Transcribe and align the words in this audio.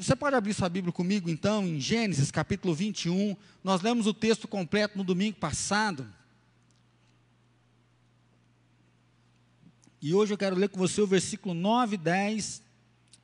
Você 0.00 0.16
pode 0.16 0.34
abrir 0.34 0.54
sua 0.54 0.70
Bíblia 0.70 0.94
comigo, 0.94 1.28
então, 1.28 1.62
em 1.62 1.78
Gênesis 1.78 2.30
capítulo 2.30 2.74
21. 2.74 3.36
Nós 3.62 3.82
lemos 3.82 4.06
o 4.06 4.14
texto 4.14 4.48
completo 4.48 4.96
no 4.96 5.04
domingo 5.04 5.36
passado. 5.36 6.10
E 10.00 10.14
hoje 10.14 10.32
eu 10.32 10.38
quero 10.38 10.56
ler 10.56 10.70
com 10.70 10.78
você 10.78 11.02
o 11.02 11.06
versículo 11.06 11.52
9, 11.52 11.98
10 11.98 12.62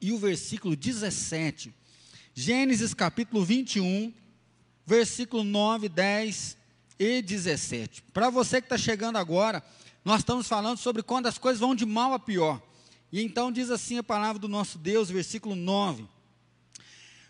e 0.03 0.13
o 0.13 0.19
versículo 0.19 0.77
17. 0.77 1.73
Gênesis 2.35 2.93
capítulo 2.93 3.43
21, 3.43 4.13
versículo 4.85 5.45
9, 5.45 5.89
10 5.89 6.59
e 6.99 7.23
17. 7.23 8.03
Para 8.13 8.29
você 8.29 8.61
que 8.61 8.67
está 8.67 8.77
chegando 8.77 9.17
agora, 9.17 9.65
nós 10.05 10.19
estamos 10.19 10.47
falando 10.47 10.77
sobre 10.77 11.03
quando 11.03 11.25
as 11.25 11.39
coisas 11.39 11.59
vão 11.59 11.75
de 11.75 11.87
mal 11.87 12.13
a 12.13 12.19
pior. 12.19 12.61
E 13.11 13.23
então 13.23 13.51
diz 13.51 13.71
assim 13.71 13.97
a 13.97 14.03
palavra 14.03 14.39
do 14.39 14.47
nosso 14.47 14.77
Deus, 14.77 15.09
versículo 15.09 15.57
9. 15.57 16.16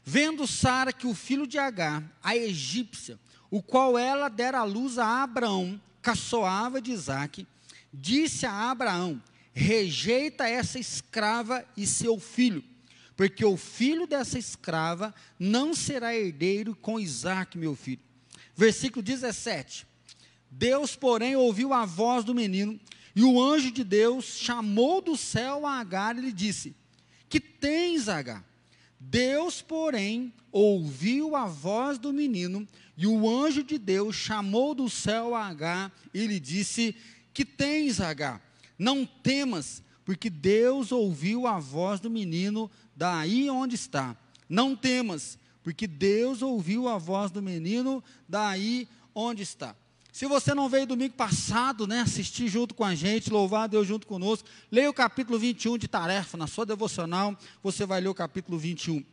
Vendo 0.09 0.47
Sara 0.47 0.93
que 0.93 1.05
o 1.05 1.13
filho 1.13 1.49
de 1.49 1.59
Agar, 1.59 2.01
a 2.23 2.37
egípcia, 2.37 3.19
o 3.51 3.61
qual 3.61 3.99
ela 3.99 4.29
dera 4.29 4.61
à 4.61 4.65
luz 4.65 4.99
a 4.99 5.25
Abraão, 5.25 5.81
caçoava 6.01 6.81
de 6.81 6.93
Isaac, 6.93 7.45
disse 7.93 8.47
a 8.47 8.71
Abraão: 8.71 9.21
Rejeita 9.53 10.49
essa 10.49 10.79
escrava 10.79 11.67
e 11.77 11.89
seu 11.89 12.21
filho, 12.21 12.63
porque 13.17 13.45
o 13.45 13.57
filho 13.57 14.07
dessa 14.07 14.39
escrava 14.39 15.13
não 15.41 15.75
será 15.75 16.15
herdeiro 16.15 16.77
com 16.77 17.01
Isaac, 17.01 17.59
meu 17.59 17.75
filho. 17.75 18.01
Versículo 18.55 19.03
17: 19.03 19.89
Deus, 20.49 20.95
porém, 20.95 21.35
ouviu 21.35 21.73
a 21.73 21.85
voz 21.85 22.25
do 22.25 22.33
menino, 22.33 22.79
e 23.13 23.25
o 23.25 23.43
anjo 23.43 23.73
de 23.73 23.83
Deus 23.83 24.25
chamou 24.25 25.03
do 25.03 25.17
céu 25.17 25.67
a 25.67 25.81
Agar 25.81 26.17
e 26.17 26.21
lhe 26.21 26.33
disse: 26.33 26.77
Que 27.29 27.41
tens, 27.41 28.09
Agar? 28.09 28.45
Deus, 29.09 29.63
porém, 29.63 30.33
ouviu 30.51 31.37
a 31.37 31.47
voz 31.47 31.97
do 31.97 32.13
menino, 32.13 32.67
e 32.97 33.07
o 33.07 33.29
anjo 33.29 33.63
de 33.63 33.79
Deus 33.79 34.17
chamou 34.17 34.75
do 34.75 34.91
céu 34.91 35.33
a 35.33 35.47
Agar 35.47 35.93
e 36.13 36.27
lhe 36.27 36.41
disse: 36.41 36.97
Que 37.33 37.45
tens, 37.45 38.01
Agar? 38.01 38.43
Não 38.77 39.07
temas, 39.07 39.81
porque 40.05 40.29
Deus 40.29 40.91
ouviu 40.91 41.47
a 41.47 41.61
voz 41.61 42.01
do 42.01 42.11
menino 42.11 42.69
daí 42.97 43.49
onde 43.49 43.77
está. 43.77 44.17
Não 44.49 44.75
temas, 44.75 45.39
porque 45.63 45.87
Deus 45.87 46.43
ouviu 46.43 46.89
a 46.89 46.99
voz 46.99 47.31
do 47.31 47.41
menino 47.41 48.03
daí 48.29 48.89
onde 49.15 49.45
está. 49.45 49.77
Se 50.17 50.25
você 50.25 50.55
não 50.55 50.67
veio 50.67 50.87
domingo 50.87 51.13
passado, 51.13 51.87
né, 51.87 52.01
assistir 52.01 52.49
junto 52.49 52.75
com 52.75 52.83
a 52.83 52.95
gente, 52.95 53.29
louvar 53.29 53.65
a 53.65 53.67
Deus 53.67 53.87
junto 53.87 54.07
conosco, 54.07 54.49
leia 54.73 54.89
o 54.89 54.95
capítulo 54.95 55.39
21 55.39 55.77
de 55.77 55.87
tarefa, 55.87 56.39
na 56.39 56.47
sua 56.47 56.65
devocional, 56.65 57.37
você 57.63 57.85
vai 57.85 58.01
ler 58.01 58.09
o 58.09 58.15
capítulo 58.15 58.59
21. 58.59 59.05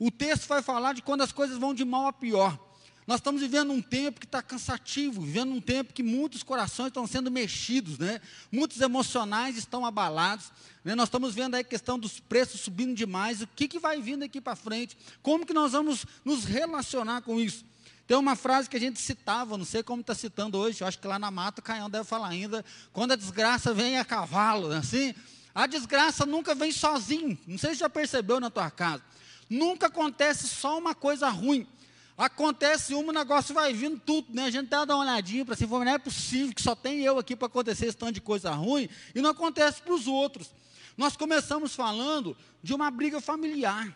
O 0.00 0.10
texto 0.10 0.48
vai 0.48 0.60
falar 0.60 0.94
de 0.94 1.00
quando 1.00 1.20
as 1.20 1.30
coisas 1.30 1.58
vão 1.58 1.72
de 1.72 1.84
mal 1.84 2.08
a 2.08 2.12
pior. 2.12 2.58
Nós 3.06 3.20
estamos 3.20 3.40
vivendo 3.40 3.72
um 3.72 3.80
tempo 3.80 4.18
que 4.18 4.26
está 4.26 4.42
cansativo, 4.42 5.22
vivendo 5.22 5.52
um 5.52 5.60
tempo 5.60 5.94
que 5.94 6.02
muitos 6.02 6.42
corações 6.42 6.88
estão 6.88 7.06
sendo 7.06 7.30
mexidos, 7.30 7.96
né? 7.96 8.20
muitos 8.50 8.80
emocionais 8.80 9.56
estão 9.56 9.86
abalados. 9.86 10.50
Né? 10.82 10.96
Nós 10.96 11.06
estamos 11.06 11.36
vendo 11.36 11.54
aí 11.54 11.60
a 11.60 11.64
questão 11.64 11.96
dos 11.96 12.18
preços 12.18 12.62
subindo 12.62 12.96
demais. 12.96 13.40
O 13.40 13.46
que, 13.46 13.68
que 13.68 13.78
vai 13.78 14.02
vindo 14.02 14.24
aqui 14.24 14.40
para 14.40 14.56
frente? 14.56 14.98
Como 15.22 15.46
que 15.46 15.54
nós 15.54 15.70
vamos 15.70 16.04
nos 16.24 16.44
relacionar 16.44 17.22
com 17.22 17.38
isso? 17.38 17.64
Tem 18.08 18.16
uma 18.16 18.34
frase 18.34 18.70
que 18.70 18.76
a 18.78 18.80
gente 18.80 18.98
citava, 18.98 19.58
não 19.58 19.66
sei 19.66 19.82
como 19.82 20.00
está 20.00 20.14
citando 20.14 20.56
hoje, 20.56 20.80
eu 20.80 20.88
acho 20.88 20.98
que 20.98 21.06
lá 21.06 21.18
na 21.18 21.30
mata 21.30 21.60
o 21.60 21.62
Caião 21.62 21.90
deve 21.90 22.04
falar 22.04 22.28
ainda, 22.28 22.64
quando 22.90 23.12
a 23.12 23.16
desgraça 23.16 23.74
vem 23.74 23.98
a 23.98 24.04
cavalo, 24.04 24.70
né, 24.70 24.78
assim, 24.78 25.14
a 25.54 25.66
desgraça 25.66 26.24
nunca 26.24 26.54
vem 26.54 26.72
sozinho, 26.72 27.38
não 27.46 27.58
sei 27.58 27.74
se 27.74 27.80
já 27.80 27.90
percebeu 27.90 28.40
na 28.40 28.48
tua 28.48 28.70
casa, 28.70 29.02
nunca 29.50 29.88
acontece 29.88 30.48
só 30.48 30.78
uma 30.78 30.94
coisa 30.94 31.28
ruim, 31.28 31.66
acontece 32.16 32.94
uma, 32.94 33.10
o 33.10 33.14
negócio 33.14 33.54
vai 33.54 33.74
vindo 33.74 34.00
tudo, 34.00 34.34
né? 34.34 34.44
A 34.44 34.50
gente 34.50 34.68
dá 34.68 34.84
uma 34.84 34.96
olhadinha 34.96 35.44
para 35.44 35.52
assim, 35.52 35.66
não 35.66 35.82
é 35.86 35.98
possível 35.98 36.54
que 36.54 36.62
só 36.62 36.74
tem 36.74 37.02
eu 37.02 37.18
aqui 37.18 37.36
para 37.36 37.46
acontecer 37.46 37.86
esse 37.86 37.96
tanto 37.96 38.12
de 38.12 38.22
coisa 38.22 38.50
ruim, 38.52 38.88
e 39.14 39.20
não 39.20 39.30
acontece 39.30 39.82
para 39.82 39.92
os 39.92 40.06
outros. 40.06 40.50
Nós 40.96 41.14
começamos 41.14 41.74
falando 41.74 42.34
de 42.62 42.74
uma 42.74 42.90
briga 42.90 43.20
familiar. 43.20 43.94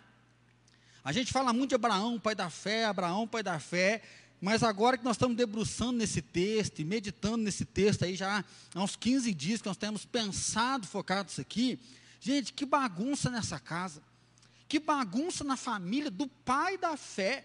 A 1.04 1.12
gente 1.12 1.32
fala 1.32 1.52
muito 1.52 1.70
de 1.70 1.74
Abraão, 1.74 2.18
pai 2.18 2.34
da 2.34 2.48
fé, 2.48 2.84
Abraão, 2.84 3.26
pai 3.26 3.42
da 3.42 3.58
fé, 3.58 4.02
mas 4.40 4.62
agora 4.62 4.96
que 4.96 5.04
nós 5.04 5.16
estamos 5.16 5.36
debruçando 5.36 5.92
nesse 5.92 6.22
texto 6.22 6.78
e 6.78 6.84
meditando 6.84 7.38
nesse 7.38 7.64
texto 7.64 8.04
aí 8.04 8.14
já 8.14 8.44
há 8.72 8.82
uns 8.82 8.94
15 8.94 9.34
dias 9.34 9.60
que 9.60 9.68
nós 9.68 9.76
temos 9.76 10.04
pensado, 10.04 10.86
focado 10.86 11.24
nisso 11.24 11.40
aqui, 11.40 11.78
gente, 12.20 12.52
que 12.52 12.64
bagunça 12.64 13.30
nessa 13.30 13.58
casa, 13.58 14.00
que 14.68 14.78
bagunça 14.78 15.42
na 15.42 15.56
família 15.56 16.10
do 16.10 16.28
pai 16.28 16.78
da 16.78 16.96
fé. 16.96 17.44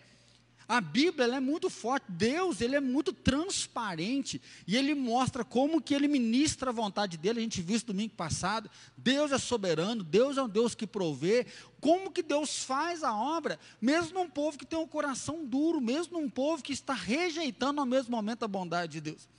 A 0.67 0.81
Bíblia 0.81 1.33
é 1.33 1.39
muito 1.39 1.69
forte, 1.69 2.05
Deus 2.09 2.59
ele 2.59 2.75
é 2.75 2.81
muito 2.81 3.13
transparente 3.13 4.41
e 4.67 4.75
ele 4.75 4.93
mostra 4.93 5.45
como 5.45 5.81
que 5.81 5.93
ele 5.93 6.09
ministra 6.09 6.71
a 6.71 6.73
vontade 6.73 7.15
dele. 7.15 7.39
A 7.39 7.41
gente 7.41 7.61
viu 7.61 7.77
isso 7.77 7.85
domingo 7.85 8.13
passado. 8.15 8.69
Deus 8.97 9.31
é 9.31 9.37
soberano, 9.37 10.03
Deus 10.03 10.37
é 10.37 10.43
um 10.43 10.49
Deus 10.49 10.75
que 10.75 10.85
provê. 10.85 11.45
Como 11.79 12.11
que 12.11 12.21
Deus 12.21 12.65
faz 12.65 13.01
a 13.01 13.15
obra, 13.15 13.57
mesmo 13.79 14.19
num 14.19 14.29
povo 14.29 14.57
que 14.57 14.65
tem 14.65 14.77
um 14.77 14.87
coração 14.87 15.45
duro, 15.45 15.79
mesmo 15.79 16.19
num 16.19 16.29
povo 16.29 16.61
que 16.61 16.73
está 16.73 16.93
rejeitando 16.93 17.79
ao 17.79 17.85
mesmo 17.85 18.11
momento 18.11 18.43
a 18.43 18.47
bondade 18.47 18.91
de 18.91 19.01
Deus. 19.01 19.29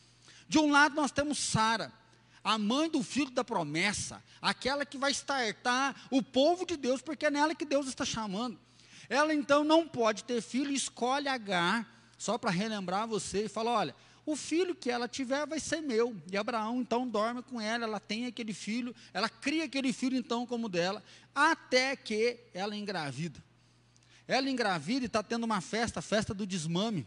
De 0.49 0.59
um 0.59 0.71
lado 0.71 0.95
nós 0.95 1.11
temos 1.11 1.39
Sara, 1.39 1.93
a 2.43 2.57
mãe 2.57 2.89
do 2.89 3.03
filho 3.03 3.31
da 3.31 3.45
promessa, 3.45 4.25
aquela 4.41 4.87
que 4.87 4.97
vai 4.97 5.11
startar 5.11 5.95
o 6.11 6.23
povo 6.23 6.65
de 6.65 6.79
Deus, 6.79 7.03
porque 7.03 7.27
é 7.27 7.31
nela 7.31 7.55
que 7.55 7.67
Deus 7.67 7.87
está 7.87 8.07
chamando. 8.07 8.59
Ela 9.09 9.33
então 9.35 9.65
não 9.65 9.89
pode 9.89 10.25
ter 10.25 10.43
filho, 10.43 10.73
escolhe 10.73 11.29
Agar, 11.29 11.87
só 12.19 12.37
para 12.37 12.51
relembrar 12.51 13.07
você, 13.07 13.45
e 13.45 13.49
fala: 13.49 13.71
olha, 13.71 13.95
o 14.27 14.37
filho 14.37 14.75
que 14.75 14.91
ela 14.91 15.09
tiver 15.09 15.47
vai 15.47 15.59
ser 15.59 15.81
meu. 15.81 16.15
E 16.31 16.37
Abraão 16.37 16.83
então 16.83 17.09
dorme 17.09 17.43
com 17.43 17.59
ela, 17.59 17.85
ela 17.85 17.99
tem 17.99 18.27
aquele 18.27 18.53
filho, 18.53 18.95
ela 19.13 19.29
cria 19.29 19.65
aquele 19.65 19.91
filho 19.91 20.19
então 20.19 20.47
como 20.47 20.69
dela, 20.69 21.03
até 21.35 21.97
que 21.97 22.39
ela 22.53 22.77
engravida. 22.77 23.43
Ela 24.27 24.51
engravida 24.51 25.05
e 25.05 25.07
está 25.07 25.23
tendo 25.23 25.45
uma 25.45 25.63
festa, 25.63 26.01
a 26.01 26.03
festa 26.03 26.35
do 26.35 26.47
desmame, 26.47 27.07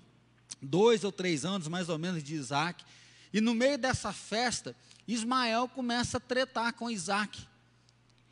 dois 0.59 1.03
ou 1.03 1.11
três 1.11 1.45
anos 1.45 1.67
mais 1.67 1.89
ou 1.89 1.99
menos 1.99 2.23
de 2.23 2.33
Isaac. 2.33 2.83
E 3.31 3.39
no 3.39 3.53
meio 3.53 3.77
dessa 3.77 4.11
festa, 4.11 4.75
Ismael 5.07 5.67
começa 5.67 6.17
a 6.17 6.19
tretar 6.19 6.73
com 6.73 6.89
Isaac. 6.89 7.47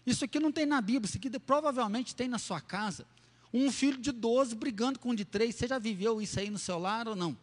Isso 0.03 0.25
aqui 0.25 0.39
não 0.39 0.51
tem 0.51 0.65
na 0.65 0.81
Bíblia, 0.81 1.05
isso 1.07 1.17
aqui 1.17 1.29
provavelmente 1.39 2.15
tem 2.15 2.27
na 2.27 2.39
sua 2.39 2.59
casa. 2.59 3.05
Um 3.53 3.71
filho 3.71 3.97
de 3.97 4.11
12 4.11 4.55
brigando 4.55 4.99
com 4.99 5.09
um 5.09 5.15
de 5.15 5.25
3. 5.25 5.55
Você 5.55 5.67
já 5.67 5.79
viveu 5.79 6.21
isso 6.21 6.39
aí 6.39 6.49
no 6.49 6.59
seu 6.59 6.77
lar 6.77 7.07
ou 7.07 7.15
não? 7.15 7.37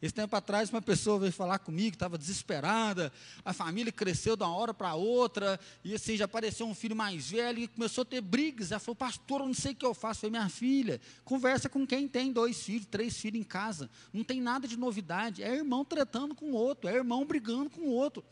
Esse 0.00 0.12
tempo 0.12 0.36
atrás, 0.36 0.68
uma 0.68 0.82
pessoa 0.82 1.18
veio 1.18 1.32
falar 1.32 1.58
comigo, 1.58 1.94
estava 1.94 2.18
desesperada, 2.18 3.10
a 3.42 3.54
família 3.54 3.90
cresceu 3.90 4.36
de 4.36 4.42
uma 4.42 4.54
hora 4.54 4.74
para 4.74 4.94
outra, 4.94 5.58
e 5.82 5.94
assim, 5.94 6.18
já 6.18 6.26
apareceu 6.26 6.66
um 6.66 6.74
filho 6.74 6.94
mais 6.94 7.30
velho, 7.30 7.60
e 7.60 7.68
começou 7.68 8.02
a 8.02 8.04
ter 8.04 8.20
brigas. 8.20 8.72
Ela 8.72 8.78
falou, 8.78 8.94
pastor, 8.94 9.40
eu 9.40 9.46
não 9.46 9.54
sei 9.54 9.72
o 9.72 9.74
que 9.74 9.86
eu 9.86 9.94
faço. 9.94 10.20
Falei, 10.20 10.32
minha 10.32 10.48
filha, 10.50 11.00
conversa 11.24 11.68
com 11.70 11.86
quem 11.86 12.06
tem 12.06 12.30
dois 12.30 12.62
filhos, 12.62 12.86
três 12.90 13.16
filhos 13.16 13.40
em 13.40 13.44
casa. 13.44 13.88
Não 14.12 14.22
tem 14.22 14.40
nada 14.40 14.68
de 14.68 14.76
novidade. 14.76 15.42
É 15.42 15.54
irmão 15.54 15.82
tratando 15.82 16.34
com 16.34 16.50
o 16.50 16.54
outro, 16.54 16.90
é 16.90 16.94
irmão 16.94 17.24
brigando 17.24 17.70
com 17.70 17.80
o 17.82 17.90
outro. 17.90 18.22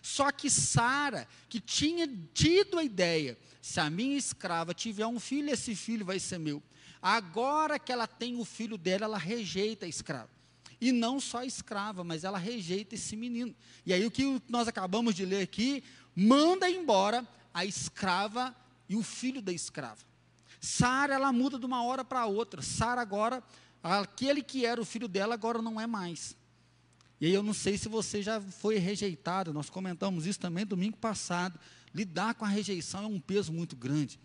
Só 0.00 0.32
que 0.32 0.48
Sara, 0.48 1.28
que 1.48 1.60
tinha 1.60 2.08
tido 2.32 2.78
a 2.78 2.84
ideia 2.84 3.36
se 3.62 3.78
a 3.78 3.88
minha 3.88 4.18
escrava 4.18 4.74
tiver 4.74 5.06
um 5.06 5.20
filho, 5.20 5.48
esse 5.48 5.76
filho 5.76 6.04
vai 6.04 6.18
ser 6.18 6.36
meu. 6.36 6.60
Agora 7.00 7.78
que 7.78 7.92
ela 7.92 8.08
tem 8.08 8.34
o 8.36 8.44
filho 8.44 8.76
dela, 8.76 9.04
ela 9.04 9.16
rejeita 9.16 9.86
a 9.86 9.88
escrava. 9.88 10.28
E 10.80 10.90
não 10.90 11.20
só 11.20 11.38
a 11.38 11.46
escrava, 11.46 12.02
mas 12.02 12.24
ela 12.24 12.38
rejeita 12.38 12.96
esse 12.96 13.14
menino. 13.14 13.54
E 13.86 13.92
aí 13.92 14.04
o 14.04 14.10
que 14.10 14.42
nós 14.48 14.66
acabamos 14.66 15.14
de 15.14 15.24
ler 15.24 15.42
aqui, 15.42 15.84
manda 16.12 16.68
embora 16.68 17.24
a 17.54 17.64
escrava 17.64 18.52
e 18.88 18.96
o 18.96 19.02
filho 19.02 19.40
da 19.40 19.52
escrava. 19.52 20.00
Sara, 20.60 21.14
ela 21.14 21.32
muda 21.32 21.56
de 21.56 21.64
uma 21.64 21.84
hora 21.84 22.04
para 22.04 22.26
outra. 22.26 22.62
Sara 22.62 23.00
agora, 23.00 23.40
aquele 23.80 24.42
que 24.42 24.66
era 24.66 24.80
o 24.80 24.84
filho 24.84 25.06
dela, 25.06 25.34
agora 25.34 25.62
não 25.62 25.80
é 25.80 25.86
mais. 25.86 26.36
E 27.20 27.26
aí 27.26 27.32
eu 27.32 27.44
não 27.44 27.54
sei 27.54 27.78
se 27.78 27.88
você 27.88 28.20
já 28.20 28.40
foi 28.40 28.78
rejeitado, 28.78 29.52
nós 29.52 29.70
comentamos 29.70 30.26
isso 30.26 30.40
também 30.40 30.66
domingo 30.66 30.96
passado. 30.96 31.60
Lidar 31.94 32.34
com 32.34 32.44
a 32.44 32.48
rejeição 32.48 33.04
é 33.04 33.06
um 33.06 33.20
peso 33.20 33.52
muito 33.52 33.76
grande. 33.76 34.18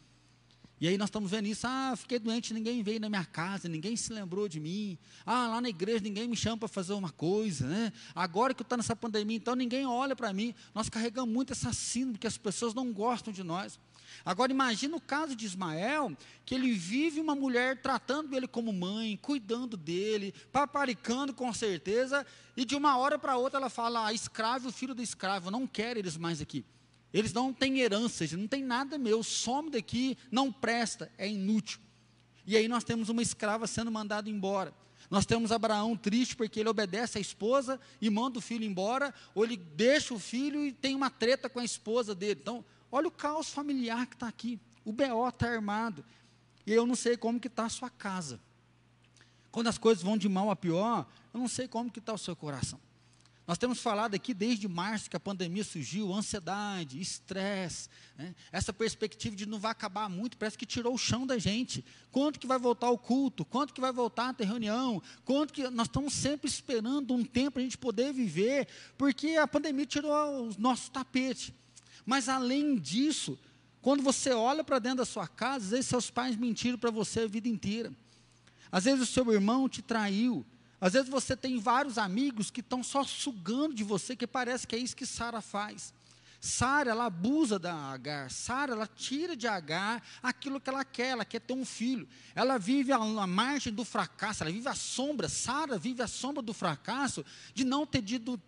E 0.80 0.88
aí 0.88 0.96
nós 0.96 1.08
estamos 1.08 1.31
vendo 1.31 1.48
isso, 1.48 1.66
ah, 1.66 1.96
fiquei 1.98 2.19
doente, 2.19 2.54
ninguém 2.54 2.84
veio 2.84 3.00
na 3.00 3.10
minha 3.10 3.25
casa, 3.25 3.68
ninguém 3.68 3.96
se 3.96 4.14
lembrou 4.14 4.48
de 4.48 4.60
mim. 4.60 4.96
Ah, 5.25 5.48
lá 5.48 5.60
na 5.60 5.69
igreja 5.69 6.02
ninguém 6.02 6.28
me 6.28 6.36
chama 6.36 6.58
para 6.58 6.68
fazer 6.68 6.94
uma 6.94 7.10
coisa, 7.10 7.66
né? 7.66 7.92
Agora 8.14 8.54
que 8.54 8.62
está 8.62 8.78
nessa 8.78 8.96
pandemia, 8.96 9.38
então 9.38 9.56
ninguém 9.56 9.88
olha 9.88 10.16
para 10.16 10.31
mim. 10.31 10.54
Nós 10.75 10.88
carregamos 10.88 11.34
muito 11.34 11.52
essa 11.52 11.74
síndrome 11.74 12.19
que 12.19 12.28
as 12.28 12.38
pessoas 12.38 12.75
não 12.75 12.94
gostam 12.94 13.34
de 13.34 13.44
nós. 13.44 13.80
Agora 14.24 14.52
imagina 14.52 14.96
o 14.96 15.02
caso 15.02 15.36
de 15.36 15.48
Ismael, 15.48 16.16
que 16.46 16.54
ele 16.54 16.72
vive 16.74 17.19
uma 17.19 17.34
mulher 17.34 17.81
tratando 17.81 18.36
ele 18.36 18.48
como 18.48 18.72
mãe, 18.72 19.18
cuidando 19.18 19.75
dele, 19.75 20.31
paparicando 20.52 21.34
com 21.34 21.52
certeza, 21.54 22.24
e 22.56 22.64
de 22.64 22.75
uma 22.75 22.98
hora 22.98 23.18
para 23.18 23.36
outra 23.36 23.60
ela 23.60 23.69
fala, 23.69 24.06
ah, 24.06 24.14
escravo, 24.14 24.72
filho 24.72 24.94
do 24.94 25.02
escravo, 25.02 25.50
não 25.50 25.66
quero 25.66 25.98
eles 25.98 26.18
mais 26.18 26.40
aqui. 26.40 26.64
Eles 27.13 27.33
não 27.33 27.54
têm 27.54 27.80
heranças, 27.80 28.31
não 28.33 28.48
tem 28.48 28.63
nada 28.63 28.98
meu, 28.98 29.24
some 29.24 29.69
daqui, 29.69 30.18
não 30.31 30.51
presta, 30.51 31.12
é 31.18 31.27
inútil. 31.27 31.80
E 32.45 32.56
aí 32.56 32.68
nós 32.68 32.83
temos 32.83 33.09
uma 33.09 33.21
escrava 33.21 33.68
sendo 33.68 33.92
mandada 33.92 34.30
embora. 34.30 34.74
Nós 35.09 35.25
temos 35.25 35.51
Abraão 35.51 35.95
triste 35.95 36.36
porque 36.36 36.59
ele 36.59 36.69
obedece 36.69 37.18
à 37.18 37.21
esposa 37.21 37.80
e 38.01 38.09
manda 38.09 38.39
o 38.39 38.42
filho 38.42 38.65
embora, 38.65 39.13
ou 39.33 39.44
ele 39.44 39.56
deixa 39.56 40.13
o 40.13 40.19
filho 40.19 40.65
e 40.65 40.71
tem 40.71 40.95
uma 40.95 41.09
treta 41.09 41.50
com 41.50 41.59
a 41.59 41.63
esposa 41.63 42.13
dele. 42.13 42.39
Então, 42.42 42.63
olha 42.92 43.07
o 43.07 43.12
caos 43.12 43.50
familiar 43.50 44.06
que 44.06 44.15
está 44.15 44.27
aqui. 44.27 44.59
O 44.83 44.92
BO 44.92 45.27
está 45.27 45.50
armado. 45.50 46.04
E 46.65 46.74
eu 46.74 46.86
não 46.86 46.95
sei 46.95 47.15
como 47.15 47.39
que 47.39 47.48
está 47.48 47.65
a 47.65 47.69
sua 47.69 47.89
casa. 47.89 48.39
Quando 49.51 49.68
as 49.68 49.77
coisas 49.77 50.04
vão 50.04 50.18
de 50.18 50.27
mal 50.27 50.51
a 50.51 50.56
pior, 50.56 51.07
eu 51.33 51.39
não 51.39 51.48
sei 51.48 51.68
como 51.68 51.89
que 51.89 52.00
está 52.00 52.13
o 52.13 52.18
seu 52.18 52.36
coração. 52.36 52.80
Nós 53.47 53.57
temos 53.57 53.79
falado 53.79 54.13
aqui 54.13 54.33
desde 54.33 54.67
março 54.67 55.09
que 55.09 55.15
a 55.15 55.19
pandemia 55.21 55.63
surgiu, 55.63 56.13
ansiedade, 56.13 56.99
estresse, 56.99 57.88
né? 58.17 58.35
essa 58.51 58.73
perspectiva 58.73 59.38
de 59.38 59.45
não 59.45 59.57
vai 59.57 59.71
acabar 59.71 60.09
muito, 60.09 60.35
parece 60.35 60.57
que 60.57 60.65
tirou 60.65 60.94
o 60.94 60.97
chão 60.97 61.25
da 61.25 61.38
gente. 61.38 61.85
Quanto 62.11 62.41
que 62.41 62.45
vai 62.45 62.59
voltar 62.59 62.89
o 62.89 62.97
culto? 62.97 63.45
Quanto 63.45 63.73
que 63.73 63.79
vai 63.79 63.94
voltar 63.94 64.29
a 64.29 64.33
ter 64.33 64.44
reunião? 64.44 65.01
Quanto 65.23 65.53
que 65.53 65.69
nós 65.69 65.88
estamos 65.88 66.13
sempre 66.13 66.49
esperando 66.49 67.13
um 67.13 67.23
tempo 67.23 67.51
para 67.51 67.61
a 67.61 67.63
gente 67.63 67.77
poder 67.77 68.11
viver, 68.11 68.67
porque 68.97 69.38
a 69.38 69.47
pandemia 69.47 69.85
tirou 69.85 70.49
o 70.49 70.55
nosso 70.59 70.91
tapete. 70.91 71.55
Mas 72.05 72.27
além 72.27 72.75
disso, 72.75 73.39
quando 73.81 74.03
você 74.03 74.31
olha 74.31 74.61
para 74.61 74.79
dentro 74.79 74.97
da 74.97 75.05
sua 75.05 75.25
casa, 75.25 75.63
às 75.63 75.71
vezes 75.71 75.85
seus 75.85 76.09
pais 76.09 76.35
mentiram 76.35 76.77
para 76.77 76.91
você 76.91 77.21
a 77.21 77.27
vida 77.27 77.47
inteira. 77.47 77.94
Às 78.69 78.83
vezes 78.83 79.01
o 79.01 79.05
seu 79.05 79.31
irmão 79.31 79.69
te 79.69 79.81
traiu. 79.81 80.45
Às 80.79 80.94
vezes 80.94 81.09
você 81.09 81.35
tem 81.35 81.59
vários 81.59 81.97
amigos 81.97 82.51
que 82.51 82.62
estão 82.62 82.83
só 82.83 83.03
sugando 83.03 83.74
de 83.74 83.83
você, 83.83 84.15
que 84.15 84.27
parece 84.27 84.68
que 84.68 84.75
é 84.75 84.79
isso 84.79 84.95
que 84.95 85.06
Sara 85.06 85.41
faz. 85.41 85.94
Sara, 86.39 86.91
ela 86.91 87.06
abusa 87.06 87.57
da 87.57 87.74
Agar. 87.74 88.29
Sara, 88.29 88.74
ela 88.74 88.88
tira 88.88 89.35
de 89.35 89.47
Agar 89.47 90.03
aquilo 90.21 90.59
que 90.59 90.69
ela 90.69 90.85
quer, 90.85 91.07
ela 91.09 91.25
quer 91.25 91.41
ter 91.41 91.53
um 91.53 91.65
filho. 91.65 92.07
Ela 92.35 92.59
vive 92.59 92.91
a 92.91 93.00
margem 93.27 93.74
do 93.74 93.83
fracasso, 93.83 94.44
ela 94.44 94.51
vive 94.51 94.69
a 94.69 94.75
sombra. 94.75 95.27
Sara 95.27 95.79
vive 95.79 96.03
a 96.03 96.07
sombra 96.07 96.44
do 96.44 96.53
fracasso 96.53 97.25
de 97.56 97.63
não 97.63 97.88
ter 97.88 98.03
dito, 98.03 98.39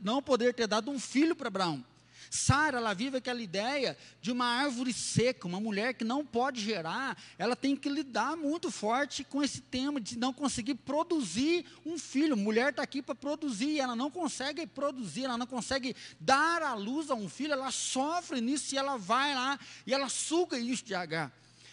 não 0.00 0.20
poder 0.20 0.54
ter 0.54 0.66
dado 0.66 0.90
um 0.90 0.98
filho 0.98 1.36
para 1.36 1.46
Abraão. 1.46 1.84
Sara, 2.30 2.78
ela 2.78 2.94
vive 2.94 3.16
aquela 3.16 3.42
ideia 3.42 3.98
de 4.22 4.30
uma 4.30 4.46
árvore 4.46 4.92
seca, 4.92 5.48
uma 5.48 5.58
mulher 5.58 5.94
que 5.94 6.04
não 6.04 6.24
pode 6.24 6.60
gerar, 6.60 7.20
ela 7.36 7.56
tem 7.56 7.74
que 7.74 7.88
lidar 7.88 8.36
muito 8.36 8.70
forte 8.70 9.24
com 9.24 9.42
esse 9.42 9.60
tema 9.60 10.00
de 10.00 10.16
não 10.16 10.32
conseguir 10.32 10.76
produzir 10.76 11.66
um 11.84 11.98
filho. 11.98 12.36
Mulher 12.36 12.70
está 12.70 12.84
aqui 12.84 13.02
para 13.02 13.16
produzir, 13.16 13.80
ela 13.80 13.96
não 13.96 14.12
consegue 14.12 14.64
produzir, 14.64 15.24
ela 15.24 15.36
não 15.36 15.46
consegue 15.46 15.96
dar 16.20 16.62
à 16.62 16.74
luz 16.74 17.10
a 17.10 17.16
um 17.16 17.28
filho, 17.28 17.52
ela 17.52 17.72
sofre 17.72 18.40
nisso 18.40 18.72
e 18.76 18.78
ela 18.78 18.96
vai 18.96 19.34
lá 19.34 19.58
e 19.84 19.92
ela 19.92 20.08
suga 20.08 20.56
isso 20.56 20.84
de 20.84 20.94
H. 20.94 21.32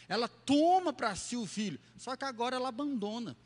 Ela 0.10 0.28
toma 0.28 0.92
para 0.92 1.16
si 1.16 1.36
o 1.36 1.46
filho, 1.46 1.80
só 1.98 2.16
que 2.16 2.26
agora 2.26 2.56
ela 2.56 2.70
abandona. 2.70 3.38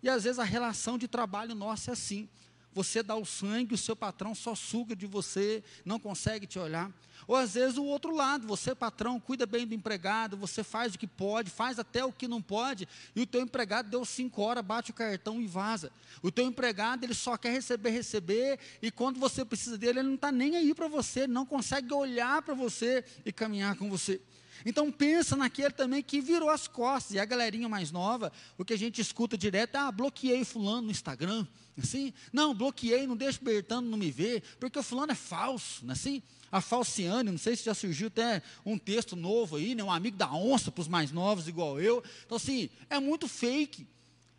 E 0.00 0.08
às 0.08 0.22
vezes 0.22 0.38
a 0.38 0.44
relação 0.44 0.96
de 0.96 1.08
trabalho 1.08 1.56
nossa 1.56 1.90
é 1.90 1.94
assim. 1.94 2.28
Você 2.76 3.02
dá 3.02 3.16
o 3.16 3.24
sangue, 3.24 3.72
o 3.72 3.78
seu 3.78 3.96
patrão 3.96 4.34
só 4.34 4.54
suga 4.54 4.94
de 4.94 5.06
você, 5.06 5.64
não 5.82 5.98
consegue 5.98 6.46
te 6.46 6.58
olhar. 6.58 6.92
Ou 7.26 7.34
às 7.34 7.54
vezes 7.54 7.78
o 7.78 7.84
outro 7.84 8.14
lado, 8.14 8.46
você 8.46 8.74
patrão 8.74 9.18
cuida 9.18 9.46
bem 9.46 9.66
do 9.66 9.72
empregado, 9.72 10.36
você 10.36 10.62
faz 10.62 10.94
o 10.94 10.98
que 10.98 11.06
pode, 11.06 11.50
faz 11.50 11.78
até 11.78 12.04
o 12.04 12.12
que 12.12 12.28
não 12.28 12.42
pode, 12.42 12.86
e 13.14 13.22
o 13.22 13.26
teu 13.26 13.40
empregado 13.40 13.88
deu 13.88 14.04
cinco 14.04 14.42
horas, 14.42 14.62
bate 14.62 14.90
o 14.90 14.94
cartão 14.94 15.40
e 15.40 15.46
vaza. 15.46 15.90
O 16.22 16.30
teu 16.30 16.44
empregado 16.44 17.02
ele 17.02 17.14
só 17.14 17.38
quer 17.38 17.50
receber, 17.50 17.88
receber, 17.88 18.58
e 18.82 18.90
quando 18.90 19.18
você 19.18 19.42
precisa 19.42 19.78
dele, 19.78 20.00
ele 20.00 20.08
não 20.08 20.16
está 20.16 20.30
nem 20.30 20.54
aí 20.54 20.74
para 20.74 20.86
você, 20.86 21.26
não 21.26 21.46
consegue 21.46 21.94
olhar 21.94 22.42
para 22.42 22.52
você 22.52 23.02
e 23.24 23.32
caminhar 23.32 23.74
com 23.76 23.88
você. 23.88 24.20
Então 24.66 24.92
pensa 24.92 25.34
naquele 25.34 25.70
também 25.70 26.02
que 26.02 26.20
virou 26.20 26.50
as 26.50 26.68
costas, 26.68 27.14
e 27.14 27.18
a 27.18 27.24
galerinha 27.24 27.70
mais 27.70 27.90
nova, 27.90 28.30
o 28.58 28.66
que 28.66 28.74
a 28.74 28.78
gente 28.78 29.00
escuta 29.00 29.38
direto 29.38 29.76
é, 29.76 29.78
ah, 29.78 29.90
bloqueei 29.90 30.44
fulano 30.44 30.82
no 30.82 30.90
Instagram, 30.90 31.46
Assim? 31.78 32.12
Não, 32.32 32.54
bloqueei, 32.54 33.06
não 33.06 33.16
deixo 33.16 33.40
o 33.40 33.44
Bertano 33.44 33.88
não 33.88 33.98
me 33.98 34.10
ver, 34.10 34.42
porque 34.58 34.78
o 34.78 34.82
fulano 34.82 35.12
é 35.12 35.14
falso, 35.14 35.84
não 35.84 35.90
é 35.90 35.92
assim? 35.92 36.22
A 36.50 36.60
falciane, 36.60 37.30
não 37.30 37.38
sei 37.38 37.54
se 37.54 37.64
já 37.64 37.74
surgiu 37.74 38.06
até 38.06 38.42
um 38.64 38.78
texto 38.78 39.14
novo 39.14 39.56
aí, 39.56 39.74
né? 39.74 39.82
um 39.82 39.90
amigo 39.90 40.16
da 40.16 40.32
onça 40.32 40.70
para 40.72 40.80
os 40.80 40.88
mais 40.88 41.12
novos, 41.12 41.48
igual 41.48 41.80
eu. 41.80 42.02
Então, 42.24 42.36
assim, 42.36 42.70
é 42.88 42.98
muito 42.98 43.28
fake. 43.28 43.86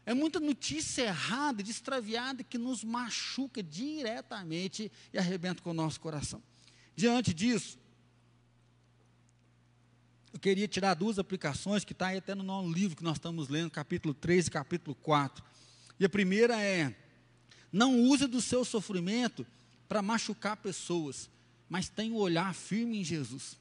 É 0.06 0.14
muita 0.14 0.40
notícia 0.40 1.04
errada, 1.04 1.62
extraviada, 1.62 2.42
que 2.42 2.58
nos 2.58 2.84
machuca 2.84 3.62
diretamente 3.62 4.90
e 5.14 5.18
arrebenta 5.18 5.62
com 5.62 5.72
o 5.72 5.74
nosso 5.74 6.00
coração. 6.00 6.42
Diante 6.96 7.34
disso, 7.34 7.78
eu 10.32 10.40
queria 10.40 10.68
tirar 10.68 10.94
duas 10.94 11.20
aplicações 11.20 11.84
que 11.84 11.92
está 11.92 12.08
aí 12.08 12.18
até 12.18 12.34
no 12.34 12.44
nosso 12.44 12.72
livro 12.72 12.96
que 12.96 13.04
nós 13.04 13.18
estamos 13.18 13.50
lendo, 13.50 13.70
capítulo 13.70 14.14
3 14.14 14.48
e 14.48 14.52
capítulo 14.52 14.96
4. 14.96 15.44
E 16.00 16.06
a 16.06 16.10
primeira 16.10 16.62
é 16.62 16.96
não 17.72 18.00
use 18.00 18.28
do 18.28 18.42
seu 18.42 18.64
sofrimento 18.64 19.46
para 19.88 20.02
machucar 20.02 20.58
pessoas, 20.58 21.30
mas 21.70 21.90
tenha 21.90 22.14
um 22.14 22.18
olhar 22.18 22.54
firme 22.54 23.00
em 23.00 23.04
Jesus. 23.04 23.58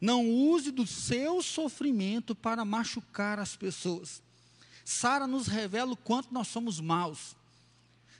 Não 0.00 0.28
use 0.28 0.70
do 0.70 0.86
seu 0.86 1.42
sofrimento 1.42 2.34
para 2.34 2.64
machucar 2.64 3.38
as 3.38 3.54
pessoas. 3.54 4.22
Sara 4.84 5.26
nos 5.26 5.46
revela 5.46 5.92
o 5.92 5.96
quanto 5.96 6.34
nós 6.34 6.48
somos 6.48 6.80
maus. 6.80 7.36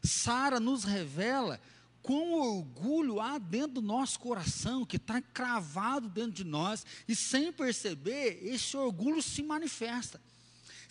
Sara 0.02 0.60
nos 0.60 0.84
revela 0.84 1.60
quão 2.02 2.32
orgulho 2.34 3.20
há 3.20 3.38
dentro 3.38 3.74
do 3.74 3.82
nosso 3.82 4.18
coração, 4.18 4.84
que 4.84 4.96
está 4.96 5.20
cravado 5.20 6.08
dentro 6.08 6.32
de 6.32 6.44
nós, 6.44 6.84
e 7.08 7.14
sem 7.14 7.52
perceber, 7.52 8.40
esse 8.42 8.76
orgulho 8.76 9.22
se 9.22 9.42
manifesta 9.42 10.20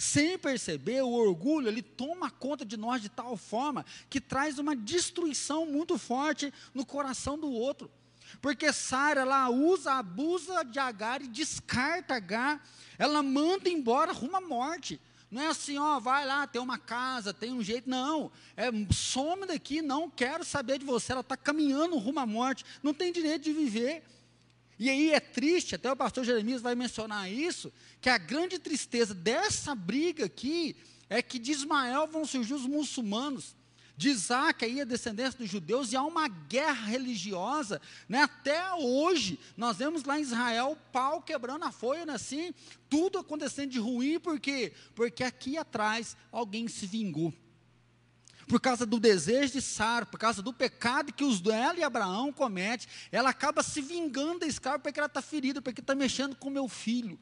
sem 0.01 0.35
perceber, 0.35 1.03
o 1.03 1.11
orgulho, 1.11 1.67
ele 1.67 1.83
toma 1.83 2.31
conta 2.31 2.65
de 2.65 2.75
nós 2.75 3.03
de 3.03 3.07
tal 3.07 3.37
forma 3.37 3.85
que 4.09 4.19
traz 4.19 4.57
uma 4.57 4.75
destruição 4.75 5.63
muito 5.63 5.95
forte 5.95 6.51
no 6.73 6.83
coração 6.83 7.37
do 7.37 7.51
outro. 7.51 7.89
Porque 8.41 8.73
Sara, 8.73 9.21
ela 9.21 9.47
usa, 9.51 9.93
abusa 9.93 10.63
de 10.63 10.79
Agar 10.79 11.21
e 11.21 11.27
descarta 11.27 12.15
Agar, 12.15 12.67
ela 12.97 13.21
manda 13.21 13.69
embora 13.69 14.11
rumo 14.11 14.35
à 14.35 14.41
morte. 14.41 14.99
Não 15.29 15.39
é 15.39 15.47
assim, 15.49 15.77
ó, 15.77 15.99
vai 15.99 16.25
lá, 16.25 16.47
tem 16.47 16.59
uma 16.59 16.79
casa, 16.79 17.31
tem 17.31 17.53
um 17.53 17.61
jeito. 17.61 17.87
Não, 17.87 18.31
é 18.57 18.71
some 18.91 19.45
daqui, 19.45 19.83
não 19.83 20.09
quero 20.09 20.43
saber 20.43 20.79
de 20.79 20.85
você. 20.85 21.11
Ela 21.11 21.21
está 21.21 21.37
caminhando 21.37 21.95
rumo 21.99 22.19
à 22.19 22.25
morte, 22.25 22.65
não 22.81 22.91
tem 22.91 23.13
direito 23.13 23.43
de 23.43 23.53
viver. 23.53 24.03
E 24.81 24.89
aí 24.89 25.13
é 25.13 25.19
triste, 25.19 25.75
até 25.75 25.91
o 25.91 25.95
pastor 25.95 26.23
Jeremias 26.23 26.59
vai 26.59 26.73
mencionar 26.73 27.31
isso, 27.31 27.71
que 28.01 28.09
a 28.09 28.17
grande 28.17 28.57
tristeza 28.57 29.13
dessa 29.13 29.75
briga 29.75 30.25
aqui 30.25 30.75
é 31.07 31.21
que 31.21 31.37
de 31.37 31.51
Ismael 31.51 32.07
vão 32.07 32.25
surgir 32.25 32.55
os 32.55 32.65
muçulmanos, 32.65 33.55
de 33.95 34.09
Isaac 34.09 34.65
aí 34.65 34.81
a 34.81 34.83
descendência 34.83 35.37
dos 35.37 35.47
judeus, 35.47 35.91
e 35.91 35.95
há 35.95 36.01
uma 36.01 36.27
guerra 36.27 36.87
religiosa, 36.87 37.79
né? 38.09 38.23
até 38.23 38.73
hoje, 38.73 39.37
nós 39.55 39.77
vemos 39.77 40.03
lá 40.03 40.17
em 40.17 40.23
Israel, 40.23 40.75
pau 40.91 41.21
quebrando 41.21 41.63
a 41.63 41.71
folha, 41.71 42.03
né? 42.03 42.13
assim, 42.13 42.51
tudo 42.89 43.19
acontecendo 43.19 43.69
de 43.69 43.77
ruim, 43.77 44.19
por 44.19 44.39
quê? 44.39 44.73
Porque 44.95 45.23
aqui 45.23 45.59
atrás 45.59 46.17
alguém 46.31 46.67
se 46.67 46.87
vingou 46.87 47.31
por 48.51 48.59
causa 48.59 48.85
do 48.85 48.99
desejo 48.99 49.53
de 49.53 49.61
Sara, 49.61 50.05
por 50.05 50.19
causa 50.19 50.41
do 50.41 50.51
pecado 50.51 51.13
que 51.13 51.23
os 51.23 51.41
ela 51.45 51.79
e 51.79 51.83
Abraão 51.83 52.33
comete, 52.33 52.85
ela 53.09 53.29
acaba 53.29 53.63
se 53.63 53.81
vingando 53.81 54.39
da 54.39 54.45
escrava 54.45 54.77
porque 54.77 54.99
ela 54.99 55.07
está 55.07 55.21
ferida, 55.21 55.61
porque 55.61 55.79
está 55.79 55.95
mexendo 55.95 56.35
com 56.35 56.49
meu 56.49 56.67
filho. 56.67 57.17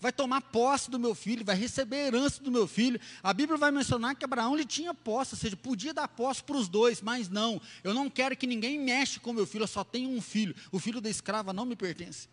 Vai 0.00 0.10
tomar 0.10 0.40
posse 0.40 0.90
do 0.90 0.98
meu 0.98 1.14
filho, 1.14 1.44
vai 1.44 1.54
receber 1.54 2.06
herança 2.06 2.42
do 2.42 2.50
meu 2.50 2.66
filho. 2.66 3.00
A 3.22 3.32
Bíblia 3.32 3.56
vai 3.56 3.70
mencionar 3.70 4.16
que 4.16 4.24
Abraão 4.24 4.56
lhe 4.56 4.64
tinha 4.64 4.92
posse, 4.92 5.34
ou 5.34 5.38
seja, 5.38 5.56
podia 5.56 5.94
dar 5.94 6.08
posse 6.08 6.42
para 6.42 6.56
os 6.56 6.66
dois, 6.66 7.00
mas 7.00 7.28
não, 7.28 7.62
eu 7.84 7.94
não 7.94 8.10
quero 8.10 8.36
que 8.36 8.44
ninguém 8.44 8.80
mexa 8.80 9.20
com 9.20 9.32
meu 9.32 9.46
filho, 9.46 9.62
eu 9.62 9.68
só 9.68 9.84
tenho 9.84 10.10
um 10.10 10.20
filho. 10.20 10.56
O 10.72 10.80
filho 10.80 11.00
da 11.00 11.08
escrava 11.08 11.52
não 11.52 11.64
me 11.64 11.76
pertence. 11.76 12.28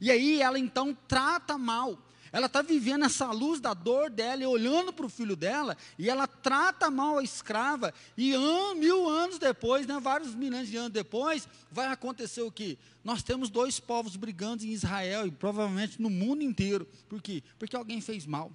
E 0.00 0.10
aí 0.10 0.42
ela 0.42 0.58
então 0.58 0.98
trata 1.06 1.56
mal 1.56 1.96
ela 2.32 2.46
está 2.46 2.62
vivendo 2.62 3.04
essa 3.04 3.30
luz 3.30 3.60
da 3.60 3.74
dor 3.74 4.10
dela 4.10 4.42
e 4.42 4.46
olhando 4.46 4.92
para 4.92 5.06
o 5.06 5.08
filho 5.08 5.36
dela, 5.36 5.76
e 5.98 6.08
ela 6.08 6.26
trata 6.26 6.90
mal 6.90 7.18
a 7.18 7.22
escrava, 7.22 7.92
e 8.16 8.34
an, 8.34 8.74
mil 8.74 9.08
anos 9.08 9.38
depois, 9.38 9.86
né, 9.86 9.98
vários 10.00 10.34
milhões 10.34 10.68
de 10.68 10.76
anos 10.76 10.92
depois, 10.92 11.48
vai 11.70 11.88
acontecer 11.88 12.42
o 12.42 12.50
que? 12.50 12.78
Nós 13.02 13.22
temos 13.22 13.48
dois 13.48 13.80
povos 13.80 14.16
brigando 14.16 14.64
em 14.64 14.70
Israel 14.70 15.26
e 15.26 15.30
provavelmente 15.30 16.00
no 16.00 16.10
mundo 16.10 16.42
inteiro. 16.42 16.86
Por 17.08 17.22
quê? 17.22 17.42
Porque 17.58 17.76
alguém 17.76 18.00
fez 18.00 18.26
mal. 18.26 18.52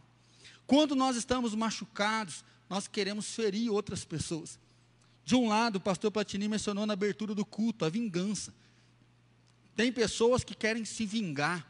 Quando 0.68 0.96
nós 0.96 1.16
estamos 1.16 1.56
machucados, 1.56 2.44
nós 2.70 2.88
queremos 2.88 3.28
ferir 3.34 3.70
outras 3.70 4.06
pessoas. 4.06 4.60
De 5.26 5.36
um 5.36 5.48
lado, 5.48 5.78
o 5.78 5.82
pastor 5.82 6.12
Platini 6.12 6.48
mencionou 6.48 6.86
na 6.86 6.94
abertura 6.94 7.34
do 7.34 7.46
culto 7.46 7.86
a 7.86 7.90
vingança. 7.90 8.54
Tem 9.76 9.92
pessoas 9.92 10.44
que 10.44 10.54
querem 10.54 10.86
se 10.86 11.06
vingar. 11.06 11.68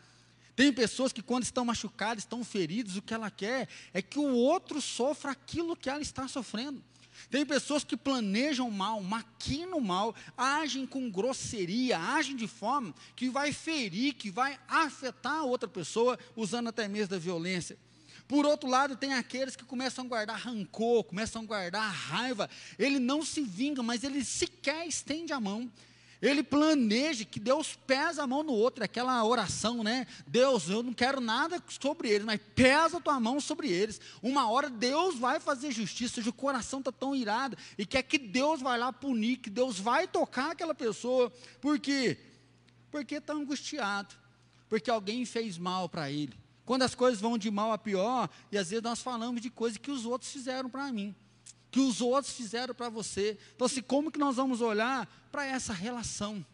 Tem 0.56 0.72
pessoas 0.72 1.12
que, 1.12 1.22
quando 1.22 1.44
estão 1.44 1.66
machucadas, 1.66 2.24
estão 2.24 2.44
feridas, 2.44 2.96
o 2.96 3.02
que 3.02 3.14
ela 3.14 3.32
quer 3.32 3.68
é 3.94 4.02
que 4.02 4.20
o 4.20 4.34
outro 4.36 4.82
sofra 4.82 5.32
aquilo 5.32 5.76
que 5.76 5.90
ela 5.90 6.02
está 6.02 6.28
sofrendo. 6.28 6.84
Tem 7.30 7.46
pessoas 7.46 7.84
que 7.84 7.96
planejam 7.96 8.70
mal, 8.70 9.02
maquinam 9.02 9.80
mal, 9.80 10.16
agem 10.38 10.86
com 10.86 11.10
grosseria, 11.10 12.00
agem 12.00 12.36
de 12.36 12.48
forma 12.48 12.94
que 13.16 13.30
vai 13.30 13.52
ferir, 13.52 14.14
que 14.14 14.30
vai 14.30 14.60
afetar 14.68 15.40
a 15.40 15.44
outra 15.44 15.68
pessoa, 15.68 16.18
usando 16.36 16.70
até 16.70 16.88
mesmo 16.88 17.10
da 17.10 17.20
violência. 17.20 17.78
Por 18.28 18.46
outro 18.46 18.70
lado, 18.70 18.96
tem 18.96 19.14
aqueles 19.14 19.56
que 19.56 19.66
começam 19.66 20.06
a 20.06 20.08
guardar 20.08 20.40
rancor, 20.40 21.04
começam 21.04 21.42
a 21.42 21.46
guardar 21.46 21.92
raiva. 21.92 22.50
Ele 22.80 23.00
não 23.00 23.24
se 23.24 23.42
vinga, 23.42 23.84
mas 23.84 24.04
ele 24.04 24.24
sequer 24.24 24.88
estende 24.88 25.34
a 25.34 25.40
mão. 25.40 25.72
Ele 26.24 26.42
planeja 26.42 27.26
que 27.26 27.38
Deus 27.38 27.76
pesa 27.86 28.24
a 28.24 28.28
mão 28.28 28.44
no 28.44 28.54
outro, 28.54 28.82
aquela 28.82 29.22
oração, 29.26 29.84
né? 29.84 30.08
Deus, 30.26 30.70
eu 30.70 30.82
não 30.82 30.94
quero 30.94 31.20
nada 31.20 31.62
sobre 31.68 32.10
eles, 32.10 32.26
mas 32.26 32.40
pesa 32.56 32.96
a 32.96 33.02
tua 33.02 33.20
mão 33.20 33.42
sobre 33.42 33.70
eles. 33.70 34.00
Uma 34.22 34.50
hora 34.50 34.70
Deus 34.70 35.20
vai 35.20 35.42
fazer 35.42 35.74
justiça, 35.74 36.22
o 36.22 36.32
coração 36.32 36.80
está 36.80 36.94
tão 36.94 37.14
irado 37.14 37.58
e 37.78 37.86
quer 37.86 38.04
que 38.04 38.18
Deus 38.18 38.62
vai 38.62 38.80
lá 38.80 38.94
punir, 38.94 39.36
que 39.36 39.50
Deus 39.50 39.78
vai 39.78 40.08
tocar 40.08 40.52
aquela 40.52 40.74
pessoa. 40.74 41.30
Por 41.60 41.78
quê? 41.78 42.18
Porque 42.90 43.16
está 43.16 43.34
angustiado, 43.34 44.16
porque 44.70 44.90
alguém 44.90 45.26
fez 45.26 45.58
mal 45.58 45.90
para 45.90 46.10
ele. 46.10 46.40
Quando 46.64 46.84
as 46.84 46.96
coisas 46.96 47.20
vão 47.20 47.38
de 47.38 47.52
mal 47.52 47.74
a 47.74 47.78
pior, 47.78 48.30
e 48.50 48.58
às 48.58 48.70
vezes 48.70 48.82
nós 48.82 49.02
falamos 49.02 49.42
de 49.42 49.50
coisas 49.50 49.78
que 49.78 49.92
os 49.92 50.06
outros 50.06 50.32
fizeram 50.32 50.70
para 50.70 50.90
mim 50.90 51.14
que 51.74 51.80
os 51.80 52.02
outros 52.02 52.32
fizeram 52.32 52.76
para 52.76 52.88
você. 52.88 53.36
Então, 53.56 53.66
assim, 53.66 53.82
como 53.82 54.12
que 54.12 54.20
nós 54.20 54.36
vamos 54.36 54.62
olhar 54.62 55.08
para 55.32 55.44
essa 55.44 55.74
relação? 55.74 56.46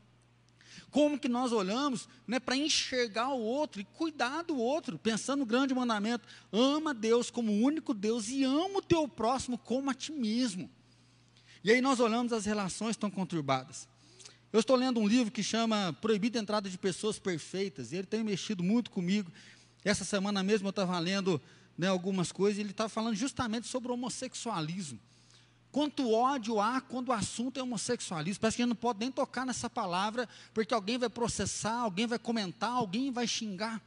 Como 0.90 1.20
que 1.20 1.28
nós 1.28 1.52
olhamos 1.52 2.08
né, 2.26 2.40
para 2.40 2.56
enxergar 2.56 3.28
o 3.34 3.42
outro 3.42 3.82
e 3.82 3.84
cuidar 3.84 4.44
do 4.44 4.58
outro, 4.58 4.98
pensando 4.98 5.40
no 5.42 5.46
grande 5.46 5.76
mandamento: 5.76 6.26
ama 6.54 6.94
Deus 6.94 7.30
como 7.30 7.52
o 7.52 7.62
único 7.62 7.94
Deus 7.94 8.30
e 8.30 8.46
ama 8.46 8.80
o 8.80 8.82
teu 8.82 9.10
próximo 9.10 9.58
como 9.58 9.90
a 9.90 9.94
ti 9.94 10.14
mesmo. 10.14 10.72
E 11.66 11.70
aí 11.70 11.82
nós 11.82 12.00
olhamos 12.00 12.32
as 12.32 12.46
relações 12.46 12.96
tão 12.96 13.12
conturbadas. 13.12 13.90
Eu 14.54 14.62
estou 14.62 14.78
lendo 14.78 15.02
um 15.02 15.08
livro 15.08 15.34
que 15.34 15.44
chama 15.44 15.92
Proibida 16.00 16.40
a 16.40 16.42
Entrada 16.42 16.70
de 16.70 16.78
Pessoas 16.78 17.20
Perfeitas, 17.20 17.92
e 17.92 17.98
ele 17.98 18.08
tem 18.08 18.24
mexido 18.24 18.64
muito 18.64 18.90
comigo. 18.90 19.30
Essa 19.84 20.06
semana 20.06 20.42
mesmo 20.42 20.68
eu 20.68 20.72
estava 20.72 20.98
lendo 20.98 21.42
né, 21.78 21.88
algumas 21.88 22.32
coisas, 22.32 22.58
e 22.58 22.62
ele 22.62 22.72
estava 22.72 22.88
falando 22.88 23.16
justamente 23.18 23.68
sobre 23.68 23.92
o 23.92 23.96
homossexualismo. 23.96 24.98
Quanto 25.72 26.12
ódio 26.12 26.60
há 26.60 26.82
quando 26.82 27.10
o 27.10 27.14
assunto 27.14 27.60
é 27.60 27.64
homossexualismo. 27.64 28.42
Parece 28.42 28.58
que 28.58 28.64
a 28.64 28.66
gente 28.66 28.70
não 28.70 28.76
pode 28.76 29.00
nem 29.00 29.12
tocar 29.12 29.46
nessa 29.46 29.70
palavra, 29.70 30.28
porque 30.54 30.74
alguém 30.74 30.98
vai 30.98 31.10
processar, 31.10 31.76
alguém 31.76 32.08
vai 32.08 32.18
comentar, 32.18 32.72
alguém 32.72 33.12
vai 33.12 33.28
xingar. 33.28 33.82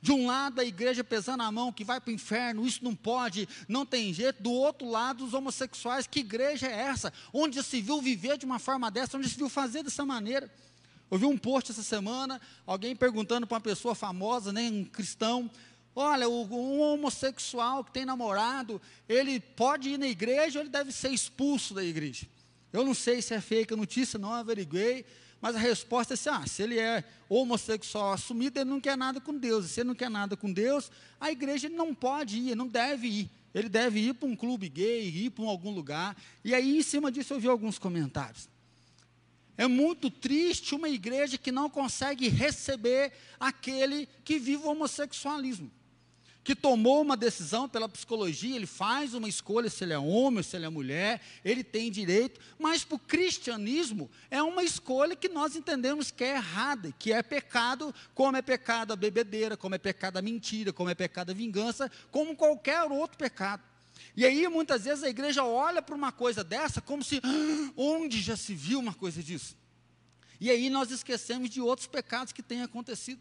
De 0.00 0.12
um 0.12 0.26
lado, 0.26 0.60
a 0.60 0.64
igreja 0.64 1.02
pesando 1.02 1.42
a 1.42 1.52
mão 1.52 1.72
que 1.72 1.84
vai 1.84 2.00
para 2.00 2.10
o 2.10 2.14
inferno, 2.14 2.66
isso 2.66 2.82
não 2.82 2.94
pode, 2.94 3.48
não 3.68 3.86
tem 3.86 4.12
jeito. 4.12 4.42
Do 4.42 4.50
outro 4.50 4.88
lado, 4.88 5.24
os 5.24 5.32
homossexuais, 5.32 6.06
que 6.06 6.20
igreja 6.20 6.66
é 6.66 6.72
essa? 6.72 7.12
Onde 7.32 7.62
se 7.62 7.80
viu 7.80 8.02
viver 8.02 8.36
de 8.36 8.44
uma 8.44 8.58
forma 8.58 8.90
dessa, 8.90 9.16
onde 9.16 9.28
se 9.28 9.36
viu 9.36 9.48
fazer 9.48 9.82
dessa 9.82 10.04
maneira? 10.04 10.52
Eu 11.10 11.18
vi 11.18 11.26
um 11.26 11.36
post 11.36 11.70
essa 11.70 11.82
semana, 11.82 12.40
alguém 12.66 12.96
perguntando 12.96 13.46
para 13.46 13.56
uma 13.56 13.60
pessoa 13.60 13.94
famosa, 13.94 14.52
né, 14.52 14.62
um 14.70 14.84
cristão, 14.84 15.50
Olha, 15.94 16.28
um 16.28 16.80
homossexual 16.80 17.84
que 17.84 17.92
tem 17.92 18.06
namorado, 18.06 18.80
ele 19.06 19.38
pode 19.38 19.90
ir 19.90 19.98
na 19.98 20.08
igreja 20.08 20.58
ou 20.58 20.62
ele 20.64 20.70
deve 20.70 20.90
ser 20.90 21.10
expulso 21.10 21.74
da 21.74 21.84
igreja? 21.84 22.26
Eu 22.72 22.84
não 22.84 22.94
sei 22.94 23.20
se 23.20 23.34
é 23.34 23.40
fake 23.40 23.74
a 23.74 23.76
notícia, 23.76 24.18
não 24.18 24.32
averiguei, 24.32 25.04
mas 25.38 25.54
a 25.54 25.58
resposta 25.58 26.14
é 26.14 26.16
assim: 26.16 26.30
ah, 26.30 26.46
se 26.46 26.62
ele 26.62 26.78
é 26.78 27.04
homossexual 27.28 28.12
assumido, 28.12 28.58
ele 28.58 28.70
não 28.70 28.80
quer 28.80 28.96
nada 28.96 29.20
com 29.20 29.36
Deus. 29.36 29.66
E 29.66 29.68
se 29.68 29.80
ele 29.80 29.88
não 29.88 29.94
quer 29.94 30.08
nada 30.08 30.34
com 30.34 30.50
Deus, 30.50 30.90
a 31.20 31.30
igreja 31.30 31.68
não 31.68 31.94
pode 31.94 32.38
ir, 32.38 32.54
não 32.54 32.66
deve 32.66 33.06
ir. 33.08 33.30
Ele 33.54 33.68
deve 33.68 34.00
ir 34.00 34.14
para 34.14 34.26
um 34.26 34.34
clube 34.34 34.70
gay, 34.70 35.06
ir 35.08 35.28
para 35.28 35.44
algum 35.44 35.70
lugar. 35.70 36.16
E 36.42 36.54
aí, 36.54 36.78
em 36.78 36.82
cima 36.82 37.12
disso, 37.12 37.34
eu 37.34 37.40
vi 37.40 37.48
alguns 37.48 37.78
comentários. 37.78 38.48
É 39.58 39.66
muito 39.66 40.10
triste 40.10 40.74
uma 40.74 40.88
igreja 40.88 41.36
que 41.36 41.52
não 41.52 41.68
consegue 41.68 42.28
receber 42.28 43.12
aquele 43.38 44.08
que 44.24 44.38
vive 44.38 44.64
o 44.64 44.70
homossexualismo 44.70 45.70
que 46.44 46.56
tomou 46.56 47.00
uma 47.00 47.16
decisão 47.16 47.68
pela 47.68 47.88
psicologia, 47.88 48.56
ele 48.56 48.66
faz 48.66 49.14
uma 49.14 49.28
escolha 49.28 49.70
se 49.70 49.84
ele 49.84 49.92
é 49.92 49.98
homem 49.98 50.38
ou 50.38 50.42
se 50.42 50.56
ele 50.56 50.66
é 50.66 50.68
mulher, 50.68 51.20
ele 51.44 51.62
tem 51.62 51.90
direito, 51.90 52.40
mas 52.58 52.84
para 52.84 52.96
o 52.96 52.98
cristianismo 52.98 54.10
é 54.30 54.42
uma 54.42 54.64
escolha 54.64 55.14
que 55.14 55.28
nós 55.28 55.54
entendemos 55.54 56.10
que 56.10 56.24
é 56.24 56.36
errada, 56.36 56.92
que 56.98 57.12
é 57.12 57.22
pecado, 57.22 57.94
como 58.14 58.36
é 58.36 58.42
pecado 58.42 58.92
a 58.92 58.96
bebedeira, 58.96 59.56
como 59.56 59.74
é 59.74 59.78
pecado 59.78 60.16
a 60.16 60.22
mentira, 60.22 60.72
como 60.72 60.90
é 60.90 60.94
pecado 60.94 61.30
a 61.30 61.34
vingança, 61.34 61.90
como 62.10 62.34
qualquer 62.34 62.82
outro 62.84 63.16
pecado. 63.16 63.62
E 64.16 64.26
aí 64.26 64.46
muitas 64.48 64.84
vezes 64.84 65.04
a 65.04 65.08
igreja 65.08 65.44
olha 65.44 65.80
para 65.80 65.94
uma 65.94 66.10
coisa 66.10 66.42
dessa 66.42 66.80
como 66.80 67.04
se, 67.04 67.20
ah, 67.22 67.72
onde 67.76 68.20
já 68.20 68.36
se 68.36 68.54
viu 68.54 68.80
uma 68.80 68.92
coisa 68.92 69.22
disso? 69.22 69.56
E 70.40 70.50
aí 70.50 70.68
nós 70.68 70.90
esquecemos 70.90 71.48
de 71.48 71.60
outros 71.60 71.86
pecados 71.86 72.32
que 72.32 72.42
têm 72.42 72.62
acontecido. 72.62 73.20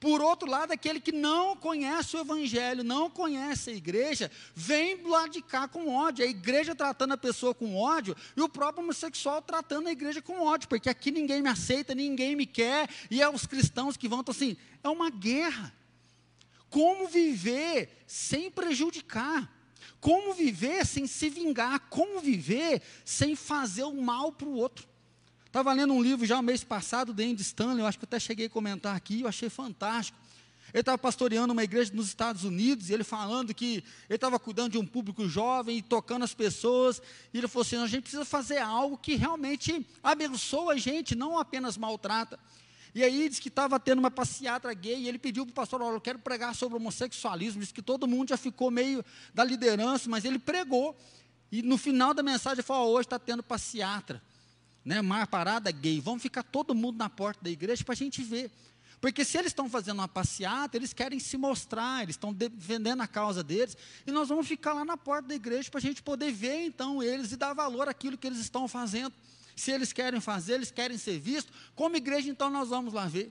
Por 0.00 0.20
outro 0.20 0.48
lado, 0.48 0.72
aquele 0.72 1.00
que 1.00 1.12
não 1.12 1.56
conhece 1.56 2.16
o 2.16 2.20
Evangelho, 2.20 2.84
não 2.84 3.10
conhece 3.10 3.70
a 3.70 3.72
igreja, 3.74 4.30
vem 4.54 4.96
do 4.96 5.08
lado 5.08 5.30
de 5.30 5.42
cá 5.42 5.68
com 5.68 5.94
ódio. 5.94 6.24
A 6.24 6.28
igreja 6.28 6.74
tratando 6.74 7.14
a 7.14 7.16
pessoa 7.16 7.54
com 7.54 7.76
ódio 7.76 8.16
e 8.36 8.40
o 8.40 8.48
próprio 8.48 8.84
homossexual 8.84 9.42
tratando 9.42 9.88
a 9.88 9.92
igreja 9.92 10.22
com 10.22 10.40
ódio, 10.40 10.68
porque 10.68 10.88
aqui 10.88 11.10
ninguém 11.10 11.42
me 11.42 11.48
aceita, 11.48 11.94
ninguém 11.94 12.34
me 12.34 12.46
quer, 12.46 12.88
e 13.10 13.20
é 13.20 13.28
os 13.28 13.46
cristãos 13.46 13.96
que 13.96 14.08
vão. 14.08 14.20
Então, 14.20 14.32
assim, 14.32 14.56
é 14.82 14.88
uma 14.88 15.10
guerra. 15.10 15.74
Como 16.70 17.06
viver 17.06 18.04
sem 18.06 18.50
prejudicar? 18.50 19.52
Como 20.00 20.32
viver 20.32 20.86
sem 20.86 21.06
se 21.06 21.28
vingar? 21.28 21.80
Como 21.90 22.20
viver 22.20 22.82
sem 23.04 23.36
fazer 23.36 23.84
o 23.84 24.00
mal 24.00 24.32
para 24.32 24.48
o 24.48 24.54
outro? 24.54 24.87
Estava 25.58 25.72
lendo 25.72 25.92
um 25.92 26.00
livro 26.00 26.24
já 26.24 26.40
mês 26.40 26.62
passado, 26.62 27.12
de 27.12 27.24
Andy 27.24 27.42
Stanley, 27.42 27.80
eu 27.80 27.86
acho 27.88 27.98
que 27.98 28.04
até 28.04 28.20
cheguei 28.20 28.46
a 28.46 28.48
comentar 28.48 28.94
aqui, 28.94 29.22
eu 29.22 29.28
achei 29.28 29.50
fantástico. 29.50 30.16
Ele 30.72 30.82
estava 30.82 30.96
pastoreando 30.96 31.52
uma 31.52 31.64
igreja 31.64 31.92
nos 31.92 32.06
Estados 32.06 32.44
Unidos, 32.44 32.88
e 32.88 32.94
ele 32.94 33.02
falando 33.02 33.52
que 33.52 33.82
ele 34.08 34.14
estava 34.14 34.38
cuidando 34.38 34.70
de 34.70 34.78
um 34.78 34.86
público 34.86 35.28
jovem 35.28 35.78
e 35.78 35.82
tocando 35.82 36.22
as 36.22 36.32
pessoas, 36.32 37.02
e 37.34 37.38
ele 37.38 37.48
falou 37.48 37.62
assim: 37.62 37.76
a 37.76 37.88
gente 37.88 38.02
precisa 38.02 38.24
fazer 38.24 38.58
algo 38.58 38.96
que 38.96 39.16
realmente 39.16 39.84
abençoa 40.00 40.74
a 40.74 40.76
gente, 40.76 41.16
não 41.16 41.36
apenas 41.36 41.76
maltrata. 41.76 42.38
E 42.94 43.02
aí 43.02 43.28
disse 43.28 43.42
que 43.42 43.48
estava 43.48 43.80
tendo 43.80 43.98
uma 43.98 44.12
passeata 44.12 44.72
gay, 44.72 44.96
e 44.96 45.08
ele 45.08 45.18
pediu 45.18 45.44
para 45.44 45.50
o 45.50 45.54
pastor, 45.54 45.82
olha, 45.82 45.96
eu 45.96 46.00
quero 46.00 46.20
pregar 46.20 46.54
sobre 46.54 46.76
homossexualismo, 46.76 47.60
disse 47.62 47.74
que 47.74 47.82
todo 47.82 48.06
mundo 48.06 48.28
já 48.28 48.36
ficou 48.36 48.70
meio 48.70 49.04
da 49.34 49.42
liderança, 49.42 50.08
mas 50.08 50.24
ele 50.24 50.38
pregou, 50.38 50.96
e 51.50 51.62
no 51.62 51.76
final 51.76 52.14
da 52.14 52.22
mensagem 52.22 52.58
ele 52.58 52.62
falou, 52.62 52.94
hoje 52.94 53.06
está 53.06 53.18
tendo 53.18 53.42
passeata 53.42 54.22
né, 54.88 55.02
mar 55.02 55.26
parada 55.26 55.70
gay, 55.70 56.00
vamos 56.00 56.22
ficar 56.22 56.42
todo 56.42 56.74
mundo 56.74 56.96
na 56.96 57.10
porta 57.10 57.44
da 57.44 57.50
igreja 57.50 57.84
para 57.84 57.92
a 57.92 57.96
gente 57.96 58.22
ver. 58.22 58.50
Porque 59.02 59.22
se 59.22 59.36
eles 59.36 59.48
estão 59.48 59.68
fazendo 59.68 59.98
uma 59.98 60.08
passeata, 60.08 60.78
eles 60.78 60.94
querem 60.94 61.20
se 61.20 61.36
mostrar, 61.36 62.04
eles 62.04 62.14
estão 62.14 62.32
defendendo 62.32 63.02
a 63.02 63.06
causa 63.06 63.44
deles, 63.44 63.76
e 64.06 64.10
nós 64.10 64.30
vamos 64.30 64.48
ficar 64.48 64.72
lá 64.72 64.86
na 64.86 64.96
porta 64.96 65.28
da 65.28 65.34
igreja 65.34 65.70
para 65.70 65.76
a 65.76 65.82
gente 65.82 66.02
poder 66.02 66.32
ver 66.32 66.64
então 66.64 67.02
eles 67.02 67.30
e 67.32 67.36
dar 67.36 67.52
valor 67.52 67.86
àquilo 67.86 68.16
que 68.16 68.26
eles 68.26 68.38
estão 68.38 68.66
fazendo. 68.66 69.12
Se 69.54 69.70
eles 69.70 69.92
querem 69.92 70.22
fazer, 70.22 70.54
eles 70.54 70.70
querem 70.70 70.96
ser 70.96 71.18
vistos, 71.20 71.54
como 71.74 71.94
igreja, 71.94 72.30
então 72.30 72.48
nós 72.48 72.70
vamos 72.70 72.94
lá 72.94 73.06
ver. 73.06 73.30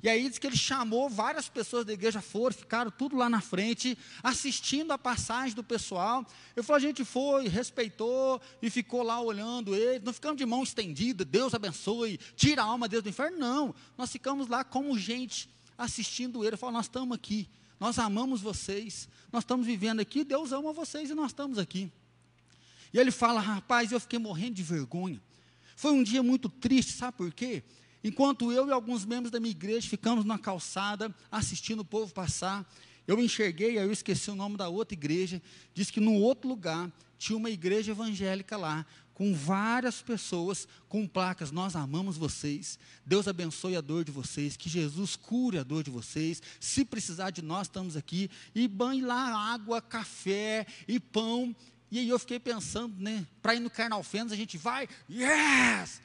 E 0.00 0.08
aí 0.08 0.28
diz 0.28 0.38
que 0.38 0.46
ele 0.46 0.56
chamou 0.56 1.08
várias 1.10 1.48
pessoas 1.48 1.84
da 1.84 1.92
igreja, 1.92 2.20
foram, 2.20 2.54
ficaram 2.54 2.90
tudo 2.90 3.16
lá 3.16 3.28
na 3.28 3.40
frente, 3.40 3.98
assistindo 4.22 4.92
a 4.92 4.98
passagem 4.98 5.56
do 5.56 5.64
pessoal. 5.64 6.24
Eu 6.54 6.62
falei, 6.62 6.84
a 6.84 6.88
gente 6.88 7.04
foi, 7.04 7.48
respeitou 7.48 8.40
e 8.62 8.70
ficou 8.70 9.02
lá 9.02 9.20
olhando 9.20 9.74
ele. 9.74 10.04
Não 10.04 10.12
ficamos 10.12 10.36
de 10.36 10.46
mão 10.46 10.62
estendida, 10.62 11.24
Deus 11.24 11.52
abençoe, 11.52 12.18
tira 12.36 12.62
a 12.62 12.66
alma 12.66 12.86
de 12.86 12.92
Deus 12.92 13.02
do 13.02 13.08
inferno. 13.08 13.38
Não, 13.38 13.74
nós 13.96 14.10
ficamos 14.12 14.46
lá 14.46 14.62
como 14.62 14.96
gente, 14.96 15.50
assistindo 15.76 16.44
ele. 16.44 16.56
Eu 16.60 16.70
nós 16.70 16.84
estamos 16.84 17.14
aqui, 17.16 17.48
nós 17.80 17.98
amamos 17.98 18.40
vocês, 18.40 19.08
nós 19.32 19.42
estamos 19.42 19.66
vivendo 19.66 19.98
aqui, 19.98 20.22
Deus 20.22 20.52
ama 20.52 20.72
vocês 20.72 21.10
e 21.10 21.14
nós 21.14 21.32
estamos 21.32 21.58
aqui. 21.58 21.92
E 22.92 22.98
ele 22.98 23.10
fala, 23.10 23.40
rapaz, 23.40 23.90
eu 23.90 23.98
fiquei 23.98 24.18
morrendo 24.18 24.54
de 24.54 24.62
vergonha. 24.62 25.20
Foi 25.74 25.92
um 25.92 26.02
dia 26.02 26.22
muito 26.22 26.48
triste, 26.48 26.92
sabe 26.92 27.16
por 27.16 27.32
quê? 27.32 27.62
Enquanto 28.02 28.52
eu 28.52 28.68
e 28.68 28.72
alguns 28.72 29.04
membros 29.04 29.30
da 29.30 29.40
minha 29.40 29.50
igreja 29.50 29.88
ficamos 29.88 30.24
na 30.24 30.38
calçada 30.38 31.14
assistindo 31.30 31.80
o 31.80 31.84
povo 31.84 32.12
passar, 32.12 32.66
eu 33.06 33.18
enxerguei, 33.20 33.78
aí 33.78 33.84
eu 33.84 33.92
esqueci 33.92 34.30
o 34.30 34.36
nome 34.36 34.56
da 34.56 34.68
outra 34.68 34.94
igreja, 34.94 35.42
disse 35.74 35.92
que 35.92 36.00
no 36.00 36.14
outro 36.14 36.48
lugar 36.48 36.92
tinha 37.18 37.36
uma 37.36 37.50
igreja 37.50 37.90
evangélica 37.90 38.56
lá, 38.56 38.86
com 39.14 39.34
várias 39.34 40.00
pessoas 40.00 40.68
com 40.88 41.04
placas, 41.08 41.50
nós 41.50 41.74
amamos 41.74 42.16
vocês, 42.16 42.78
Deus 43.04 43.26
abençoe 43.26 43.74
a 43.74 43.80
dor 43.80 44.04
de 44.04 44.12
vocês, 44.12 44.56
que 44.56 44.68
Jesus 44.68 45.16
cure 45.16 45.58
a 45.58 45.64
dor 45.64 45.82
de 45.82 45.90
vocês, 45.90 46.40
se 46.60 46.84
precisar 46.84 47.30
de 47.30 47.42
nós, 47.42 47.66
estamos 47.66 47.96
aqui, 47.96 48.30
e 48.54 48.68
banhe 48.68 49.00
lá 49.00 49.52
água, 49.52 49.82
café 49.82 50.64
e 50.86 51.00
pão, 51.00 51.56
e 51.90 51.98
aí 51.98 52.08
eu 52.08 52.18
fiquei 52.18 52.38
pensando, 52.38 52.94
né, 53.02 53.26
para 53.42 53.56
ir 53.56 53.60
no 53.60 53.70
Carnal 53.70 54.04
Fênix, 54.04 54.30
a 54.30 54.36
gente 54.36 54.56
vai, 54.56 54.88
yes! 55.10 56.00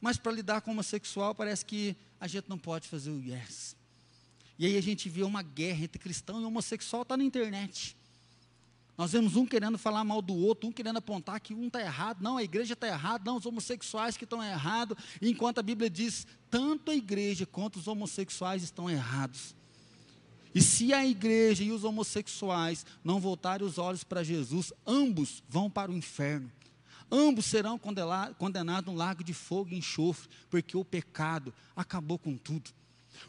Mas 0.00 0.16
para 0.16 0.32
lidar 0.32 0.60
com 0.60 0.70
o 0.70 0.74
homossexual, 0.74 1.34
parece 1.34 1.64
que 1.64 1.96
a 2.20 2.26
gente 2.26 2.48
não 2.48 2.58
pode 2.58 2.88
fazer 2.88 3.10
o 3.10 3.20
yes. 3.20 3.76
E 4.58 4.66
aí 4.66 4.76
a 4.76 4.80
gente 4.80 5.08
vê 5.08 5.22
uma 5.22 5.42
guerra 5.42 5.84
entre 5.84 5.98
cristão 5.98 6.40
e 6.40 6.44
homossexual, 6.44 7.02
está 7.02 7.16
na 7.16 7.24
internet. 7.24 7.96
Nós 8.96 9.12
vemos 9.12 9.36
um 9.36 9.46
querendo 9.46 9.78
falar 9.78 10.02
mal 10.02 10.20
do 10.20 10.34
outro, 10.34 10.68
um 10.68 10.72
querendo 10.72 10.96
apontar 10.96 11.38
que 11.40 11.54
um 11.54 11.68
está 11.68 11.80
errado, 11.80 12.20
não, 12.20 12.36
a 12.36 12.42
igreja 12.42 12.72
está 12.72 12.88
errada, 12.88 13.22
não, 13.24 13.36
os 13.36 13.46
homossexuais 13.46 14.16
que 14.16 14.24
estão 14.24 14.42
errados, 14.42 14.96
enquanto 15.22 15.58
a 15.58 15.62
Bíblia 15.62 15.88
diz, 15.88 16.26
tanto 16.50 16.90
a 16.90 16.96
igreja 16.96 17.46
quanto 17.46 17.76
os 17.76 17.86
homossexuais 17.86 18.64
estão 18.64 18.90
errados. 18.90 19.54
E 20.52 20.60
se 20.60 20.92
a 20.92 21.06
igreja 21.06 21.62
e 21.62 21.70
os 21.70 21.84
homossexuais 21.84 22.84
não 23.04 23.20
voltarem 23.20 23.64
os 23.64 23.78
olhos 23.78 24.02
para 24.02 24.24
Jesus, 24.24 24.72
ambos 24.84 25.44
vão 25.48 25.70
para 25.70 25.92
o 25.92 25.96
inferno. 25.96 26.50
Ambos 27.10 27.46
serão 27.46 27.78
condenados 27.78 28.92
no 28.92 28.98
lago 28.98 29.24
de 29.24 29.32
fogo 29.32 29.70
e 29.70 29.78
enxofre, 29.78 30.28
porque 30.50 30.76
o 30.76 30.84
pecado 30.84 31.54
acabou 31.74 32.18
com 32.18 32.36
tudo. 32.36 32.70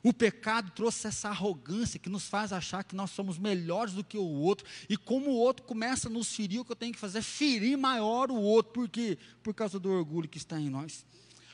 O 0.03 0.13
pecado 0.13 0.71
trouxe 0.71 1.07
essa 1.07 1.29
arrogância 1.29 1.99
que 1.99 2.09
nos 2.09 2.27
faz 2.27 2.53
achar 2.53 2.83
que 2.83 2.95
nós 2.95 3.09
somos 3.09 3.37
melhores 3.37 3.93
do 3.93 4.03
que 4.03 4.17
o 4.17 4.23
outro, 4.23 4.65
e 4.87 4.95
como 4.95 5.31
o 5.31 5.35
outro 5.35 5.65
começa 5.65 6.07
a 6.07 6.11
nos 6.11 6.33
ferir, 6.35 6.59
o 6.59 6.65
que 6.65 6.71
eu 6.71 6.75
tenho 6.75 6.93
que 6.93 6.99
fazer 6.99 7.19
é 7.19 7.21
ferir 7.21 7.77
maior 7.77 8.29
o 8.29 8.35
outro, 8.35 8.73
por 8.73 8.89
quê? 8.89 9.17
Por 9.41 9.53
causa 9.53 9.79
do 9.79 9.89
orgulho 9.89 10.29
que 10.29 10.37
está 10.37 10.59
em 10.59 10.69
nós. 10.69 11.05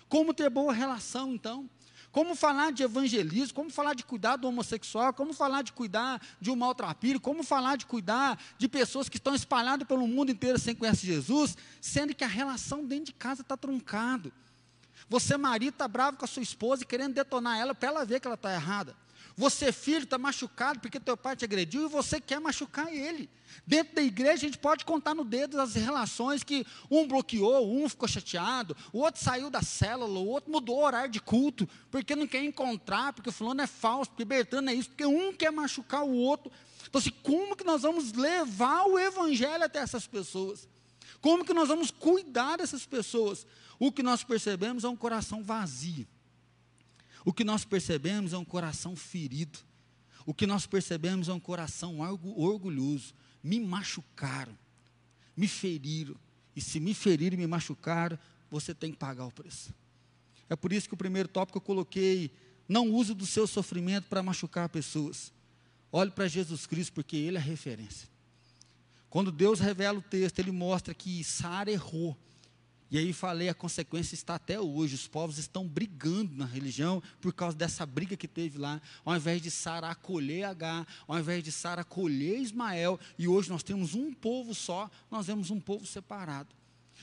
Como 0.10 0.34
ter 0.34 0.50
boa 0.50 0.74
relação, 0.74 1.34
então? 1.34 1.70
Como 2.15 2.34
falar 2.34 2.72
de 2.72 2.81
evangelismo, 2.81 3.53
como 3.53 3.69
falar 3.69 3.93
de 3.93 4.05
cuidar 4.05 4.38
do 4.38 4.48
homossexual, 4.48 5.13
como 5.13 5.34
falar 5.34 5.63
de 5.63 5.74
cuidar 5.74 6.22
de 6.39 6.50
um 6.50 6.55
maltrapilho, 6.55 7.19
como 7.19 7.43
falar 7.43 7.75
de 7.75 7.86
cuidar 7.86 8.39
de 8.57 8.69
pessoas 8.69 9.10
que 9.10 9.17
estão 9.17 9.36
espalhadas 9.36 9.86
pelo 9.86 10.07
mundo 10.07 10.31
inteiro 10.31 10.57
sem 10.57 10.74
conhecer 10.74 11.07
Jesus, 11.07 11.57
sendo 11.81 12.15
que 12.15 12.24
a 12.24 12.27
relação 12.27 12.86
dentro 12.86 13.07
de 13.07 13.13
casa 13.15 13.41
está 13.41 13.57
truncado. 13.57 14.31
Você, 15.10 15.36
marido, 15.36 15.74
está 15.74 15.89
bravo 15.89 16.15
com 16.15 16.24
a 16.24 16.27
sua 16.29 16.41
esposa 16.41 16.84
e 16.84 16.86
querendo 16.86 17.15
detonar 17.15 17.60
ela 17.60 17.75
para 17.75 17.89
ela 17.89 18.05
ver 18.05 18.22
que 18.22 18.27
ela 18.27 18.36
está 18.36 18.53
errada. 18.53 18.95
Você, 19.38 19.72
filho, 19.72 20.04
está 20.04 20.18
machucado 20.18 20.80
porque 20.80 21.00
teu 21.00 21.18
pai 21.18 21.36
te 21.36 21.44
agrediu 21.44 21.86
e 21.86 21.89
você 21.89 22.22
quer 22.22 22.39
machucar 22.39 22.94
ele. 22.94 23.30
Dentro 23.68 23.96
da 23.96 24.01
igreja, 24.01 24.34
a 24.34 24.38
gente 24.38 24.58
pode 24.58 24.86
contar 24.86 25.13
no 25.13 25.25
dedo 25.25 25.60
as 25.60 25.75
relações 25.75 26.44
que 26.44 26.65
um 26.89 27.06
bloqueou, 27.06 27.70
um 27.70 27.89
ficou 27.89 28.08
chateado, 28.08 28.75
o 28.94 29.00
outro 29.00 29.22
saiu 29.22 29.50
da 29.50 29.62
célula, 29.62 30.20
o 30.20 30.27
outro 30.27 30.51
mudou 30.51 30.77
o 30.77 30.84
horário 30.84 31.12
de 31.12 31.20
culto, 31.20 31.68
porque 31.92 32.15
não 32.15 32.27
quer 32.27 32.44
encontrar, 32.44 33.12
porque 33.12 33.30
o 33.30 33.34
fulano 33.34 33.62
é 33.62 33.68
falso, 33.68 34.12
porque 34.12 34.24
Bertano 34.24 34.70
é 34.70 34.74
isso, 34.74 34.89
porque 34.89 35.06
um 35.06 35.34
quer 35.34 35.51
machucar 35.51 36.04
o 36.04 36.13
outro. 36.13 36.51
Então, 36.88 37.00
assim, 37.00 37.12
como 37.22 37.58
que 37.58 37.63
nós 37.63 37.82
vamos 37.82 38.13
levar 38.13 38.86
o 38.86 38.98
evangelho 38.98 39.65
até 39.65 39.80
essas 39.80 40.08
pessoas? 40.08 40.68
Como 41.20 41.44
que 41.44 41.54
nós 41.54 41.68
vamos 41.68 41.92
cuidar 41.92 42.58
dessas 42.58 42.86
pessoas? 42.86 43.46
O 43.77 43.92
que 43.92 44.04
nós 44.04 44.24
percebemos 44.24 44.86
é 44.86 44.88
um 44.88 44.96
coração 44.96 45.44
vazio. 45.44 46.08
O 47.25 47.34
que 47.34 47.44
nós 47.44 47.65
percebemos 47.65 48.32
é 48.34 48.38
um 48.38 48.46
coração 48.46 48.96
ferido. 48.96 49.58
O 50.27 50.34
que 50.34 50.46
nós 50.46 50.67
percebemos 50.67 51.27
é 51.27 51.34
um 51.34 51.39
coração 51.39 52.00
orgulhoso. 52.00 53.15
Me 53.44 53.60
machucaram, 53.60 54.55
me 55.36 55.48
feriram. 55.48 56.15
E 56.55 56.62
se 56.62 56.79
me 56.79 56.94
feriram 56.94 57.34
e 57.34 57.38
me 57.38 57.48
machucaram, 57.48 58.17
você 58.50 58.74
tem 58.74 58.91
que 58.91 58.98
pagar 58.98 59.25
o 59.25 59.32
preço. 59.32 59.74
É 60.48 60.55
por 60.55 60.72
isso 60.72 60.88
que 60.88 60.94
o 60.94 60.98
primeiro 60.98 61.27
tópico 61.27 61.58
eu 61.58 61.62
coloquei: 61.62 62.32
não 62.70 62.91
use 62.91 63.13
do 63.13 63.25
seu 63.25 63.48
sofrimento 63.48 64.05
para 64.08 64.22
machucar 64.22 64.70
pessoas. 64.70 65.34
Olhe 65.91 66.12
para 66.12 66.27
Jesus 66.27 66.67
Cristo, 66.67 66.94
porque 66.94 67.15
Ele 67.15 67.38
é 67.38 67.41
referência. 67.41 68.08
Quando 69.10 69.32
Deus 69.32 69.60
revela 69.60 69.98
o 69.98 70.01
texto, 70.01 70.39
Ele 70.39 70.51
mostra 70.51 70.94
que 70.94 71.24
Sara 71.24 71.72
errou 71.72 72.17
e 72.92 72.98
aí 72.98 73.12
falei, 73.13 73.50
a 73.50 73.54
consequência 73.54 74.13
está 74.13 74.36
até 74.36 74.60
hoje. 74.60 74.96
Os 74.96 75.08
povos 75.08 75.38
estão 75.38 75.68
brigando 75.68 76.36
na 76.36 76.46
religião 76.46 77.01
por 77.20 77.34
causa 77.34 77.58
dessa 77.58 77.86
briga 77.86 78.15
que 78.15 78.27
teve 78.27 78.60
lá. 78.60 78.82
Ao 79.04 79.15
invés 79.15 79.42
de 79.42 79.50
Sara 79.50 79.89
acolher 79.89 80.44
H, 80.44 80.86
ao 81.08 81.18
invés 81.18 81.44
de 81.44 81.51
Sara 81.51 81.82
acolher 81.82 82.39
Ismael, 82.39 83.00
e 83.18 83.27
hoje 83.27 83.50
nós 83.50 83.63
temos 83.63 83.96
um 83.96 84.13
povo 84.13 84.54
só, 84.54 84.89
nós 85.10 85.25
vemos 85.25 85.50
um 85.50 85.60
povo 85.60 85.86
separado. 85.86 86.56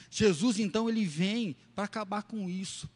Jesus 0.09 0.59
então 0.59 0.89
ele 0.89 1.05
vem 1.05 1.57
para 1.75 1.85
acabar 1.85 2.23
com 2.23 2.49
isso. 2.49 2.89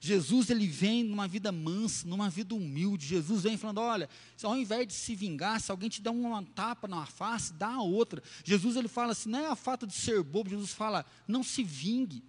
Jesus 0.00 0.48
ele 0.48 0.66
vem 0.66 1.04
numa 1.04 1.28
vida 1.28 1.52
mansa, 1.52 2.06
numa 2.08 2.30
vida 2.30 2.54
humilde. 2.54 3.06
Jesus 3.06 3.42
vem 3.42 3.56
falando: 3.56 3.78
olha, 3.78 4.08
ao 4.42 4.56
invés 4.56 4.86
de 4.86 4.94
se 4.94 5.14
vingar, 5.14 5.60
se 5.60 5.70
alguém 5.70 5.88
te 5.88 6.00
dá 6.00 6.10
uma 6.10 6.42
tapa 6.42 6.88
na 6.88 7.04
face, 7.04 7.52
dá 7.52 7.68
a 7.68 7.82
outra. 7.82 8.22
Jesus 8.42 8.76
ele 8.76 8.88
fala 8.88 9.12
assim: 9.12 9.28
não 9.28 9.38
é 9.38 9.46
a 9.48 9.56
fato 9.56 9.86
de 9.86 9.92
ser 9.92 10.22
bobo. 10.22 10.50
Jesus 10.50 10.72
fala: 10.72 11.04
não 11.28 11.42
se 11.42 11.62
vingue. 11.62 12.22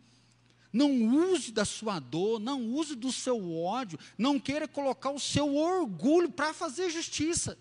Não 0.74 0.92
use 1.32 1.52
da 1.52 1.64
sua 1.64 2.00
dor, 2.00 2.40
não 2.40 2.66
use 2.74 2.96
do 2.96 3.12
seu 3.12 3.56
ódio, 3.56 4.00
não 4.18 4.40
queira 4.40 4.68
colocar 4.68 5.12
o 5.12 5.20
seu 5.20 5.56
orgulho 5.56 6.32
para 6.32 6.52
fazer 6.52 6.90
justiça. 6.90 7.56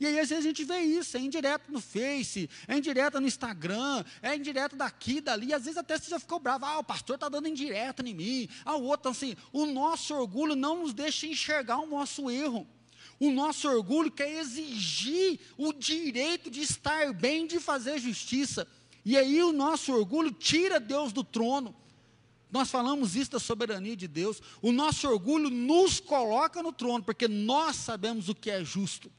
E 0.00 0.06
aí, 0.06 0.18
às 0.18 0.30
vezes, 0.30 0.44
a 0.44 0.48
gente 0.48 0.64
vê 0.64 0.80
isso, 0.80 1.16
é 1.16 1.20
indireto 1.20 1.70
no 1.70 1.80
Face, 1.80 2.50
é 2.66 2.76
indireto 2.76 3.20
no 3.20 3.26
Instagram, 3.26 4.02
é 4.20 4.34
indireto 4.34 4.74
daqui, 4.74 5.20
dali, 5.20 5.52
às 5.52 5.64
vezes 5.64 5.76
até 5.76 5.96
você 5.96 6.10
já 6.10 6.18
ficou 6.18 6.40
bravo, 6.40 6.64
ah, 6.64 6.78
o 6.78 6.84
pastor 6.84 7.14
está 7.14 7.28
dando 7.28 7.46
indireta 7.46 8.02
em 8.02 8.14
mim, 8.14 8.48
ah, 8.64 8.74
o 8.74 8.82
outro, 8.82 9.10
assim, 9.10 9.36
o 9.52 9.66
nosso 9.66 10.12
orgulho 10.14 10.56
não 10.56 10.82
nos 10.82 10.92
deixa 10.92 11.26
enxergar 11.26 11.78
o 11.78 11.86
nosso 11.86 12.28
erro. 12.30 12.66
O 13.20 13.30
nosso 13.30 13.68
orgulho 13.68 14.10
quer 14.10 14.28
exigir 14.40 15.38
o 15.56 15.72
direito 15.72 16.50
de 16.50 16.62
estar 16.62 17.12
bem, 17.12 17.46
de 17.46 17.60
fazer 17.60 18.00
justiça. 18.00 18.66
E 19.04 19.16
aí 19.16 19.40
o 19.42 19.52
nosso 19.52 19.92
orgulho 19.92 20.32
tira 20.32 20.80
Deus 20.80 21.12
do 21.12 21.22
trono. 21.22 21.76
Nós 22.52 22.70
falamos 22.70 23.16
isso 23.16 23.30
da 23.30 23.38
soberania 23.40 23.96
de 23.96 24.06
Deus. 24.06 24.42
O 24.60 24.70
nosso 24.72 25.08
orgulho 25.08 25.48
nos 25.48 25.98
coloca 25.98 26.62
no 26.62 26.70
trono, 26.70 27.02
porque 27.02 27.26
nós 27.26 27.76
sabemos 27.76 28.28
o 28.28 28.34
que 28.34 28.50
é 28.50 28.62
justo. 28.62 29.10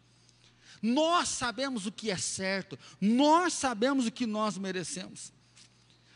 Nós 0.80 1.30
sabemos 1.30 1.88
o 1.88 1.92
que 1.92 2.12
é 2.12 2.18
certo. 2.18 2.78
Nós 3.02 3.54
sabemos 3.54 4.06
o 4.06 4.12
que 4.12 4.28
nós 4.28 4.56
merecemos. 4.56 5.34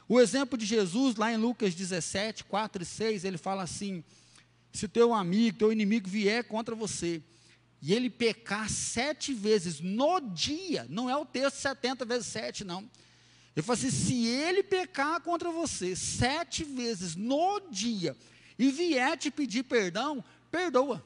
O 0.07 0.19
exemplo 0.19 0.55
de 0.55 0.65
Jesus, 0.65 1.15
lá 1.15 1.33
em 1.33 1.37
Lucas 1.37 1.73
17, 1.73 2.43
4 2.43 2.83
e 2.83 2.85
6, 2.85 3.25
ele 3.25 3.37
fala 3.37 3.63
assim: 3.63 4.03
se 4.71 4.87
teu 4.87 5.11
amigo, 5.11 5.57
teu 5.57 5.71
inimigo 5.71 6.07
vier 6.07 6.43
contra 6.43 6.75
você, 6.75 7.23
e 7.81 7.93
ele 7.93 8.11
pecar 8.11 8.69
sete 8.69 9.33
vezes 9.33 9.79
no 9.79 10.19
dia, 10.19 10.85
não 10.87 11.09
é 11.09 11.17
o 11.17 11.25
texto 11.25 11.57
70 11.57 12.05
vezes 12.05 12.27
7, 12.27 12.63
não 12.63 12.87
ele 13.57 13.65
falou 13.65 13.75
assim: 13.79 13.89
se 13.89 14.27
ele 14.27 14.61
pecar 14.61 15.19
contra 15.19 15.49
você 15.49 15.95
sete 15.95 16.63
vezes 16.63 17.15
no 17.15 17.59
dia 17.71 18.15
e 18.57 18.69
vier 18.69 19.17
te 19.17 19.31
pedir 19.31 19.63
perdão, 19.63 20.23
perdoa. 20.51 21.03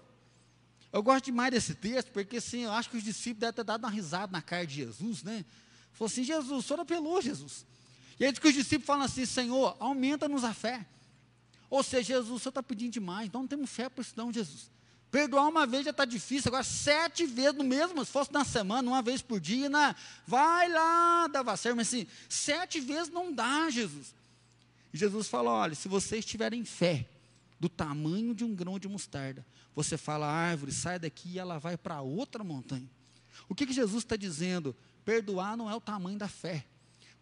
Eu 0.91 1.01
gosto 1.01 1.23
demais 1.23 1.49
desse 1.51 1.73
texto, 1.73 2.11
porque 2.11 2.37
assim, 2.37 2.63
eu 2.63 2.71
acho 2.73 2.89
que 2.89 2.97
os 2.97 3.03
discípulos 3.03 3.39
devem 3.39 3.53
ter 3.53 3.63
dado 3.63 3.85
uma 3.85 3.89
risada 3.89 4.33
na 4.33 4.41
cara 4.41 4.67
de 4.67 4.75
Jesus, 4.75 5.23
né? 5.23 5.45
Falou 5.93 6.07
assim: 6.07 6.25
Jesus, 6.25 6.51
o 6.51 6.61
senhor 6.61 6.81
apelou, 6.81 7.21
Jesus. 7.21 7.65
E 8.19 8.25
aí 8.25 8.31
diz 8.33 8.39
que 8.39 8.49
os 8.49 8.53
discípulos 8.53 8.85
falam 8.85 9.05
assim: 9.05 9.25
Senhor, 9.25 9.77
aumenta-nos 9.79 10.43
a 10.43 10.53
fé. 10.53 10.85
Ou 11.69 11.81
seja, 11.81 12.15
Jesus, 12.15 12.31
o 12.31 12.37
senhor 12.37 12.51
está 12.51 12.61
pedindo 12.61 12.91
demais, 12.91 13.27
então 13.27 13.39
não 13.39 13.47
temos 13.47 13.69
fé 13.69 13.87
para 13.87 14.01
isso, 14.01 14.13
não, 14.17 14.29
Jesus. 14.29 14.69
Perdoar 15.11 15.49
uma 15.49 15.67
vez 15.67 15.83
já 15.83 15.91
está 15.91 16.05
difícil, 16.05 16.47
agora 16.47 16.63
sete 16.63 17.25
vezes 17.25 17.55
no 17.55 17.65
mesmo, 17.65 18.03
se 18.05 18.11
fosse 18.11 18.31
na 18.31 18.45
semana, 18.45 18.89
uma 18.89 19.01
vez 19.01 19.21
por 19.21 19.41
dia, 19.41 19.69
na, 19.69 19.93
vai 20.25 20.69
lá, 20.69 21.27
dava 21.27 21.57
certo, 21.57 21.75
mas 21.75 21.89
assim, 21.89 22.07
sete 22.29 22.79
vezes 22.79 23.11
não 23.11 23.33
dá, 23.33 23.69
Jesus. 23.69 24.15
E 24.93 24.97
Jesus 24.97 25.27
fala: 25.27 25.51
olha, 25.51 25.75
se 25.75 25.89
vocês 25.89 26.23
tiverem 26.23 26.63
fé 26.63 27.05
do 27.59 27.67
tamanho 27.67 28.33
de 28.33 28.45
um 28.45 28.55
grão 28.55 28.79
de 28.79 28.87
mostarda, 28.87 29.45
você 29.75 29.97
fala 29.97 30.25
árvore, 30.25 30.71
sai 30.71 30.97
daqui 30.97 31.31
e 31.31 31.39
ela 31.39 31.59
vai 31.59 31.75
para 31.75 31.99
outra 32.01 32.41
montanha. 32.41 32.89
O 33.49 33.53
que, 33.53 33.65
que 33.65 33.73
Jesus 33.73 34.03
está 34.03 34.15
dizendo? 34.15 34.73
Perdoar 35.03 35.57
não 35.57 35.69
é 35.69 35.75
o 35.75 35.81
tamanho 35.81 36.17
da 36.17 36.29
fé. 36.29 36.65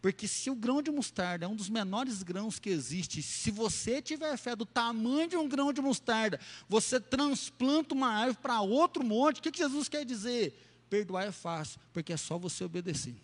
Porque 0.00 0.26
se 0.26 0.48
o 0.48 0.54
grão 0.54 0.80
de 0.80 0.90
mostarda 0.90 1.44
é 1.44 1.48
um 1.48 1.54
dos 1.54 1.68
menores 1.68 2.22
grãos 2.22 2.58
que 2.58 2.70
existe, 2.70 3.22
se 3.22 3.50
você 3.50 4.00
tiver 4.00 4.36
fé 4.38 4.56
do 4.56 4.64
tamanho 4.64 5.28
de 5.28 5.36
um 5.36 5.46
grão 5.46 5.72
de 5.72 5.82
mostarda, 5.82 6.40
você 6.68 6.98
transplanta 6.98 7.94
uma 7.94 8.08
árvore 8.08 8.38
para 8.40 8.60
outro 8.62 9.04
monte, 9.04 9.38
o 9.38 9.42
que, 9.42 9.50
que 9.50 9.58
Jesus 9.58 9.88
quer 9.88 10.04
dizer? 10.04 10.58
Perdoar 10.88 11.26
é 11.26 11.32
fácil, 11.32 11.78
porque 11.92 12.12
é 12.12 12.16
só 12.16 12.38
você 12.38 12.64
obedecer. 12.64 13.14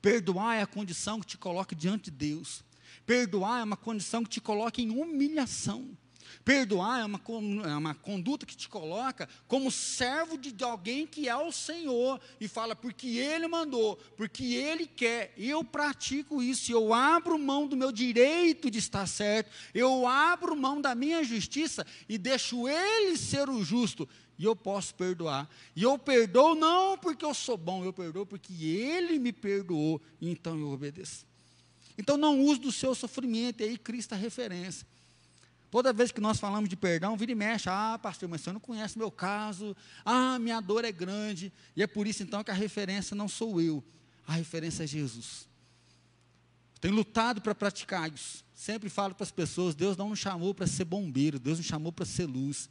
Perdoar 0.00 0.56
é 0.56 0.62
a 0.62 0.66
condição 0.66 1.20
que 1.20 1.26
te 1.26 1.38
coloca 1.38 1.76
diante 1.76 2.10
de 2.10 2.10
Deus. 2.10 2.64
Perdoar 3.06 3.60
é 3.60 3.64
uma 3.64 3.76
condição 3.76 4.24
que 4.24 4.30
te 4.30 4.40
coloca 4.40 4.80
em 4.80 4.90
humilhação. 4.90 5.96
Perdoar 6.44 7.00
é 7.00 7.04
uma, 7.04 7.20
é 7.64 7.76
uma 7.76 7.94
conduta 7.94 8.44
que 8.44 8.56
te 8.56 8.68
coloca 8.68 9.28
como 9.46 9.70
servo 9.70 10.36
de 10.36 10.62
alguém 10.64 11.06
que 11.06 11.28
é 11.28 11.36
o 11.36 11.52
Senhor 11.52 12.20
e 12.40 12.48
fala, 12.48 12.74
porque 12.74 13.18
Ele 13.18 13.46
mandou, 13.46 13.96
porque 14.16 14.54
Ele 14.54 14.86
quer, 14.86 15.32
eu 15.36 15.62
pratico 15.62 16.42
isso, 16.42 16.72
eu 16.72 16.92
abro 16.92 17.38
mão 17.38 17.66
do 17.66 17.76
meu 17.76 17.92
direito 17.92 18.70
de 18.70 18.78
estar 18.78 19.06
certo, 19.06 19.50
eu 19.74 20.06
abro 20.06 20.56
mão 20.56 20.80
da 20.80 20.94
minha 20.94 21.22
justiça 21.22 21.86
e 22.08 22.18
deixo 22.18 22.68
Ele 22.68 23.16
ser 23.16 23.48
o 23.48 23.62
justo, 23.62 24.08
e 24.38 24.44
eu 24.44 24.56
posso 24.56 24.94
perdoar. 24.94 25.48
E 25.76 25.82
eu 25.82 25.98
perdoo 25.98 26.54
não 26.54 26.98
porque 26.98 27.24
eu 27.24 27.34
sou 27.34 27.56
bom, 27.56 27.84
eu 27.84 27.92
perdoo 27.92 28.26
porque 28.26 28.52
Ele 28.52 29.18
me 29.18 29.32
perdoou, 29.32 30.00
então 30.20 30.58
eu 30.58 30.70
obedeço. 30.70 31.24
Então 31.96 32.16
não 32.16 32.40
use 32.40 32.58
do 32.58 32.72
seu 32.72 32.94
sofrimento, 32.94 33.60
e 33.60 33.64
aí 33.64 33.78
Cristo 33.78 34.14
é 34.14 34.18
referência. 34.18 34.86
Toda 35.72 35.90
vez 35.90 36.12
que 36.12 36.20
nós 36.20 36.38
falamos 36.38 36.68
de 36.68 36.76
perdão, 36.76 37.16
vira 37.16 37.32
e 37.32 37.34
mexe. 37.34 37.66
Ah, 37.66 37.98
pastor, 37.98 38.28
mas 38.28 38.42
você 38.42 38.52
não 38.52 38.60
conhece 38.60 38.98
meu 38.98 39.10
caso. 39.10 39.74
Ah, 40.04 40.38
minha 40.38 40.60
dor 40.60 40.84
é 40.84 40.92
grande. 40.92 41.50
E 41.74 41.82
é 41.82 41.86
por 41.86 42.06
isso 42.06 42.22
então 42.22 42.44
que 42.44 42.50
a 42.50 42.54
referência 42.54 43.16
não 43.16 43.26
sou 43.26 43.58
eu. 43.58 43.82
A 44.26 44.34
referência 44.34 44.84
é 44.84 44.86
Jesus. 44.86 45.48
Tenho 46.78 46.94
lutado 46.94 47.40
para 47.40 47.54
praticar 47.54 48.12
isso. 48.12 48.44
Sempre 48.54 48.90
falo 48.90 49.14
para 49.14 49.24
as 49.24 49.30
pessoas: 49.30 49.74
Deus 49.74 49.96
não 49.96 50.10
nos 50.10 50.18
chamou 50.18 50.52
para 50.52 50.66
ser 50.66 50.84
bombeiro, 50.84 51.38
Deus 51.38 51.56
nos 51.56 51.66
chamou 51.66 51.90
para 51.90 52.04
ser 52.04 52.26
luz. 52.26 52.68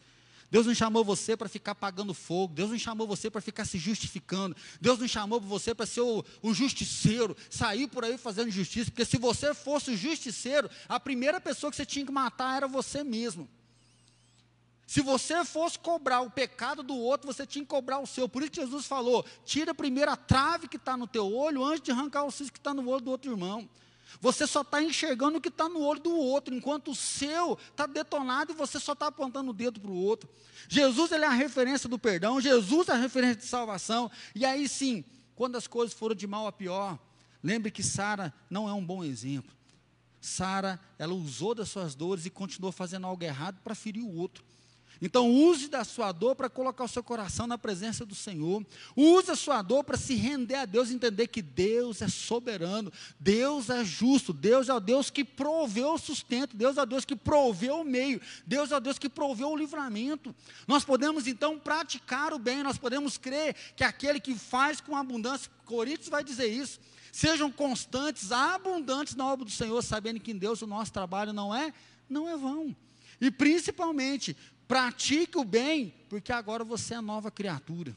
Deus 0.52 0.66
não 0.66 0.76
chamou 0.76 1.02
você 1.06 1.38
para 1.38 1.48
ficar 1.48 1.74
pagando 1.74 2.14
fogo. 2.14 2.54
Deus 2.54 2.70
não 2.70 2.78
chamou 2.78 3.08
você 3.08 3.32
para 3.32 3.40
ficar 3.40 3.64
se 3.64 3.78
justificando. 3.78 4.54
Deus 4.82 5.00
não 5.00 5.08
chamou 5.08 5.40
você 5.40 5.74
para 5.74 5.86
ser 5.86 6.02
o, 6.02 6.26
o, 6.42 6.54
justiceiro, 6.54 7.38
sair 7.50 7.88
por 7.88 8.04
aí 8.04 8.18
fazendo 8.18 8.52
justiça. 8.52 8.92
Porque 8.92 9.06
se 9.06 9.18
você 9.18 9.54
fosse 9.54 9.92
o 9.92 9.98
justiceiro, 9.98 10.70
a 10.90 11.00
primeira 11.00 11.40
pessoa 11.40 11.72
que 11.72 11.78
você 11.78 11.86
tinha 11.86 12.06
que 12.06 12.12
matar 12.12 12.58
era 12.58 12.68
você 12.68 13.02
mesmo. 13.02 13.48
Se 14.86 15.02
você 15.02 15.46
fosse 15.46 15.80
cobrar 15.80 16.20
o 16.20 16.30
pecado 16.30 16.84
do 16.84 16.98
outro, 16.98 17.32
você 17.32 17.48
tinha 17.48 17.64
que 17.64 17.70
cobrar 17.70 18.00
o 18.00 18.06
seu. 18.06 18.28
Por 18.28 18.44
isso 18.44 18.52
Jesus 18.56 18.86
falou: 18.86 19.26
tira 19.46 19.74
primeiro 19.74 20.12
a 20.12 20.18
trave 20.18 20.68
que 20.68 20.76
está 20.76 20.98
no 20.98 21.08
teu 21.08 21.34
olho 21.34 21.64
antes 21.64 21.82
de 21.82 21.92
arrancar 21.92 22.26
o 22.26 22.32
cisco 22.32 22.52
que 22.52 22.60
está 22.60 22.74
no 22.74 22.86
olho 22.90 23.06
do 23.06 23.10
outro 23.10 23.32
irmão. 23.32 23.70
Você 24.20 24.46
só 24.46 24.62
está 24.62 24.82
enxergando 24.82 25.38
o 25.38 25.42
que 25.42 25.50
está 25.50 25.70
no 25.70 25.82
olho 25.82 26.00
do 26.00 26.16
outro, 26.16 26.54
enquanto 26.54 26.92
o 26.92 26.96
seu 26.96 27.58
está 27.70 27.86
detonado 27.86 28.52
e 28.52 28.56
você 28.56 28.80
só 28.80 28.94
está 28.94 29.08
apontando 29.08 29.52
o 29.52 29.54
dedo 29.54 29.80
para 29.80 29.92
o 29.92 29.96
outro. 29.96 30.30
Jesus 30.68 31.12
ele 31.12 31.24
é 31.24 31.28
a 31.28 31.32
referência 31.32 31.88
do 31.88 31.98
perdão, 31.98 32.42
Jesus 32.42 32.90
é 32.90 32.94
a 32.94 32.98
referência 32.98 33.38
de 33.38 33.46
salvação. 33.46 34.12
E 34.36 34.46
aí 34.46 34.68
sim, 34.68 35.04
quando 35.36 35.56
as 35.56 35.68
coisas 35.68 35.94
foram 35.98 36.16
de 36.16 36.28
mal 36.28 36.48
a 36.48 36.52
pior, 36.52 37.00
lembre 37.42 37.72
que 37.72 37.84
Sara 37.84 38.34
não 38.50 38.68
é 38.68 38.74
um 38.74 38.86
bom 38.86 39.04
exemplo. 39.04 39.52
Sara, 40.20 40.80
ela 41.00 41.14
usou 41.14 41.56
das 41.56 41.70
suas 41.70 41.96
dores 41.96 42.26
e 42.26 42.30
continuou 42.30 42.72
fazendo 42.72 43.08
algo 43.08 43.24
errado 43.24 43.60
para 43.64 43.74
ferir 43.74 44.04
o 44.04 44.16
outro. 44.16 44.44
Então, 45.02 45.32
use 45.32 45.68
da 45.68 45.84
sua 45.84 46.12
dor 46.12 46.36
para 46.36 46.48
colocar 46.48 46.84
o 46.84 46.88
seu 46.88 47.04
coração 47.04 47.48
na 47.48 47.58
presença 47.58 48.06
do 48.06 48.14
Senhor. 48.14 48.64
Use 48.96 49.32
a 49.32 49.36
sua 49.36 49.64
dor 49.64 49.84
para 49.84 49.98
se 49.98 50.14
render 50.14 50.56
a 50.56 50.66
Deus, 50.66 50.92
entender 50.92 51.28
que 51.28 51.42
Deus 51.42 52.04
é 52.04 52.08
soberano, 52.08 52.94
Deus 53.20 53.72
é 53.72 53.84
justo, 53.84 54.32
Deus 54.32 54.70
é 54.70 54.74
o 54.74 54.80
Deus 54.80 55.10
que 55.10 55.26
proveu 55.26 55.94
o 55.94 55.98
sustento, 55.98 56.56
Deus 56.56 56.78
é 56.78 56.84
o 56.84 56.86
Deus 56.86 57.04
que 57.04 57.16
proveu 57.16 57.82
o 57.82 57.84
meio, 57.84 58.22
Deus 58.46 58.72
é 58.72 58.78
o 58.78 58.80
Deus 58.80 59.00
que 59.00 59.10
proveu 59.10 59.50
o 59.50 59.58
livramento. 59.58 60.36
Nós 60.68 60.86
podemos 60.86 61.26
então 61.26 61.58
praticar 61.58 62.32
o 62.32 62.38
bem, 62.38 62.62
nós 62.62 62.78
podemos 62.78 63.18
crer 63.18 63.56
que 63.76 63.84
aquele 63.84 64.20
que 64.20 64.36
faz 64.36 64.80
com 64.80 64.96
abundância, 64.96 65.50
Coríntios 65.66 66.10
vai 66.10 66.24
dizer 66.24 66.48
isso. 66.48 66.80
Sejam 67.12 67.52
constantes, 67.52 68.32
abundantes 68.32 69.16
na 69.16 69.26
obra 69.26 69.46
do 69.46 69.52
Senhor, 69.52 69.82
sabendo 69.82 70.20
que 70.20 70.32
em 70.32 70.38
Deus 70.38 70.62
o 70.62 70.68
nosso 70.68 70.94
trabalho 70.94 71.34
não 71.34 71.56
é, 71.56 71.74
não 72.10 72.30
é 72.30 72.38
vão. 72.38 72.76
E 73.20 73.30
principalmente, 73.30 74.36
Pratique 74.72 75.38
o 75.38 75.44
bem, 75.44 75.94
porque 76.08 76.32
agora 76.32 76.64
você 76.64 76.94
é 76.94 77.02
nova 77.02 77.30
criatura. 77.30 77.94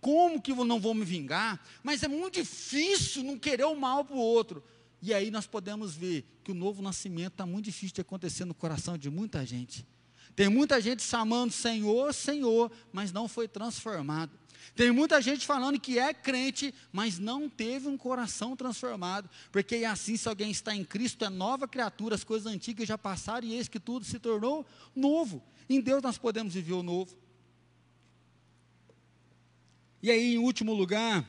Como 0.00 0.40
que 0.40 0.52
eu 0.52 0.64
não 0.64 0.78
vou 0.78 0.94
me 0.94 1.04
vingar? 1.04 1.60
Mas 1.82 2.04
é 2.04 2.08
muito 2.08 2.34
difícil 2.34 3.24
não 3.24 3.36
querer 3.36 3.64
o 3.64 3.74
mal 3.74 4.04
para 4.04 4.14
o 4.14 4.20
outro. 4.20 4.62
E 5.02 5.12
aí 5.12 5.28
nós 5.28 5.44
podemos 5.44 5.96
ver 5.96 6.24
que 6.44 6.52
o 6.52 6.54
novo 6.54 6.82
nascimento 6.82 7.32
está 7.32 7.44
muito 7.44 7.64
difícil 7.64 7.96
de 7.96 8.00
acontecer 8.02 8.44
no 8.44 8.54
coração 8.54 8.96
de 8.96 9.10
muita 9.10 9.44
gente. 9.44 9.84
Tem 10.36 10.48
muita 10.48 10.80
gente 10.80 11.02
chamando 11.02 11.50
Senhor, 11.50 12.14
Senhor, 12.14 12.70
mas 12.92 13.10
não 13.10 13.26
foi 13.26 13.48
transformado. 13.48 14.38
Tem 14.74 14.90
muita 14.90 15.20
gente 15.22 15.46
falando 15.46 15.78
que 15.80 15.98
é 15.98 16.12
crente, 16.12 16.74
mas 16.92 17.18
não 17.18 17.48
teve 17.48 17.88
um 17.88 17.96
coração 17.96 18.56
transformado. 18.56 19.28
Porque 19.52 19.76
assim, 19.84 20.16
se 20.16 20.28
alguém 20.28 20.50
está 20.50 20.74
em 20.74 20.84
Cristo, 20.84 21.24
é 21.24 21.28
nova 21.28 21.68
criatura, 21.68 22.14
as 22.14 22.24
coisas 22.24 22.52
antigas 22.52 22.88
já 22.88 22.98
passaram 22.98 23.46
e 23.46 23.54
eis 23.54 23.68
que 23.68 23.80
tudo 23.80 24.04
se 24.04 24.18
tornou 24.18 24.66
novo. 24.94 25.42
Em 25.68 25.80
Deus 25.80 26.02
nós 26.02 26.18
podemos 26.18 26.54
viver 26.54 26.74
o 26.74 26.82
novo. 26.82 27.16
E 30.02 30.10
aí, 30.10 30.34
em 30.34 30.38
último 30.38 30.72
lugar, 30.72 31.26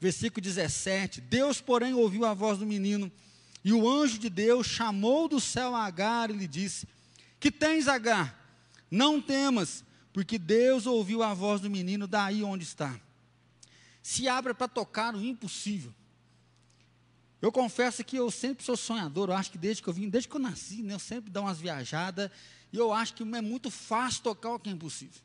versículo 0.00 0.42
17: 0.42 1.20
Deus, 1.20 1.60
porém, 1.60 1.94
ouviu 1.94 2.24
a 2.24 2.34
voz 2.34 2.58
do 2.58 2.66
menino, 2.66 3.12
e 3.62 3.72
o 3.72 3.88
anjo 3.88 4.18
de 4.18 4.28
Deus 4.28 4.66
chamou 4.66 5.28
do 5.28 5.40
céu 5.40 5.74
a 5.74 5.84
Agar 5.84 6.30
e 6.30 6.34
lhe 6.34 6.48
disse: 6.48 6.88
Que 7.38 7.50
tens, 7.50 7.86
Agar? 7.86 8.42
Não 8.90 9.20
temas 9.20 9.84
porque 10.14 10.38
Deus 10.38 10.86
ouviu 10.86 11.24
a 11.24 11.34
voz 11.34 11.60
do 11.60 11.68
menino 11.68 12.06
daí 12.06 12.44
onde 12.44 12.62
está. 12.62 12.98
Se 14.00 14.28
abre 14.28 14.54
para 14.54 14.68
tocar 14.68 15.12
o 15.12 15.20
impossível. 15.20 15.92
Eu 17.42 17.50
confesso 17.50 18.04
que 18.04 18.16
eu 18.16 18.30
sempre 18.30 18.64
sou 18.64 18.76
sonhador, 18.76 19.28
eu 19.28 19.34
acho 19.34 19.50
que 19.50 19.58
desde 19.58 19.82
que 19.82 19.88
eu 19.88 19.92
vim, 19.92 20.08
desde 20.08 20.28
que 20.28 20.36
eu 20.36 20.40
nasci, 20.40 20.82
né, 20.82 20.94
eu 20.94 21.00
sempre 21.00 21.32
dou 21.32 21.42
umas 21.42 21.60
viajadas, 21.60 22.30
e 22.72 22.76
eu 22.76 22.92
acho 22.92 23.12
que 23.12 23.24
é 23.24 23.40
muito 23.40 23.72
fácil 23.72 24.22
tocar 24.22 24.54
o 24.54 24.58
que 24.60 24.70
é 24.70 24.72
impossível. 24.72 25.20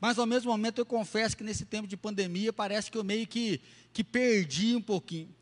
Mas 0.00 0.18
ao 0.18 0.26
mesmo 0.26 0.50
momento 0.50 0.78
eu 0.78 0.86
confesso 0.86 1.36
que 1.36 1.44
nesse 1.44 1.64
tempo 1.64 1.86
de 1.86 1.96
pandemia 1.96 2.52
parece 2.52 2.90
que 2.90 2.98
eu 2.98 3.04
meio 3.04 3.28
que, 3.28 3.60
que 3.92 4.02
perdi 4.02 4.74
um 4.74 4.82
pouquinho. 4.82 5.32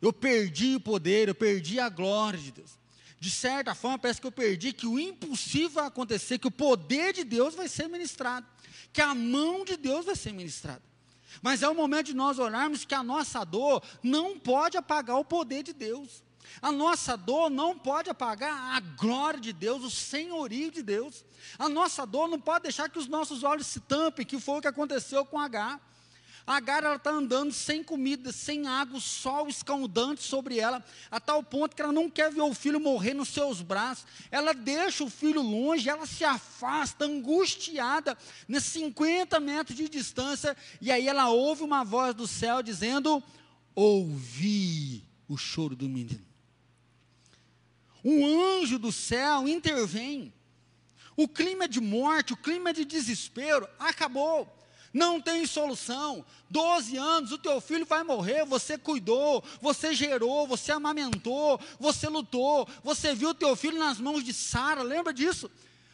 Eu 0.00 0.14
perdi 0.14 0.76
o 0.76 0.80
poder, 0.80 1.28
eu 1.28 1.34
perdi 1.34 1.78
a 1.78 1.90
glória 1.90 2.38
de 2.38 2.52
Deus 2.52 2.83
de 3.24 3.30
certa 3.30 3.74
forma, 3.74 3.98
parece 3.98 4.20
que 4.20 4.26
eu 4.26 4.30
perdi 4.30 4.70
que 4.70 4.86
o 4.86 4.98
impossível 4.98 5.70
vai 5.70 5.86
acontecer, 5.86 6.38
que 6.38 6.46
o 6.46 6.50
poder 6.50 7.14
de 7.14 7.24
Deus 7.24 7.54
vai 7.54 7.68
ser 7.68 7.88
ministrado, 7.88 8.46
que 8.92 9.00
a 9.00 9.14
mão 9.14 9.64
de 9.64 9.78
Deus 9.78 10.04
vai 10.04 10.14
ser 10.14 10.30
ministrada. 10.34 10.82
Mas 11.40 11.62
é 11.62 11.68
o 11.68 11.74
momento 11.74 12.08
de 12.08 12.14
nós 12.14 12.38
olharmos 12.38 12.84
que 12.84 12.94
a 12.94 13.02
nossa 13.02 13.42
dor 13.42 13.82
não 14.02 14.38
pode 14.38 14.76
apagar 14.76 15.16
o 15.16 15.24
poder 15.24 15.62
de 15.62 15.72
Deus. 15.72 16.22
A 16.60 16.70
nossa 16.70 17.16
dor 17.16 17.48
não 17.48 17.78
pode 17.78 18.10
apagar 18.10 18.76
a 18.76 18.80
glória 18.80 19.40
de 19.40 19.54
Deus, 19.54 19.82
o 19.82 19.90
senhorio 19.90 20.70
de 20.70 20.82
Deus. 20.82 21.24
A 21.58 21.66
nossa 21.66 22.04
dor 22.04 22.28
não 22.28 22.38
pode 22.38 22.64
deixar 22.64 22.90
que 22.90 22.98
os 22.98 23.08
nossos 23.08 23.42
olhos 23.42 23.66
se 23.66 23.80
tampem, 23.80 24.26
que 24.26 24.38
foi 24.38 24.58
o 24.58 24.60
que 24.60 24.68
aconteceu 24.68 25.24
com 25.24 25.40
H. 25.40 25.80
Agar 26.46 26.84
está 26.96 27.10
andando 27.10 27.54
sem 27.54 27.82
comida, 27.82 28.30
sem 28.30 28.66
água, 28.66 29.00
sol 29.00 29.48
escaldante 29.48 30.22
sobre 30.22 30.58
ela, 30.58 30.84
a 31.10 31.18
tal 31.18 31.42
ponto 31.42 31.74
que 31.74 31.80
ela 31.80 31.92
não 31.92 32.10
quer 32.10 32.30
ver 32.30 32.42
o 32.42 32.52
filho 32.52 32.78
morrer 32.78 33.14
nos 33.14 33.30
seus 33.30 33.62
braços. 33.62 34.06
Ela 34.30 34.52
deixa 34.52 35.02
o 35.02 35.08
filho 35.08 35.40
longe, 35.40 35.88
ela 35.88 36.04
se 36.04 36.22
afasta, 36.22 37.06
angustiada, 37.06 38.16
nesses 38.46 38.72
50 38.72 39.40
metros 39.40 39.74
de 39.74 39.88
distância, 39.88 40.54
e 40.82 40.92
aí 40.92 41.08
ela 41.08 41.30
ouve 41.30 41.62
uma 41.62 41.82
voz 41.82 42.14
do 42.14 42.26
céu 42.26 42.62
dizendo: 42.62 43.22
Ouvi 43.74 45.02
o 45.26 45.38
choro 45.38 45.74
do 45.74 45.88
menino. 45.88 46.26
Um 48.04 48.60
anjo 48.60 48.78
do 48.78 48.92
céu 48.92 49.48
intervém. 49.48 50.30
O 51.16 51.26
clima 51.26 51.66
de 51.66 51.80
morte, 51.80 52.34
o 52.34 52.36
clima 52.36 52.72
de 52.72 52.84
desespero 52.84 53.66
acabou 53.78 54.53
não 54.94 55.20
tem 55.20 55.44
solução. 55.44 56.24
Doze 56.48 56.96
anos, 56.96 57.32
o 57.32 57.38
teu 57.38 57.60
filho 57.60 57.84
vai 57.84 58.04
morrer, 58.04 58.44
você 58.44 58.78
cuidou, 58.78 59.42
você 59.60 59.92
gerou, 59.92 60.46
você 60.46 60.70
amamentou, 60.70 61.60
você 61.80 62.08
lutou, 62.08 62.68
você 62.84 63.12
viu 63.12 63.30
o 63.30 63.34
teu 63.34 63.56
filho 63.56 63.78
nas 63.78 63.98
mãos 63.98 64.22
de 64.22 64.32
Sara, 64.32 64.82
lembra 64.82 65.12
disso? 65.12 65.50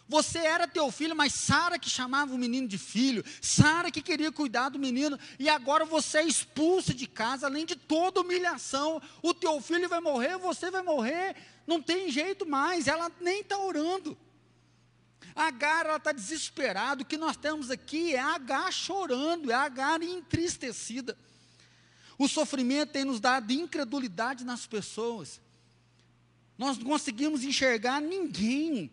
Você 0.06 0.38
era 0.38 0.66
teu 0.66 0.90
filho, 0.90 1.14
mas 1.14 1.32
Sara 1.32 1.78
que 1.78 1.88
chamava 1.88 2.34
o 2.34 2.38
menino 2.38 2.66
de 2.68 2.76
filho, 2.76 3.24
Sara 3.40 3.92
que 3.92 4.02
queria 4.02 4.30
cuidar 4.30 4.68
do 4.68 4.78
menino, 4.78 5.18
e 5.38 5.48
agora 5.48 5.84
você 5.84 6.18
é 6.18 6.24
expulso 6.24 6.92
de 6.92 7.06
casa, 7.06 7.46
além 7.46 7.64
de 7.64 7.76
toda 7.76 8.20
humilhação. 8.20 9.00
O 9.22 9.32
teu 9.32 9.60
filho 9.60 9.88
vai 9.88 10.00
morrer, 10.00 10.36
você 10.36 10.70
vai 10.70 10.82
morrer, 10.82 11.36
não 11.66 11.80
tem 11.80 12.10
jeito 12.10 12.44
mais, 12.44 12.88
ela 12.88 13.10
nem 13.20 13.40
está 13.40 13.56
orando. 13.56 14.18
Agar 15.34 15.86
ela 15.86 15.96
está 15.96 16.12
desesperada. 16.12 17.02
O 17.02 17.06
que 17.06 17.16
nós 17.16 17.36
temos 17.36 17.70
aqui 17.70 18.14
é 18.14 18.20
Agar 18.20 18.72
chorando, 18.72 19.50
é 19.50 19.54
Agar 19.54 20.02
entristecida. 20.02 21.16
O 22.18 22.28
sofrimento 22.28 22.92
tem 22.92 23.04
nos 23.04 23.20
dado 23.20 23.50
incredulidade 23.50 24.44
nas 24.44 24.66
pessoas. 24.66 25.40
Nós 26.58 26.76
não 26.76 26.84
conseguimos 26.84 27.42
enxergar 27.42 28.00
ninguém. 28.00 28.90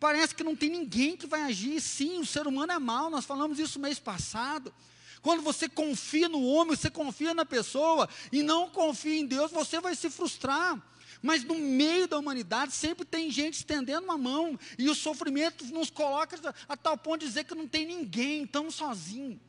Parece 0.00 0.34
que 0.34 0.42
não 0.42 0.56
tem 0.56 0.70
ninguém 0.70 1.16
que 1.16 1.26
vai 1.26 1.42
agir. 1.42 1.80
Sim, 1.80 2.20
o 2.20 2.26
ser 2.26 2.46
humano 2.46 2.72
é 2.72 2.78
mau. 2.78 3.10
Nós 3.10 3.24
falamos 3.24 3.58
isso 3.58 3.78
mês 3.78 3.98
passado. 3.98 4.72
Quando 5.20 5.42
você 5.42 5.68
confia 5.68 6.28
no 6.28 6.42
homem, 6.42 6.76
você 6.76 6.90
confia 6.90 7.32
na 7.32 7.46
pessoa 7.46 8.08
e 8.30 8.42
não 8.42 8.68
confia 8.68 9.18
em 9.18 9.26
Deus, 9.26 9.50
você 9.50 9.80
vai 9.80 9.94
se 9.94 10.10
frustrar. 10.10 10.78
Mas 11.24 11.42
no 11.42 11.54
meio 11.54 12.06
da 12.06 12.18
humanidade 12.18 12.74
sempre 12.74 13.02
tem 13.02 13.30
gente 13.30 13.54
estendendo 13.54 14.04
uma 14.04 14.18
mão, 14.18 14.60
e 14.78 14.90
o 14.90 14.94
sofrimento 14.94 15.64
nos 15.68 15.88
coloca 15.88 16.54
a 16.68 16.76
tal 16.76 16.98
ponto 16.98 17.20
de 17.20 17.26
dizer 17.28 17.44
que 17.44 17.54
não 17.54 17.66
tem 17.66 17.86
ninguém, 17.86 18.46
tão 18.46 18.70
sozinho. 18.70 19.40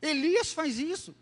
Elias 0.00 0.52
faz 0.52 0.78
isso. 0.78 1.12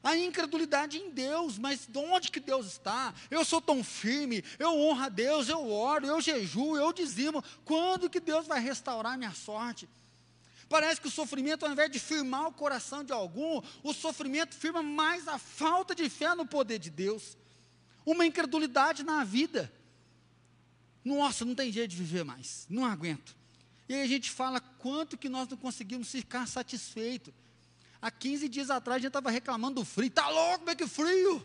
A 0.00 0.16
incredulidade 0.16 0.98
em 0.98 1.10
Deus, 1.10 1.58
mas 1.58 1.88
de 1.88 1.98
onde 1.98 2.30
que 2.30 2.38
Deus 2.38 2.66
está? 2.66 3.12
Eu 3.28 3.44
sou 3.44 3.60
tão 3.60 3.82
firme, 3.82 4.44
eu 4.60 4.72
honro 4.78 5.02
a 5.02 5.08
Deus, 5.08 5.48
eu 5.48 5.68
oro, 5.72 6.06
eu 6.06 6.20
jejuo, 6.20 6.76
eu 6.76 6.92
dizimo. 6.92 7.42
Quando 7.64 8.08
que 8.08 8.20
Deus 8.20 8.46
vai 8.46 8.60
restaurar 8.60 9.18
minha 9.18 9.34
sorte? 9.34 9.88
Parece 10.68 11.00
que 11.00 11.08
o 11.08 11.10
sofrimento, 11.10 11.66
ao 11.66 11.72
invés 11.72 11.90
de 11.90 11.98
firmar 11.98 12.46
o 12.46 12.52
coração 12.52 13.02
de 13.02 13.12
algum, 13.12 13.60
o 13.82 13.92
sofrimento 13.92 14.54
firma 14.54 14.84
mais 14.84 15.26
a 15.26 15.36
falta 15.36 15.96
de 15.96 16.08
fé 16.08 16.32
no 16.36 16.46
poder 16.46 16.78
de 16.78 16.90
Deus 16.90 17.36
uma 18.06 18.24
incredulidade 18.24 19.02
na 19.02 19.24
vida. 19.24 19.70
Nossa, 21.04 21.44
não 21.44 21.54
tem 21.54 21.72
jeito 21.72 21.90
de 21.90 21.96
viver 21.96 22.24
mais, 22.24 22.66
não 22.70 22.84
aguento. 22.84 23.36
E 23.88 23.94
aí 23.94 24.02
a 24.02 24.06
gente 24.06 24.30
fala 24.30 24.60
quanto 24.60 25.18
que 25.18 25.28
nós 25.28 25.48
não 25.48 25.56
conseguimos 25.56 26.10
ficar 26.10 26.46
satisfeitos. 26.46 27.34
Há 28.00 28.10
15 28.10 28.48
dias 28.48 28.70
atrás 28.70 28.96
a 28.96 29.00
gente 29.00 29.08
estava 29.08 29.30
reclamando 29.30 29.80
do 29.80 29.84
frio. 29.84 30.08
Está 30.08 30.28
louco, 30.28 30.58
como 30.60 30.70
é 30.70 30.74
que 30.74 30.86
frio? 30.86 31.44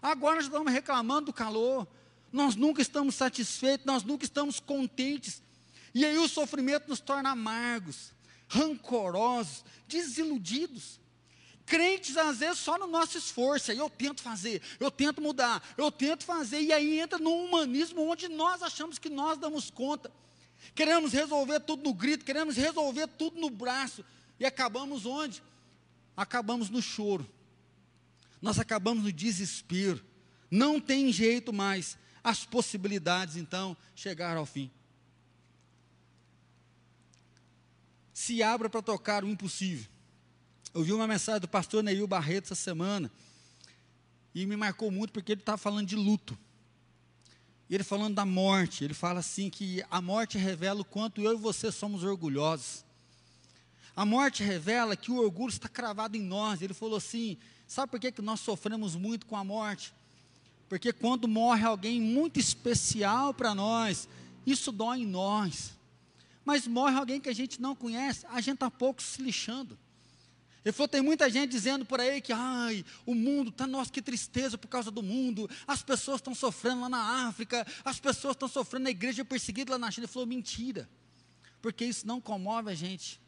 Agora 0.00 0.36
nós 0.36 0.44
estamos 0.44 0.72
reclamando 0.72 1.26
do 1.26 1.32
calor. 1.32 1.86
Nós 2.32 2.54
nunca 2.56 2.82
estamos 2.82 3.14
satisfeitos, 3.14 3.86
nós 3.86 4.02
nunca 4.02 4.24
estamos 4.24 4.60
contentes. 4.60 5.42
E 5.94 6.04
aí 6.04 6.18
o 6.18 6.28
sofrimento 6.28 6.88
nos 6.88 7.00
torna 7.00 7.30
amargos, 7.30 8.12
rancorosos, 8.48 9.64
desiludidos. 9.88 11.00
Crentes, 11.66 12.16
às 12.16 12.38
vezes, 12.38 12.60
só 12.60 12.78
no 12.78 12.86
nosso 12.86 13.18
esforço, 13.18 13.72
aí 13.72 13.78
eu 13.78 13.90
tento 13.90 14.22
fazer, 14.22 14.62
eu 14.78 14.88
tento 14.88 15.20
mudar, 15.20 15.60
eu 15.76 15.90
tento 15.90 16.24
fazer, 16.24 16.60
e 16.60 16.72
aí 16.72 17.00
entra 17.00 17.18
num 17.18 17.44
humanismo 17.44 18.08
onde 18.08 18.28
nós 18.28 18.62
achamos 18.62 19.00
que 19.00 19.10
nós 19.10 19.36
damos 19.36 19.68
conta. 19.68 20.12
Queremos 20.76 21.12
resolver 21.12 21.58
tudo 21.58 21.82
no 21.82 21.92
grito, 21.92 22.24
queremos 22.24 22.56
resolver 22.56 23.08
tudo 23.08 23.40
no 23.40 23.50
braço, 23.50 24.04
e 24.38 24.46
acabamos 24.46 25.04
onde? 25.04 25.42
Acabamos 26.16 26.70
no 26.70 26.80
choro, 26.80 27.28
nós 28.40 28.60
acabamos 28.60 29.02
no 29.02 29.12
desespero, 29.12 30.04
não 30.48 30.80
tem 30.80 31.12
jeito 31.12 31.52
mais, 31.52 31.98
as 32.22 32.44
possibilidades 32.44 33.34
então 33.34 33.76
chegaram 33.94 34.38
ao 34.38 34.46
fim. 34.46 34.70
Se 38.12 38.40
abra 38.40 38.70
para 38.70 38.80
tocar 38.80 39.24
o 39.24 39.28
impossível. 39.28 39.95
Eu 40.76 40.84
vi 40.84 40.92
uma 40.92 41.06
mensagem 41.06 41.40
do 41.40 41.48
pastor 41.48 41.82
Neil 41.82 42.06
Barreto 42.06 42.52
essa 42.52 42.54
semana, 42.54 43.10
e 44.34 44.44
me 44.44 44.58
marcou 44.58 44.90
muito 44.90 45.10
porque 45.10 45.32
ele 45.32 45.40
estava 45.40 45.56
falando 45.56 45.86
de 45.86 45.96
luto. 45.96 46.36
Ele 47.70 47.82
falando 47.82 48.14
da 48.14 48.26
morte, 48.26 48.84
ele 48.84 48.92
fala 48.92 49.20
assim 49.20 49.48
que 49.48 49.82
a 49.90 50.02
morte 50.02 50.36
revela 50.36 50.82
o 50.82 50.84
quanto 50.84 51.22
eu 51.22 51.32
e 51.32 51.40
você 51.40 51.72
somos 51.72 52.04
orgulhosos. 52.04 52.84
A 53.96 54.04
morte 54.04 54.42
revela 54.42 54.94
que 54.94 55.10
o 55.10 55.16
orgulho 55.16 55.48
está 55.48 55.66
cravado 55.66 56.14
em 56.14 56.20
nós. 56.20 56.60
Ele 56.60 56.74
falou 56.74 56.98
assim: 56.98 57.38
sabe 57.66 57.90
por 57.90 57.98
que, 57.98 58.12
que 58.12 58.20
nós 58.20 58.40
sofremos 58.40 58.94
muito 58.94 59.24
com 59.24 59.34
a 59.34 59.42
morte? 59.42 59.94
Porque 60.68 60.92
quando 60.92 61.26
morre 61.26 61.64
alguém 61.64 62.02
muito 62.02 62.38
especial 62.38 63.32
para 63.32 63.54
nós, 63.54 64.06
isso 64.44 64.70
dói 64.70 64.98
em 64.98 65.06
nós. 65.06 65.72
Mas 66.44 66.66
morre 66.66 66.98
alguém 66.98 67.18
que 67.18 67.30
a 67.30 67.34
gente 67.34 67.62
não 67.62 67.74
conhece, 67.74 68.26
a 68.26 68.42
gente 68.42 68.56
está 68.56 68.70
pouco 68.70 69.02
se 69.02 69.22
lixando. 69.22 69.78
Ele 70.66 70.72
falou: 70.72 70.88
tem 70.88 71.00
muita 71.00 71.30
gente 71.30 71.52
dizendo 71.52 71.86
por 71.86 72.00
aí 72.00 72.20
que, 72.20 72.32
ai, 72.32 72.84
o 73.06 73.14
mundo 73.14 73.50
está, 73.50 73.68
nossa, 73.68 73.88
que 73.88 74.02
tristeza 74.02 74.58
por 74.58 74.66
causa 74.66 74.90
do 74.90 75.00
mundo, 75.00 75.48
as 75.64 75.80
pessoas 75.80 76.16
estão 76.16 76.34
sofrendo 76.34 76.80
lá 76.80 76.88
na 76.88 77.28
África, 77.28 77.64
as 77.84 78.00
pessoas 78.00 78.34
estão 78.34 78.48
sofrendo 78.48 78.82
na 78.82 78.90
igreja 78.90 79.24
perseguida 79.24 79.70
lá 79.70 79.78
na 79.78 79.92
China. 79.92 80.06
Ele 80.06 80.12
falou: 80.12 80.26
mentira, 80.26 80.90
porque 81.62 81.84
isso 81.84 82.04
não 82.04 82.20
comove 82.20 82.68
a 82.68 82.74
gente. 82.74 83.20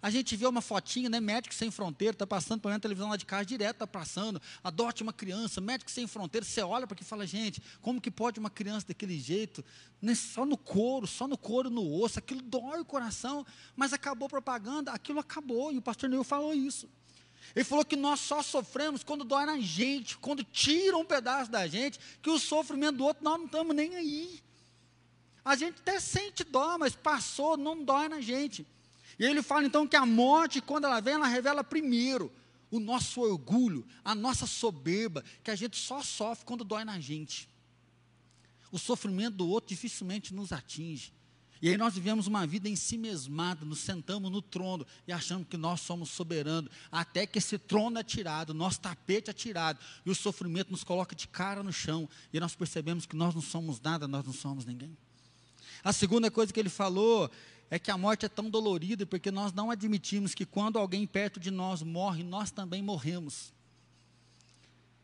A 0.00 0.10
gente 0.10 0.36
vê 0.36 0.46
uma 0.46 0.60
fotinha, 0.60 1.08
né? 1.08 1.20
Médico 1.20 1.54
Sem 1.54 1.70
Fronteira, 1.70 2.12
está 2.12 2.26
passando 2.26 2.64
uma 2.64 2.78
televisão 2.78 3.08
lá 3.08 3.16
de 3.16 3.26
casa, 3.26 3.44
direto 3.44 3.76
está 3.76 3.86
passando, 3.86 4.40
adote 4.62 5.02
uma 5.02 5.12
criança, 5.12 5.60
Médico 5.60 5.90
Sem 5.90 6.06
Fronteira, 6.06 6.44
você 6.44 6.62
olha 6.62 6.86
para 6.86 6.94
aqui 6.94 7.02
e 7.02 7.06
fala, 7.06 7.26
gente, 7.26 7.62
como 7.80 8.00
que 8.00 8.10
pode 8.10 8.38
uma 8.38 8.50
criança 8.50 8.86
daquele 8.88 9.18
jeito, 9.18 9.64
né, 10.00 10.14
só 10.14 10.46
no 10.46 10.56
couro, 10.56 11.06
só 11.06 11.26
no 11.26 11.36
couro, 11.36 11.68
no 11.70 12.00
osso, 12.00 12.18
aquilo 12.18 12.40
dói 12.42 12.80
o 12.80 12.84
coração, 12.84 13.44
mas 13.74 13.92
acabou 13.92 14.28
propaganda, 14.28 14.92
aquilo 14.92 15.18
acabou, 15.18 15.72
e 15.72 15.78
o 15.78 15.82
pastor 15.82 16.08
Neil 16.08 16.24
falou 16.24 16.54
isso. 16.54 16.88
Ele 17.54 17.64
falou 17.64 17.84
que 17.84 17.96
nós 17.96 18.20
só 18.20 18.42
sofremos 18.42 19.02
quando 19.02 19.24
dói 19.24 19.46
na 19.46 19.58
gente, 19.58 20.18
quando 20.18 20.44
tiram 20.44 21.00
um 21.00 21.04
pedaço 21.04 21.50
da 21.50 21.66
gente, 21.66 21.98
que 22.22 22.30
o 22.30 22.38
sofrimento 22.38 22.98
do 22.98 23.04
outro 23.04 23.24
nós 23.24 23.38
não 23.38 23.46
estamos 23.46 23.74
nem 23.74 23.96
aí. 23.96 24.40
A 25.44 25.56
gente 25.56 25.80
até 25.80 25.98
sente 25.98 26.44
dó, 26.44 26.76
mas 26.76 26.94
passou, 26.94 27.56
não 27.56 27.82
dói 27.82 28.08
na 28.08 28.20
gente. 28.20 28.66
E 29.18 29.24
ele 29.24 29.42
fala 29.42 29.66
então 29.66 29.86
que 29.86 29.96
a 29.96 30.06
morte, 30.06 30.60
quando 30.60 30.84
ela 30.84 31.00
vem, 31.00 31.14
ela 31.14 31.26
revela 31.26 31.64
primeiro 31.64 32.32
o 32.70 32.78
nosso 32.78 33.20
orgulho, 33.20 33.86
a 34.04 34.14
nossa 34.14 34.46
soberba, 34.46 35.24
que 35.42 35.50
a 35.50 35.56
gente 35.56 35.76
só 35.76 36.02
sofre 36.02 36.44
quando 36.44 36.64
dói 36.64 36.84
na 36.84 37.00
gente. 37.00 37.48
O 38.70 38.78
sofrimento 38.78 39.36
do 39.36 39.48
outro 39.48 39.70
dificilmente 39.70 40.34
nos 40.34 40.52
atinge. 40.52 41.12
E 41.60 41.68
aí 41.68 41.76
nós 41.76 41.94
vivemos 41.94 42.28
uma 42.28 42.46
vida 42.46 42.68
em 42.68 42.76
si 42.76 42.96
mesmada, 42.96 43.64
nos 43.64 43.80
sentamos 43.80 44.30
no 44.30 44.40
trono 44.40 44.86
e 45.08 45.12
achamos 45.12 45.48
que 45.48 45.56
nós 45.56 45.80
somos 45.80 46.10
soberanos, 46.10 46.70
até 46.90 47.26
que 47.26 47.38
esse 47.38 47.58
trono 47.58 47.98
é 47.98 48.04
tirado, 48.04 48.54
nosso 48.54 48.80
tapete 48.80 49.30
é 49.30 49.32
tirado, 49.32 49.80
e 50.06 50.10
o 50.10 50.14
sofrimento 50.14 50.70
nos 50.70 50.84
coloca 50.84 51.16
de 51.16 51.26
cara 51.26 51.62
no 51.62 51.72
chão, 51.72 52.08
e 52.32 52.38
nós 52.38 52.54
percebemos 52.54 53.06
que 53.06 53.16
nós 53.16 53.34
não 53.34 53.42
somos 53.42 53.80
nada, 53.80 54.06
nós 54.06 54.24
não 54.24 54.32
somos 54.32 54.64
ninguém. 54.64 54.96
A 55.82 55.92
segunda 55.92 56.30
coisa 56.30 56.52
que 56.52 56.60
ele 56.60 56.68
falou 56.68 57.28
é 57.70 57.78
que 57.78 57.90
a 57.90 57.98
morte 57.98 58.24
é 58.24 58.28
tão 58.28 58.48
dolorida 58.48 59.04
porque 59.04 59.30
nós 59.30 59.52
não 59.52 59.70
admitimos 59.70 60.34
que 60.34 60.46
quando 60.46 60.78
alguém 60.78 61.06
perto 61.06 61.38
de 61.38 61.50
nós 61.50 61.82
morre, 61.82 62.22
nós 62.22 62.50
também 62.50 62.82
morremos. 62.82 63.52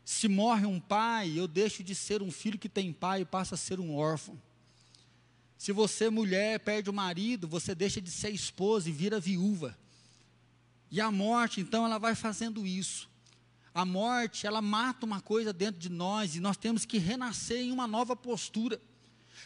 Se 0.03 0.27
morre 0.27 0.65
um 0.65 0.79
pai, 0.79 1.31
eu 1.37 1.47
deixo 1.47 1.83
de 1.83 1.95
ser 1.95 2.21
um 2.21 2.31
filho 2.31 2.59
que 2.59 2.69
tem 2.69 2.93
pai 2.93 3.21
e 3.21 3.25
passa 3.25 3.55
a 3.55 3.57
ser 3.57 3.79
um 3.79 3.95
órfão. 3.95 4.39
Se 5.57 5.71
você, 5.71 6.09
mulher, 6.09 6.59
perde 6.59 6.89
o 6.89 6.93
marido, 6.93 7.47
você 7.47 7.73
deixa 7.73 8.01
de 8.01 8.11
ser 8.11 8.29
esposa 8.29 8.89
e 8.89 8.91
vira 8.91 9.19
viúva. 9.19 9.77
E 10.91 11.01
a 11.01 11.11
morte, 11.11 11.61
então, 11.61 11.85
ela 11.85 11.97
vai 11.97 12.13
fazendo 12.13 12.65
isso. 12.65 13.09
A 13.73 13.83
morte, 13.83 14.45
ela 14.45 14.61
mata 14.61 15.05
uma 15.05 15.21
coisa 15.21 15.51
dentro 15.51 15.79
de 15.79 15.89
nós 15.89 16.35
e 16.35 16.39
nós 16.39 16.55
temos 16.55 16.85
que 16.85 16.97
renascer 16.97 17.57
em 17.57 17.71
uma 17.71 17.87
nova 17.87 18.15
postura. 18.15 18.79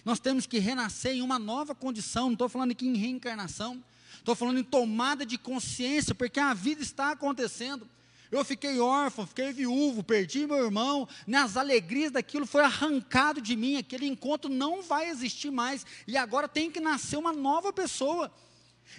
Nós 0.06 0.20
temos 0.20 0.46
que 0.46 0.60
renascer 0.60 1.14
em 1.14 1.22
uma 1.22 1.38
nova 1.38 1.76
condição, 1.76 2.26
não 2.26 2.34
estou 2.34 2.50
falando 2.50 2.72
aqui 2.72 2.88
em 2.88 2.96
reencarnação, 2.96 3.84
estou 4.18 4.36
falando 4.36 4.60
em 4.60 4.64
tomada 4.64 5.26
de 5.26 5.38
consciência, 5.38 6.16
porque 6.16 6.40
a 6.40 6.54
vida 6.54 6.82
está 6.82 7.12
acontecendo. 7.12 7.88
Eu 8.32 8.46
fiquei 8.46 8.80
órfão, 8.80 9.26
fiquei 9.26 9.52
viúvo, 9.52 10.04
perdi 10.04 10.46
meu 10.46 10.64
irmão, 10.64 11.08
nas 11.26 11.58
alegrias 11.58 12.12
daquilo 12.12 12.46
foi 12.46 12.64
arrancado 12.64 13.42
de 13.42 13.56
mim, 13.56 13.78
aquele 13.78 14.06
encontro 14.06 14.50
não 14.50 14.84
vai 14.84 15.10
existir 15.10 15.50
mais, 15.50 15.86
e 16.08 16.16
agora 16.16 16.48
tem 16.48 16.70
que 16.70 16.80
nascer 16.80 17.18
uma 17.18 17.34
nova 17.34 17.74
pessoa. 17.74 18.32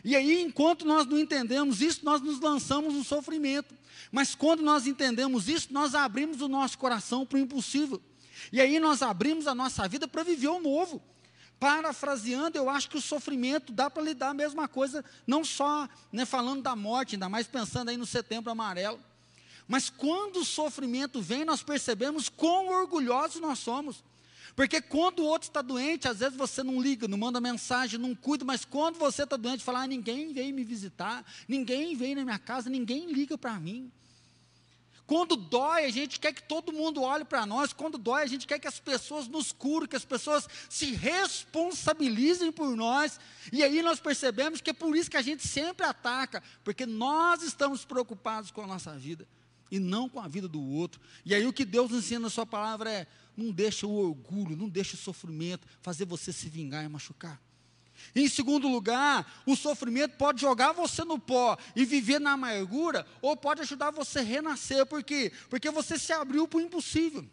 E 0.04 0.16
aí, 0.16 0.40
enquanto 0.42 0.84
nós 0.84 1.06
não 1.06 1.18
entendemos 1.18 1.80
isso, 1.80 2.04
nós 2.04 2.20
nos 2.20 2.40
lançamos 2.40 2.94
no 2.94 3.04
sofrimento. 3.04 3.74
Mas 4.10 4.34
quando 4.34 4.62
nós 4.62 4.86
entendemos 4.86 5.48
isso, 5.48 5.68
nós 5.72 5.94
abrimos 5.94 6.40
o 6.40 6.48
nosso 6.48 6.78
coração 6.78 7.24
para 7.24 7.36
o 7.36 7.40
impossível. 7.40 8.00
E 8.52 8.60
aí 8.60 8.80
nós 8.80 9.02
abrimos 9.02 9.46
a 9.46 9.54
nossa 9.54 9.86
vida 9.88 10.08
para 10.08 10.22
viver 10.22 10.48
o 10.48 10.60
novo. 10.60 11.02
Parafraseando, 11.58 12.56
eu 12.56 12.70
acho 12.70 12.88
que 12.88 12.96
o 12.96 13.02
sofrimento 13.02 13.72
dá 13.72 13.90
para 13.90 14.02
lidar 14.02 14.30
a 14.30 14.34
mesma 14.34 14.66
coisa, 14.66 15.04
não 15.26 15.44
só 15.44 15.88
né, 16.10 16.24
falando 16.24 16.62
da 16.62 16.74
morte, 16.74 17.16
ainda 17.16 17.28
mais 17.28 17.46
pensando 17.46 17.90
aí 17.90 17.96
no 17.96 18.06
setembro 18.06 18.50
amarelo. 18.50 18.98
Mas 19.68 19.90
quando 19.90 20.40
o 20.40 20.44
sofrimento 20.44 21.20
vem, 21.20 21.44
nós 21.44 21.62
percebemos 21.62 22.28
quão 22.28 22.68
orgulhosos 22.68 23.40
nós 23.40 23.58
somos. 23.58 24.02
Porque 24.56 24.80
quando 24.80 25.20
o 25.20 25.26
outro 25.26 25.48
está 25.48 25.62
doente, 25.62 26.08
às 26.08 26.18
vezes 26.18 26.36
você 26.36 26.62
não 26.62 26.80
liga, 26.80 27.06
não 27.06 27.16
manda 27.16 27.40
mensagem, 27.40 28.00
não 28.00 28.14
cuida, 28.14 28.44
mas 28.44 28.64
quando 28.64 28.98
você 28.98 29.22
está 29.22 29.36
doente, 29.36 29.62
fala, 29.62 29.82
ah, 29.82 29.86
ninguém 29.86 30.32
veio 30.32 30.54
me 30.54 30.64
visitar, 30.64 31.24
ninguém 31.46 31.94
veio 31.94 32.16
na 32.16 32.24
minha 32.24 32.38
casa, 32.38 32.68
ninguém 32.68 33.12
liga 33.12 33.38
para 33.38 33.60
mim. 33.60 33.92
Quando 35.10 35.34
dói, 35.34 35.86
a 35.86 35.90
gente 35.90 36.20
quer 36.20 36.32
que 36.32 36.40
todo 36.40 36.72
mundo 36.72 37.02
olhe 37.02 37.24
para 37.24 37.44
nós. 37.44 37.72
Quando 37.72 37.98
dói, 37.98 38.22
a 38.22 38.28
gente 38.28 38.46
quer 38.46 38.60
que 38.60 38.68
as 38.68 38.78
pessoas 38.78 39.26
nos 39.26 39.50
curem, 39.50 39.88
que 39.88 39.96
as 39.96 40.04
pessoas 40.04 40.48
se 40.68 40.92
responsabilizem 40.92 42.52
por 42.52 42.76
nós. 42.76 43.18
E 43.52 43.64
aí 43.64 43.82
nós 43.82 43.98
percebemos 43.98 44.60
que 44.60 44.70
é 44.70 44.72
por 44.72 44.96
isso 44.96 45.10
que 45.10 45.16
a 45.16 45.22
gente 45.22 45.48
sempre 45.48 45.84
ataca, 45.84 46.40
porque 46.62 46.86
nós 46.86 47.42
estamos 47.42 47.84
preocupados 47.84 48.52
com 48.52 48.62
a 48.62 48.68
nossa 48.68 48.96
vida 48.96 49.26
e 49.68 49.80
não 49.80 50.08
com 50.08 50.20
a 50.20 50.28
vida 50.28 50.46
do 50.46 50.62
outro. 50.62 51.00
E 51.24 51.34
aí 51.34 51.44
o 51.44 51.52
que 51.52 51.64
Deus 51.64 51.90
ensina 51.90 52.20
na 52.20 52.30
sua 52.30 52.46
palavra 52.46 52.88
é: 52.88 53.08
não 53.36 53.50
deixa 53.50 53.88
o 53.88 53.92
orgulho, 53.92 54.56
não 54.56 54.68
deixa 54.68 54.94
o 54.94 54.96
sofrimento 54.96 55.66
fazer 55.82 56.04
você 56.04 56.32
se 56.32 56.48
vingar 56.48 56.84
e 56.84 56.88
machucar. 56.88 57.42
Em 58.14 58.28
segundo 58.28 58.68
lugar, 58.68 59.42
o 59.46 59.54
sofrimento 59.54 60.16
pode 60.16 60.40
jogar 60.40 60.72
você 60.72 61.04
no 61.04 61.18
pó 61.18 61.56
e 61.76 61.84
viver 61.84 62.20
na 62.20 62.32
amargura, 62.32 63.06
ou 63.22 63.36
pode 63.36 63.60
ajudar 63.62 63.90
você 63.90 64.18
a 64.18 64.22
renascer. 64.22 64.84
Por 64.86 65.02
quê? 65.02 65.32
Porque 65.48 65.70
você 65.70 65.98
se 65.98 66.12
abriu 66.12 66.48
para 66.48 66.58
o 66.58 66.60
impossível. 66.60 67.24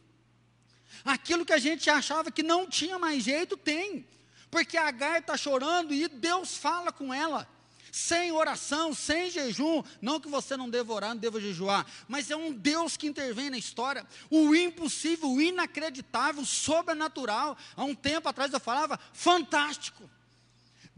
Aquilo 1.04 1.46
que 1.46 1.54
a 1.54 1.58
gente 1.58 1.90
achava 1.90 2.32
que 2.32 2.44
não 2.44 2.68
tinha 2.68 3.00
mais 3.00 3.24
jeito, 3.24 3.58
tem. 3.58 4.06
Porque 4.50 4.78
a 4.78 4.88
Agar 4.88 5.20
está 5.20 5.36
chorando 5.36 5.94
e 5.94 6.08
Deus 6.08 6.58
fala 6.58 6.92
com 6.92 7.14
ela. 7.14 7.48
Sem 7.92 8.32
oração, 8.32 8.94
sem 8.94 9.30
jejum, 9.32 9.82
não 10.02 10.20
que 10.20 10.28
você 10.28 10.56
não 10.56 10.70
deva 10.70 10.94
orar, 10.94 11.10
não 11.12 11.18
deva 11.18 11.42
jejuar, 11.42 11.86
mas 12.08 12.30
é 12.30 12.36
um 12.36 12.54
Deus 12.54 12.96
que 12.96 13.08
intervém 13.08 13.50
na 13.50 13.58
história. 13.58 14.06
O 14.30 14.54
impossível, 14.54 15.32
o 15.32 15.42
inacreditável, 15.42 16.44
o 16.44 16.46
sobrenatural. 16.46 17.58
Há 17.76 17.84
um 17.84 17.96
tempo 17.96 18.30
atrás 18.30 18.54
eu 18.54 18.60
falava, 18.60 19.00
fantástico. 19.14 20.08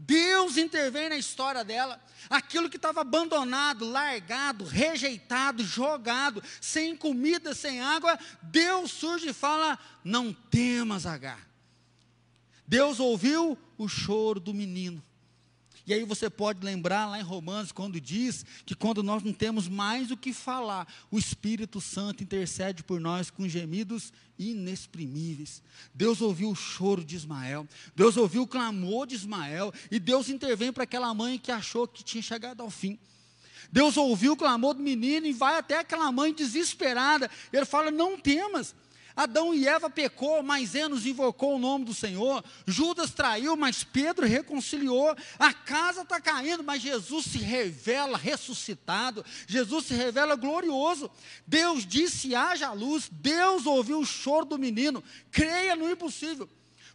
Deus 0.02 0.56
intervém 0.56 1.10
na 1.10 1.16
história 1.18 1.62
dela. 1.62 2.02
Aquilo 2.30 2.70
que 2.70 2.76
estava 2.76 3.02
abandonado, 3.02 3.84
largado, 3.84 4.64
rejeitado, 4.64 5.62
jogado, 5.62 6.42
sem 6.58 6.96
comida, 6.96 7.54
sem 7.54 7.82
água, 7.82 8.18
Deus 8.40 8.90
surge 8.90 9.28
e 9.28 9.34
fala: 9.34 9.78
Não 10.02 10.32
temas, 10.32 11.04
Agar. 11.04 11.46
Deus 12.66 12.98
ouviu 12.98 13.58
o 13.76 13.88
choro 13.88 14.40
do 14.40 14.54
menino. 14.54 15.02
E 15.86 15.94
aí 15.94 16.04
você 16.04 16.28
pode 16.28 16.64
lembrar 16.64 17.06
lá 17.06 17.18
em 17.18 17.22
Romanos, 17.22 17.72
quando 17.72 18.00
diz 18.00 18.44
que 18.64 18.74
quando 18.74 19.02
nós 19.02 19.22
não 19.22 19.32
temos 19.32 19.68
mais 19.68 20.10
o 20.10 20.16
que 20.16 20.32
falar, 20.32 20.86
o 21.10 21.18
Espírito 21.18 21.80
Santo 21.80 22.22
intercede 22.22 22.82
por 22.82 23.00
nós 23.00 23.30
com 23.30 23.48
gemidos 23.48 24.12
inexprimíveis. 24.38 25.62
Deus 25.94 26.20
ouviu 26.20 26.50
o 26.50 26.54
choro 26.54 27.04
de 27.04 27.16
Ismael, 27.16 27.66
Deus 27.94 28.16
ouviu 28.16 28.42
o 28.42 28.46
clamor 28.46 29.06
de 29.06 29.14
Ismael, 29.14 29.72
e 29.90 29.98
Deus 29.98 30.28
intervém 30.28 30.72
para 30.72 30.84
aquela 30.84 31.12
mãe 31.12 31.38
que 31.38 31.52
achou 31.52 31.88
que 31.88 32.04
tinha 32.04 32.22
chegado 32.22 32.60
ao 32.60 32.70
fim. 32.70 32.98
Deus 33.72 33.96
ouviu 33.96 34.32
o 34.32 34.36
clamor 34.36 34.74
do 34.74 34.82
menino 34.82 35.26
e 35.26 35.32
vai 35.32 35.56
até 35.56 35.78
aquela 35.78 36.10
mãe 36.10 36.32
desesperada. 36.32 37.30
Ele 37.52 37.64
fala: 37.64 37.90
Não 37.90 38.18
temas, 38.18 38.74
Adão 39.14 39.54
e 39.54 39.66
Eva 39.66 39.90
pecou, 39.90 40.42
mas 40.42 40.74
Enos 40.74 41.06
invocou 41.06 41.56
o 41.56 41.58
nome 41.58 41.84
do 41.84 41.94
Senhor. 41.94 42.44
Judas 42.66 43.10
traiu, 43.10 43.56
mas 43.56 43.84
Pedro 43.84 44.26
reconciliou. 44.26 45.16
A 45.38 45.52
casa 45.52 46.02
está 46.02 46.20
caindo, 46.20 46.62
mas 46.62 46.82
Jesus 46.82 47.26
se 47.26 47.38
revela 47.38 48.16
ressuscitado. 48.16 49.24
Jesus 49.46 49.86
se 49.86 49.94
revela 49.94 50.36
glorioso. 50.36 51.10
Deus 51.46 51.86
disse: 51.86 52.34
haja 52.34 52.72
luz. 52.72 53.08
Deus 53.10 53.66
ouviu 53.66 54.00
o 54.00 54.06
choro 54.06 54.46
do 54.46 54.58
menino. 54.58 55.02
Creia 55.30 55.76
no 55.76 55.90
impossível. 55.90 56.48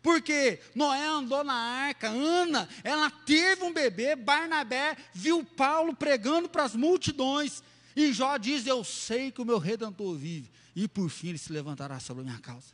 Porque 0.06 0.60
Noé 0.76 1.04
andou 1.08 1.44
na 1.44 1.56
arca, 1.56 2.10
Ana, 2.10 2.70
ela 2.84 3.10
teve 3.10 3.64
um 3.64 3.74
bebê, 3.74 4.16
Barnabé 4.16 4.96
viu 5.12 5.44
Paulo 5.44 5.96
pregando 5.96 6.48
para 6.48 6.64
as 6.64 6.76
multidões. 6.76 7.64
E 7.96 8.12
Jó 8.12 8.38
diz: 8.38 8.66
Eu 8.68 8.84
sei 8.84 9.32
que 9.32 9.42
o 9.42 9.46
meu 9.46 9.58
redentor 9.58 10.16
vive 10.16 10.52
e 10.76 10.88
por 10.88 11.10
fim 11.10 11.30
ele 11.30 11.38
se 11.38 11.52
levantará 11.52 12.00
sobre 12.00 12.22
a 12.24 12.26
minha 12.26 12.40
causa. 12.40 12.74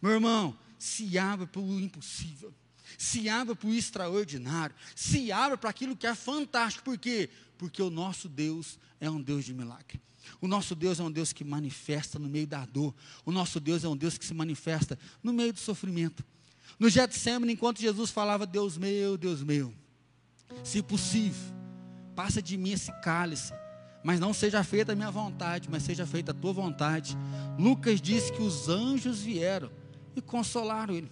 Meu 0.00 0.12
irmão, 0.12 0.56
se 0.78 1.18
abra 1.18 1.46
para 1.46 1.60
o 1.60 1.80
impossível, 1.80 2.54
se 2.96 3.28
abra 3.28 3.54
para 3.54 3.68
o 3.68 3.74
extraordinário, 3.74 4.74
se 4.94 5.30
abra 5.30 5.58
para 5.58 5.68
aquilo 5.68 5.96
que 5.96 6.06
é 6.06 6.14
fantástico, 6.14 6.84
por 6.84 6.96
quê? 6.96 7.28
Porque 7.58 7.82
o 7.82 7.90
nosso 7.90 8.28
Deus 8.28 8.78
é 9.00 9.10
um 9.10 9.20
Deus 9.20 9.44
de 9.44 9.52
milagre. 9.52 10.00
O 10.40 10.46
nosso 10.46 10.74
Deus 10.74 11.00
é 11.00 11.02
um 11.02 11.10
Deus 11.10 11.32
que 11.32 11.42
manifesta 11.42 12.18
no 12.18 12.28
meio 12.28 12.46
da 12.46 12.64
dor. 12.64 12.94
O 13.24 13.32
nosso 13.32 13.58
Deus 13.58 13.82
é 13.82 13.88
um 13.88 13.96
Deus 13.96 14.16
que 14.16 14.24
se 14.24 14.34
manifesta 14.34 14.98
no 15.22 15.32
meio 15.32 15.52
do 15.52 15.58
sofrimento. 15.58 16.24
No 16.78 16.88
Getsemane, 16.88 17.52
enquanto 17.52 17.80
Jesus 17.80 18.10
falava, 18.10 18.46
Deus 18.46 18.76
meu, 18.76 19.16
Deus 19.16 19.42
meu, 19.42 19.74
se 20.62 20.82
possível, 20.82 21.54
passa 22.14 22.40
de 22.40 22.56
mim 22.56 22.70
esse 22.70 22.92
cálice, 23.00 23.52
mas 24.02 24.20
não 24.20 24.32
seja 24.32 24.62
feita 24.62 24.92
a 24.92 24.94
minha 24.94 25.10
vontade, 25.10 25.68
mas 25.70 25.82
seja 25.82 26.06
feita 26.06 26.32
a 26.32 26.34
tua 26.34 26.52
vontade. 26.52 27.16
Lucas 27.58 28.00
diz 28.00 28.30
que 28.30 28.42
os 28.42 28.68
anjos 28.68 29.20
vieram 29.20 29.70
e 30.14 30.20
consolaram 30.20 30.94
ele. 30.94 31.10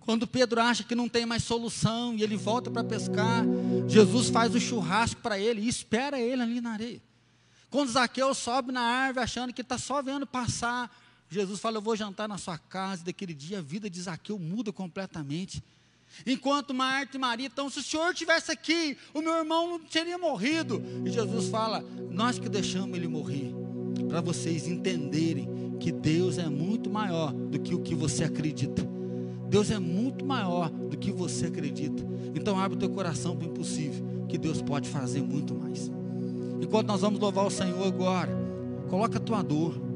Quando 0.00 0.26
Pedro 0.26 0.60
acha 0.60 0.82
que 0.82 0.94
não 0.94 1.08
tem 1.08 1.26
mais 1.26 1.44
solução 1.44 2.14
e 2.14 2.22
ele 2.22 2.36
volta 2.36 2.70
para 2.70 2.82
pescar, 2.82 3.44
Jesus 3.86 4.28
faz 4.28 4.54
o 4.54 4.60
churrasco 4.60 5.20
para 5.20 5.38
ele 5.38 5.60
e 5.60 5.68
espera 5.68 6.18
ele 6.18 6.42
ali 6.42 6.60
na 6.60 6.72
areia. 6.72 7.00
Quando 7.70 7.92
Zaqueu 7.92 8.34
sobe 8.34 8.72
na 8.72 8.80
árvore 8.80 9.22
achando 9.22 9.52
que 9.52 9.60
está 9.60 9.78
só 9.78 10.02
vendo 10.02 10.26
passar, 10.26 10.90
Jesus 11.28 11.60
fala: 11.60 11.76
Eu 11.76 11.82
vou 11.82 11.94
jantar 11.94 12.28
na 12.28 12.36
sua 12.36 12.58
casa. 12.58 13.02
E 13.02 13.04
daquele 13.04 13.32
dia 13.32 13.58
a 13.58 13.62
vida 13.62 13.88
de 13.88 14.02
Zaqueu 14.02 14.38
muda 14.38 14.72
completamente. 14.72 15.62
Enquanto 16.26 16.74
Marta 16.74 17.16
e 17.16 17.20
Maria, 17.20 17.46
então, 17.46 17.70
se 17.70 17.78
o 17.78 17.82
Senhor 17.82 18.14
tivesse 18.14 18.50
aqui, 18.50 18.96
o 19.14 19.20
meu 19.20 19.32
irmão 19.34 19.70
não 19.70 19.78
teria 19.78 20.18
morrido. 20.18 20.82
E 21.04 21.10
Jesus 21.10 21.48
fala: 21.48 21.84
Nós 22.10 22.38
que 22.38 22.48
deixamos 22.48 22.96
ele 22.96 23.08
morrer, 23.08 23.54
para 24.08 24.20
vocês 24.20 24.66
entenderem 24.66 25.76
que 25.78 25.90
Deus 25.90 26.38
é 26.38 26.48
muito 26.48 26.90
maior 26.90 27.32
do 27.32 27.58
que 27.58 27.74
o 27.74 27.80
que 27.80 27.94
você 27.94 28.24
acredita. 28.24 28.86
Deus 29.48 29.70
é 29.70 29.78
muito 29.78 30.24
maior 30.24 30.70
do 30.70 30.96
que 30.96 31.10
você 31.10 31.46
acredita. 31.46 32.04
Então 32.34 32.58
abre 32.58 32.76
o 32.76 32.78
teu 32.78 32.90
coração 32.90 33.36
para 33.36 33.48
o 33.48 33.50
impossível, 33.50 34.26
que 34.28 34.38
Deus 34.38 34.62
pode 34.62 34.88
fazer 34.88 35.22
muito 35.22 35.54
mais. 35.54 35.90
Enquanto 36.60 36.86
nós 36.86 37.00
vamos 37.00 37.18
louvar 37.18 37.46
o 37.46 37.50
Senhor 37.50 37.84
agora, 37.84 38.30
coloca 38.88 39.18
a 39.18 39.20
tua 39.20 39.42
dor. 39.42 39.89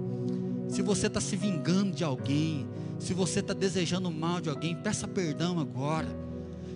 Se 0.69 0.83
você 0.83 1.07
está 1.07 1.21
se 1.21 1.37
vingando 1.37 1.93
de 1.93 2.05
alguém, 2.05 2.67
se 2.99 3.13
você 3.13 3.41
está 3.41 3.53
desejando 3.53 4.11
mal 4.11 4.41
de 4.41 4.49
alguém, 4.49 4.75
peça 4.75 5.07
perdão 5.07 5.59
agora. 5.59 6.09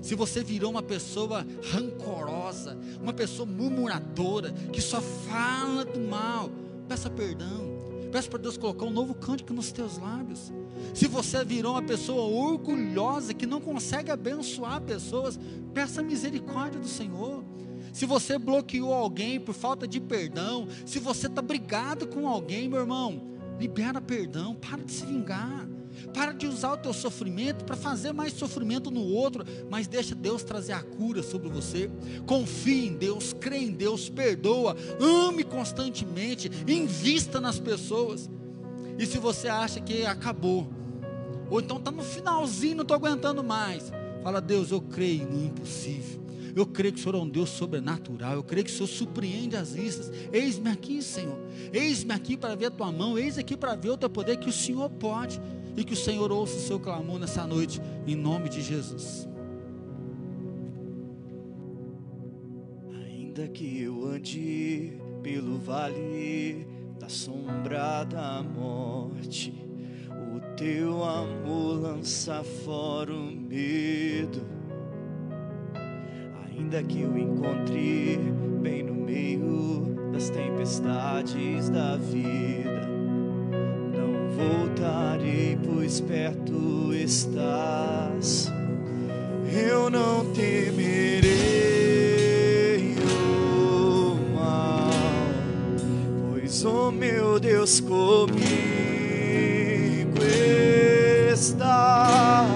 Se 0.02 0.14
você 0.14 0.42
virou 0.42 0.70
uma 0.70 0.82
pessoa 0.82 1.46
rancorosa, 1.70 2.78
uma 3.00 3.12
pessoa 3.12 3.46
murmuradora, 3.46 4.52
que 4.72 4.80
só 4.80 5.00
fala 5.00 5.84
do 5.84 6.00
mal, 6.00 6.50
peça 6.88 7.10
perdão. 7.10 7.78
Peça 8.10 8.28
para 8.28 8.38
Deus 8.38 8.56
colocar 8.56 8.86
um 8.86 8.90
novo 8.90 9.14
cântico 9.14 9.52
nos 9.52 9.70
teus 9.70 9.98
lábios. 9.98 10.50
Se 10.94 11.06
você 11.06 11.44
virou 11.44 11.72
uma 11.72 11.82
pessoa 11.82 12.22
orgulhosa, 12.22 13.34
que 13.34 13.46
não 13.46 13.60
consegue 13.60 14.10
abençoar 14.10 14.80
pessoas, 14.80 15.38
peça 15.74 16.02
misericórdia 16.02 16.80
do 16.80 16.88
Senhor. 16.88 17.44
Se 17.92 18.06
você 18.06 18.38
bloqueou 18.38 18.94
alguém 18.94 19.38
por 19.38 19.54
falta 19.54 19.86
de 19.86 20.00
perdão, 20.00 20.66
se 20.86 20.98
você 20.98 21.26
está 21.26 21.42
brigado 21.42 22.06
com 22.06 22.26
alguém, 22.28 22.68
meu 22.68 22.80
irmão, 22.80 23.37
libera 23.58 24.00
perdão, 24.00 24.54
para 24.54 24.82
de 24.82 24.92
se 24.92 25.04
vingar. 25.04 25.68
Para 26.14 26.32
de 26.32 26.46
usar 26.46 26.74
o 26.74 26.76
teu 26.76 26.92
sofrimento 26.92 27.64
para 27.64 27.76
fazer 27.76 28.12
mais 28.12 28.32
sofrimento 28.32 28.90
no 28.90 29.02
outro, 29.02 29.44
mas 29.68 29.88
deixa 29.88 30.14
Deus 30.14 30.44
trazer 30.44 30.72
a 30.72 30.82
cura 30.82 31.22
sobre 31.22 31.48
você. 31.48 31.90
Confie 32.24 32.86
em 32.86 32.94
Deus, 32.94 33.32
crê 33.32 33.58
em 33.58 33.72
Deus, 33.72 34.08
perdoa, 34.08 34.76
ame 35.00 35.42
constantemente, 35.42 36.50
invista 36.68 37.40
nas 37.40 37.58
pessoas. 37.58 38.30
E 38.96 39.06
se 39.06 39.18
você 39.18 39.48
acha 39.48 39.80
que 39.80 40.04
acabou, 40.04 40.68
ou 41.50 41.60
então 41.60 41.78
está 41.78 41.90
no 41.90 42.02
finalzinho, 42.02 42.76
não 42.76 42.82
estou 42.82 42.96
aguentando 42.96 43.42
mais, 43.42 43.90
fala: 44.22 44.40
Deus, 44.40 44.70
eu 44.70 44.80
creio 44.80 45.28
no 45.28 45.46
impossível. 45.46 46.27
Eu 46.58 46.66
creio 46.66 46.92
que 46.92 46.98
o 46.98 47.02
Senhor 47.04 47.14
é 47.14 47.18
um 47.18 47.28
Deus 47.28 47.50
sobrenatural. 47.50 48.32
Eu 48.34 48.42
creio 48.42 48.64
que 48.64 48.72
o 48.72 48.74
Senhor 48.74 48.88
surpreende 48.88 49.54
as 49.54 49.72
vistas. 49.72 50.10
Eis-me 50.32 50.68
aqui, 50.68 51.00
Senhor. 51.00 51.38
Eis-me 51.72 52.12
aqui 52.12 52.36
para 52.36 52.56
ver 52.56 52.66
a 52.66 52.70
tua 52.72 52.90
mão. 52.90 53.16
Eis 53.16 53.38
aqui 53.38 53.56
para 53.56 53.76
ver 53.76 53.90
o 53.90 53.96
teu 53.96 54.10
poder 54.10 54.38
que 54.38 54.48
o 54.48 54.52
Senhor 54.52 54.90
pode 54.90 55.40
e 55.76 55.84
que 55.84 55.92
o 55.92 55.96
Senhor 55.96 56.32
ouça 56.32 56.56
o 56.56 56.60
seu 56.60 56.80
clamor 56.80 57.20
nessa 57.20 57.46
noite, 57.46 57.80
em 58.04 58.16
nome 58.16 58.48
de 58.48 58.60
Jesus. 58.60 59.28
Ainda 63.06 63.46
que 63.46 63.80
eu 63.80 64.04
ande 64.08 64.98
pelo 65.22 65.58
vale 65.58 66.66
da 66.98 67.08
sombra 67.08 68.02
da 68.02 68.42
morte, 68.42 69.54
o 70.34 70.56
teu 70.56 71.04
amor 71.04 71.80
lança 71.82 72.42
fora 72.42 73.14
o 73.14 73.30
medo. 73.30 74.57
Ainda 76.58 76.82
que 76.82 77.00
eu 77.02 77.16
encontre 77.16 78.18
bem 78.60 78.82
no 78.82 78.94
meio 78.94 80.10
das 80.12 80.28
tempestades 80.28 81.70
da 81.70 81.96
vida 81.96 82.88
voltarei, 84.38 85.58
pois 85.64 86.00
perto 86.00 86.92
estás. 86.94 88.52
Eu 89.52 89.90
não 89.90 90.24
temerei 90.32 91.26
o 93.02 94.16
mal, 94.34 94.90
pois 96.30 96.64
o 96.64 96.92
meu 96.92 97.40
Deus 97.40 97.80
comigo 97.80 98.38
está. 101.32 102.46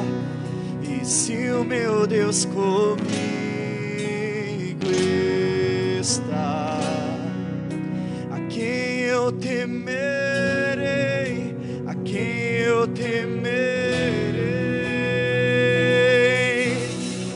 E 0.83 1.05
se 1.05 1.51
o 1.51 1.65
meu 1.65 2.07
Deus 2.07 2.45
comigo 2.45 3.22
eu 9.63 9.69
temer? 9.69 10.03
eu 12.83 12.89
temerei. 12.89 13.53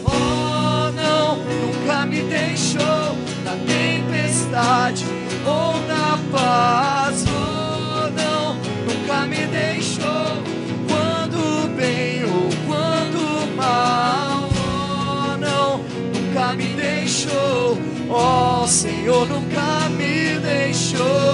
Oh, 0.04 0.90
não, 0.92 1.36
nunca 1.36 2.06
me 2.06 2.22
deixou 2.22 3.16
na 3.44 3.52
tempestade 3.66 5.04
ou 5.44 5.80
na 5.86 6.18
paz. 6.32 7.24
Oh, 7.28 8.10
não, 8.10 8.56
nunca 8.86 9.26
me 9.26 9.46
deixou 9.46 10.42
quando 10.88 11.68
bem 11.76 12.24
ou 12.24 12.48
quando 12.66 13.56
mal. 13.56 14.48
Oh, 14.58 15.36
não, 15.36 15.78
nunca 15.78 16.54
me 16.54 16.74
deixou. 16.74 17.79
Oh, 18.10 18.66
Senhor, 18.66 19.29
nunca 19.29 19.88
me 19.90 20.38
deixou. 20.40 21.25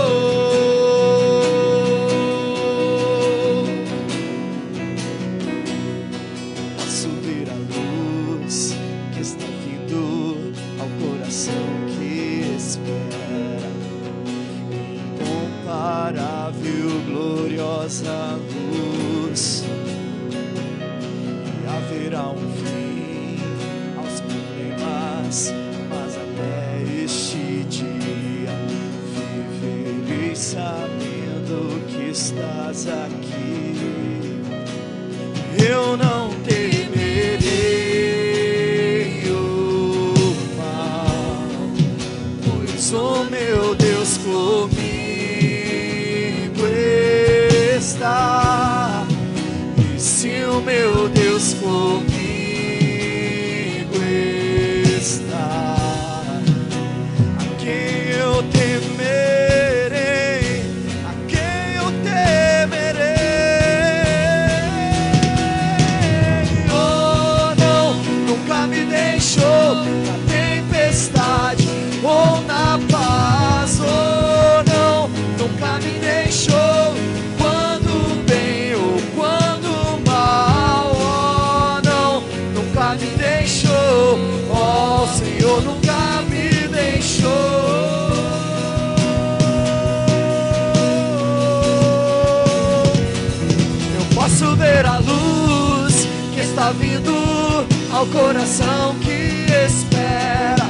Ao 98.02 98.06
coração 98.08 98.96
que 98.98 99.46
espera. 99.64 100.66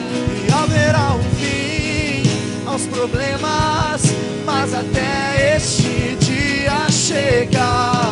E 0.47 0.53
haverá 0.53 1.15
um 1.15 1.23
fim 1.37 2.23
aos 2.67 2.87
problemas, 2.87 4.03
mas 4.45 4.75
até 4.75 5.57
este 5.57 6.17
dia 6.21 6.91
chegar, 6.91 8.12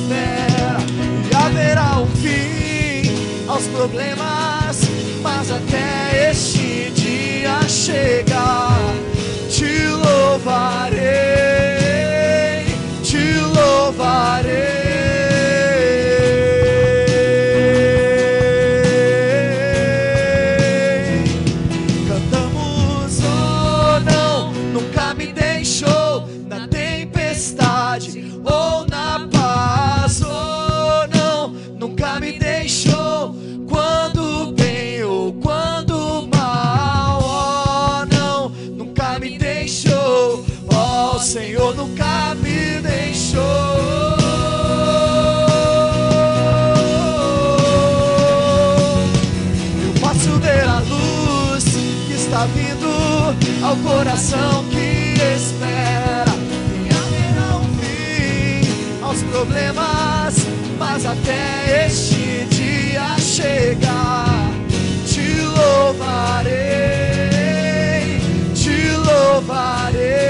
espera. 0.00 0.78
E 1.30 1.34
haverá 1.34 1.98
um 2.00 2.06
fim 2.16 3.48
aos 3.48 3.64
problemas, 3.66 4.80
mas 5.22 5.50
até 5.50 6.30
este 6.30 6.90
dia 6.94 7.60
chegar, 7.68 8.78
te 9.48 9.86
louvarei, 9.88 10.99
coração 54.20 54.64
que 54.64 55.14
espera. 55.34 56.26
E 56.84 56.88
haverá 56.92 57.56
um 57.56 57.64
fim 57.78 58.60
aos 59.02 59.22
problemas, 59.22 60.46
mas 60.78 61.06
até 61.06 61.86
este 61.86 62.44
dia 62.50 63.18
chegar, 63.18 64.50
te 65.06 65.40
louvarei, 65.40 66.60
te 68.54 68.90
louvarei. 68.96 70.20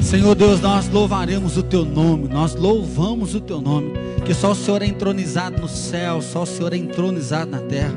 Senhor 0.00 0.34
Deus, 0.34 0.60
nós 0.60 0.88
louvaremos 0.88 1.56
o 1.56 1.62
teu 1.62 1.84
nome, 1.84 2.28
nós 2.28 2.54
louvamos 2.54 3.34
o 3.34 3.40
teu 3.40 3.60
nome, 3.60 3.92
que 4.32 4.38
só 4.38 4.52
o 4.52 4.54
Senhor 4.54 4.80
é 4.80 4.86
entronizado 4.86 5.60
no 5.60 5.68
céu, 5.68 6.22
só 6.22 6.44
o 6.44 6.46
Senhor 6.46 6.72
é 6.72 6.76
entronizado 6.78 7.50
na 7.50 7.58
terra. 7.58 7.94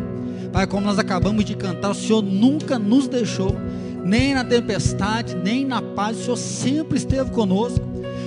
Pai, 0.51 0.67
como 0.67 0.85
nós 0.85 0.99
acabamos 0.99 1.45
de 1.45 1.55
cantar, 1.55 1.91
o 1.91 1.95
Senhor 1.95 2.21
nunca 2.21 2.77
nos 2.77 3.07
deixou, 3.07 3.55
nem 4.03 4.33
na 4.33 4.43
tempestade, 4.43 5.33
nem 5.33 5.65
na 5.65 5.81
paz, 5.81 6.17
o 6.17 6.23
Senhor 6.23 6.35
sempre 6.35 6.97
esteve 6.97 7.31
conosco. 7.31 7.79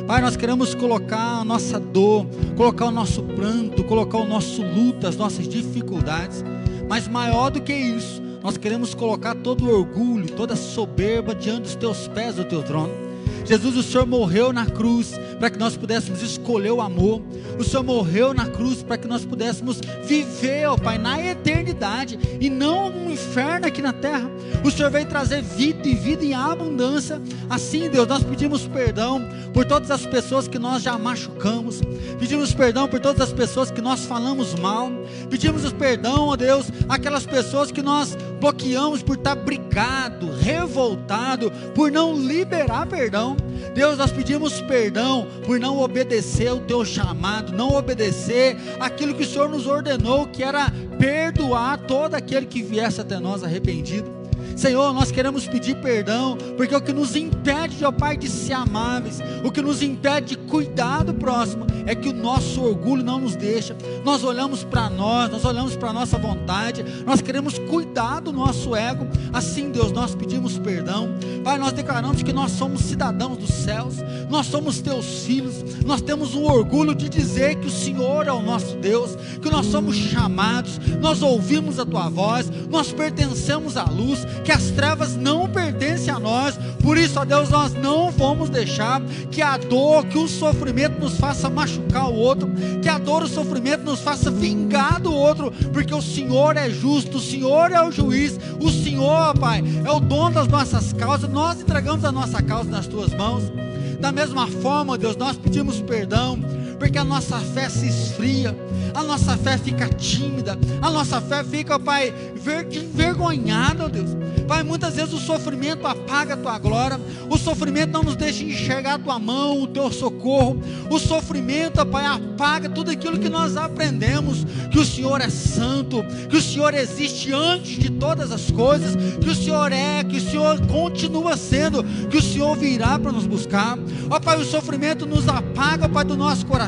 Pai, 0.07 0.23
nós 0.23 0.39
queremos 0.39 0.75
colocar 0.75 1.41
a 1.41 1.45
nossa 1.45 1.79
dor, 1.79 2.25
colocar 2.57 2.87
o 2.87 2.91
nosso 2.91 3.23
pranto, 3.23 3.85
colocar 3.85 4.17
o 4.17 4.27
nosso 4.27 4.63
luto, 4.63 5.07
as 5.07 5.17
nossas 5.17 5.47
dificuldades, 5.47 6.43
mas 6.89 7.07
maior 7.07 7.51
do 7.51 7.61
que 7.61 7.75
isso, 7.75 8.23
nós 8.43 8.57
queremos 8.57 8.95
colocar 8.95 9.35
todo 9.35 9.67
o 9.67 9.71
orgulho, 9.71 10.31
toda 10.31 10.55
a 10.55 10.57
soberba 10.57 11.35
diante 11.35 11.65
dos 11.65 11.75
teus 11.75 12.09
pés 12.09 12.37
do 12.37 12.45
teu 12.47 12.63
trono. 12.63 13.09
Jesus, 13.45 13.77
o 13.77 13.83
Senhor 13.83 14.07
morreu 14.07 14.51
na 14.53 14.65
cruz 14.65 15.13
para 15.39 15.51
que 15.51 15.59
nós 15.59 15.77
pudéssemos 15.77 16.23
escolher 16.23 16.73
o 16.73 16.81
amor. 16.81 17.23
O 17.59 17.65
Senhor 17.65 17.83
morreu 17.83 18.35
na 18.35 18.47
cruz 18.47 18.83
para 18.83 18.99
que 18.99 19.07
nós 19.07 19.25
pudéssemos 19.25 19.81
viver, 20.05 20.67
ó 20.69 20.77
Pai, 20.77 20.99
na 20.99 21.25
eternidade 21.25 22.19
e 22.41 22.51
não 22.51 22.89
um 22.89 23.11
inferno 23.11 23.67
aqui 23.67 23.81
na 23.81 23.93
terra. 23.93 24.31
O 24.65 24.71
Senhor 24.71 24.91
veio 24.91 25.07
trazer 25.07 25.43
vida 25.43 25.87
e 25.87 25.95
vida 25.95 26.25
em 26.25 26.35
abundância. 26.35 27.21
Assim, 27.49 27.89
Deus, 27.89 28.09
nós 28.09 28.23
pedimos 28.23 28.67
perdão 28.67 29.23
por 29.53 29.65
todas 29.65 29.91
as 29.91 30.05
pessoas 30.05 30.49
que 30.49 30.59
nós 30.59 30.83
já 30.83 30.99
machucamos. 30.99 31.81
Pedimos 32.19 32.53
perdão 32.53 32.89
por 32.89 33.01
todas 33.01 33.21
as 33.21 33.33
pessoas 33.33 33.71
que 33.71 33.81
nós 33.81 34.05
falamos 34.05 34.55
mal. 34.55 34.91
Pedimos 35.31 35.73
perdão, 35.73 36.29
ó 36.29 36.37
Deus, 36.37 36.67
aquelas 36.89 37.27
pessoas 37.27 37.71
que 37.71 37.83
nós 37.83 38.17
bloqueamos 38.41 39.03
por 39.03 39.17
estar 39.17 39.35
brigado, 39.35 40.31
revoltado, 40.41 41.51
por 41.75 41.91
não 41.91 42.15
liberar 42.15 42.87
perdão. 42.87 43.37
Deus, 43.75 43.99
nós 43.99 44.11
pedimos 44.11 44.61
perdão 44.63 45.27
por 45.45 45.59
não 45.59 45.79
obedecer 45.79 46.53
o 46.53 46.61
teu 46.61 46.85
chamado, 46.85 47.53
não 47.53 47.75
obedecer 47.75 48.57
aquilo 48.81 49.15
que 49.15 49.23
o 49.23 49.27
Senhor 49.27 49.49
nos 49.49 49.67
ordenou, 49.67 50.27
que 50.27 50.43
era 50.43 50.73
perdoar 50.99 51.79
todo 51.79 52.15
aquele 52.15 52.47
que 52.47 52.63
viesse 52.63 53.01
até 53.01 53.19
nós 53.19 53.45
arrependido. 53.45 54.18
Senhor, 54.59 54.93
nós 54.93 55.13
queremos 55.13 55.47
pedir 55.47 55.77
perdão, 55.77 56.37
porque 56.57 56.75
o 56.75 56.81
que 56.81 56.93
nos 56.93 57.15
impede, 57.15 57.85
ó 57.85 57.93
Pai, 57.93 58.17
de 58.17 58.29
ser 58.29 58.55
amáveis, 58.55 59.21
o 59.45 59.53
que 59.53 59.63
nos 59.63 59.83
impede 59.83 60.31
de 60.31 60.37
cuidar 60.37 61.05
do 61.05 61.15
próximo, 61.15 61.65
é 61.87 61.95
que 61.95 62.09
o 62.09 62.13
nosso 62.13 62.63
orgulho 62.63 63.05
não 63.05 63.21
nos 63.21 63.37
deixa. 63.37 63.77
Nós 64.05 64.25
olhamos 64.25 64.65
para 64.65 64.91
nós, 64.91 65.31
nós 65.31 65.45
olhamos 65.45 65.77
para 65.77 65.91
a 65.91 65.93
nossa 65.93 66.19
vontade, 66.19 66.85
nós 67.07 67.23
queremos 67.23 67.57
cuidar 67.57 68.21
do 68.21 68.33
nosso 68.33 68.75
ego. 68.75 69.07
Assim, 69.33 69.71
Deus, 69.71 69.93
nós 69.93 70.13
pedimos 70.13 70.59
perdão. 70.59 71.09
Pai, 71.45 71.57
nós 71.57 71.73
declaramos 71.73 72.25
que 72.25 72.33
nós 72.33 72.51
somos 72.51 72.83
cidadãos 72.83 73.39
dos 73.39 73.51
céus, 73.51 73.95
nós 74.29 74.47
somos 74.47 74.81
teus 74.81 75.23
filhos, 75.25 75.63
nós 75.87 76.03
temos 76.03 76.35
o 76.35 76.43
orgulho 76.43 76.97
de 76.97 77.09
dizer 77.09 77.55
que 77.57 77.69
o 77.69 77.71
Senhor 77.71 78.27
é 78.27 78.33
o 78.33 78.43
nosso 78.43 78.77
Deus, 78.77 79.17
que 79.41 79.49
nós 79.49 79.67
somos 79.67 79.97
chamados, 79.97 80.81
nós 81.01 81.23
ouvimos 81.23 81.79
a 81.79 81.87
tua 81.87 82.09
voz, 82.09 82.51
nós 82.69 82.93
pertencemos 82.93 83.77
à 83.77 83.85
luz, 83.85 84.27
que 84.49 84.53
as 84.53 84.71
trevas 84.71 85.15
não 85.15 85.47
pertencem 85.47 86.11
a 86.11 86.19
nós. 86.19 86.59
Por 86.83 86.97
isso, 86.97 87.21
ó 87.21 87.25
Deus, 87.27 87.51
nós 87.51 87.75
não 87.75 88.11
vamos 88.11 88.49
deixar 88.49 88.99
que 89.31 89.43
a 89.43 89.59
dor, 89.59 90.07
que 90.07 90.17
o 90.17 90.27
sofrimento 90.27 90.99
nos 90.99 91.19
faça 91.19 91.51
machucar 91.51 92.09
o 92.09 92.15
outro, 92.15 92.51
que 92.81 92.89
a 92.89 92.97
dor, 92.97 93.25
o 93.25 93.29
sofrimento 93.29 93.85
nos 93.85 94.01
faça 94.01 94.31
vingar 94.31 95.03
do 95.03 95.13
outro, 95.13 95.53
porque 95.71 95.95
o 95.95 96.01
Senhor 96.01 96.57
é 96.57 96.71
justo, 96.71 97.19
o 97.19 97.21
Senhor 97.21 97.73
é 97.73 97.83
o 97.83 97.93
juiz, 97.93 98.41
o 98.59 98.71
Senhor, 98.71 99.37
Pai, 99.39 99.63
é 99.85 99.91
o 99.93 100.01
dono 100.01 100.37
das 100.37 100.49
nossas 100.49 100.95
causas. 100.95 101.29
Nós 101.29 101.61
entregamos 101.61 102.03
a 102.07 102.11
nossa 102.11 102.43
causa 102.43 102.71
nas 102.71 102.87
tuas 102.87 103.13
mãos. 103.13 103.53
Da 104.01 104.11
mesma 104.11 104.47
forma, 104.47 104.97
Deus, 104.97 105.15
nós 105.15 105.37
pedimos 105.37 105.83
perdão 105.83 106.39
porque 106.79 106.99
a 106.99 107.05
nossa 107.05 107.39
fé 107.39 107.69
se 107.69 107.89
esfria, 107.89 108.57
a 108.95 109.03
nossa 109.03 109.37
fé 109.37 109.59
fica 109.59 109.89
tímida, 109.89 110.59
a 110.81 110.91
nossa 110.91 111.21
fé 111.21 111.43
fica, 111.45 111.79
Pai, 111.79 112.15
envergonhada, 112.35 113.89
Deus. 113.89 114.17
Pai, 114.49 114.63
muitas 114.63 114.95
vezes 114.95 115.13
o 115.13 115.19
sofrimento 115.19 115.87
apaga 115.87 116.33
a 116.33 116.37
tua 116.37 116.59
glória, 116.59 116.99
o 117.29 117.37
sofrimento 117.37 117.93
não 117.93 118.03
nos 118.03 118.17
deixa 118.17 118.43
enxergar 118.43 118.95
a 118.95 118.99
tua 118.99 119.19
mão, 119.19 119.63
o 119.63 119.67
teu 119.67 119.93
socorro, 119.93 120.59
o 120.91 120.99
sofrimento, 120.99 121.85
Pai, 121.85 122.07
apaga 122.07 122.69
tudo 122.71 122.91
aquilo 122.91 123.19
que 123.19 123.29
nós 123.29 123.59
aprendemos: 123.59 124.47
que 124.71 124.79
o 124.79 124.85
Senhor 124.85 125.21
é 125.21 125.29
santo, 125.29 126.03
que 126.31 126.37
o 126.37 126.41
Senhor 126.41 126.73
existe 126.73 127.31
antes 127.31 127.79
de 127.79 127.91
todas 127.91 128.33
as 128.33 128.51
coisas, 128.51 128.97
que 129.17 129.29
o 129.29 129.35
Senhor 129.35 129.71
é, 129.71 130.03
que 130.03 130.17
o 130.17 130.21
Senhor 130.21 130.59
continua 130.67 131.37
sendo, 131.37 131.85
que 132.09 132.17
o 132.17 132.23
Senhor 132.23 132.57
virá 132.57 132.99
para 132.99 133.13
nos 133.13 133.27
buscar. 133.27 133.79
Ó 134.09 134.19
Pai, 134.19 134.41
o 134.41 134.45
sofrimento 134.45 135.05
nos 135.05 135.29
apaga, 135.29 135.89
Pai, 135.89 136.05
do 136.05 136.17
nosso 136.17 136.47
coração, 136.47 136.68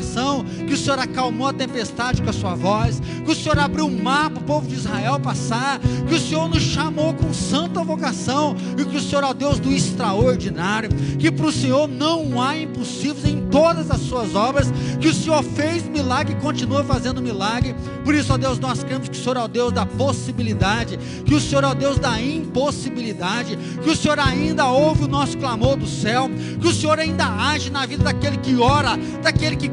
que 0.67 0.75
o 0.75 0.77
Senhor 0.77 0.99
acalmou 0.99 1.49
a 1.49 1.53
tempestade 1.53 2.23
com 2.23 2.31
a 2.31 2.33
sua 2.33 2.55
voz, 2.55 3.01
que 3.25 3.31
o 3.31 3.35
Senhor 3.35 3.59
abriu 3.59 3.87
o 3.87 4.03
mar 4.03 4.31
para 4.31 4.41
o 4.41 4.45
povo 4.45 4.67
de 4.67 4.75
Israel 4.75 5.19
passar, 5.21 5.79
que 5.79 6.15
o 6.15 6.21
Senhor 6.21 6.49
nos 6.49 6.63
chamou 6.63 7.15
com 7.15 7.33
santa 7.33 7.83
vocação, 7.83 8.57
e 8.79 8.85
que 8.85 8.97
o 8.97 9.01
Senhor 9.01 9.25
é 9.25 9.29
o 9.29 9.35
Deus 9.35 9.59
do 9.59 9.73
extraordinário, 9.73 10.91
que 11.19 11.31
para 11.31 11.47
o 11.47 11.53
Senhor 11.53 11.89
não 11.89 12.41
há 12.43 12.57
impossíveis 12.57 13.25
em 13.25 13.49
todas 13.51 13.91
as 13.91 14.01
suas 14.01 14.35
obras, 14.35 14.73
que 15.01 15.09
o 15.09 15.15
Senhor 15.15 15.43
fez 15.43 15.87
milagre 15.87 16.35
e 16.35 16.41
continua 16.41 16.85
fazendo 16.85 17.21
milagre. 17.21 17.75
Por 18.05 18.15
isso, 18.15 18.33
ó 18.33 18.39
Deus, 18.39 18.59
nós 18.59 18.83
cremos 18.83 19.09
que 19.09 19.19
o 19.19 19.23
Senhor 19.23 19.37
é 19.37 19.43
o 19.43 19.49
Deus 19.49 19.73
da 19.73 19.85
possibilidade, 19.85 20.99
que 21.25 21.35
o 21.35 21.41
Senhor 21.41 21.65
é 21.65 21.69
o 21.69 21.75
Deus 21.75 21.99
da 21.99 22.21
impossibilidade, 22.21 23.59
que 23.83 23.91
o 23.91 23.97
Senhor 23.97 24.19
ainda 24.19 24.67
ouve 24.69 25.05
o 25.05 25.09
nosso 25.09 25.37
clamor 25.37 25.77
do 25.77 25.87
céu, 25.87 26.31
que 26.61 26.67
o 26.67 26.73
Senhor 26.73 26.99
ainda 26.99 27.27
age 27.27 27.71
na 27.71 27.87
vida 27.87 28.05
daquele 28.05 28.39
que 28.39 28.57
ora, 28.57 28.97
daquele 29.23 29.57
que 29.57 29.69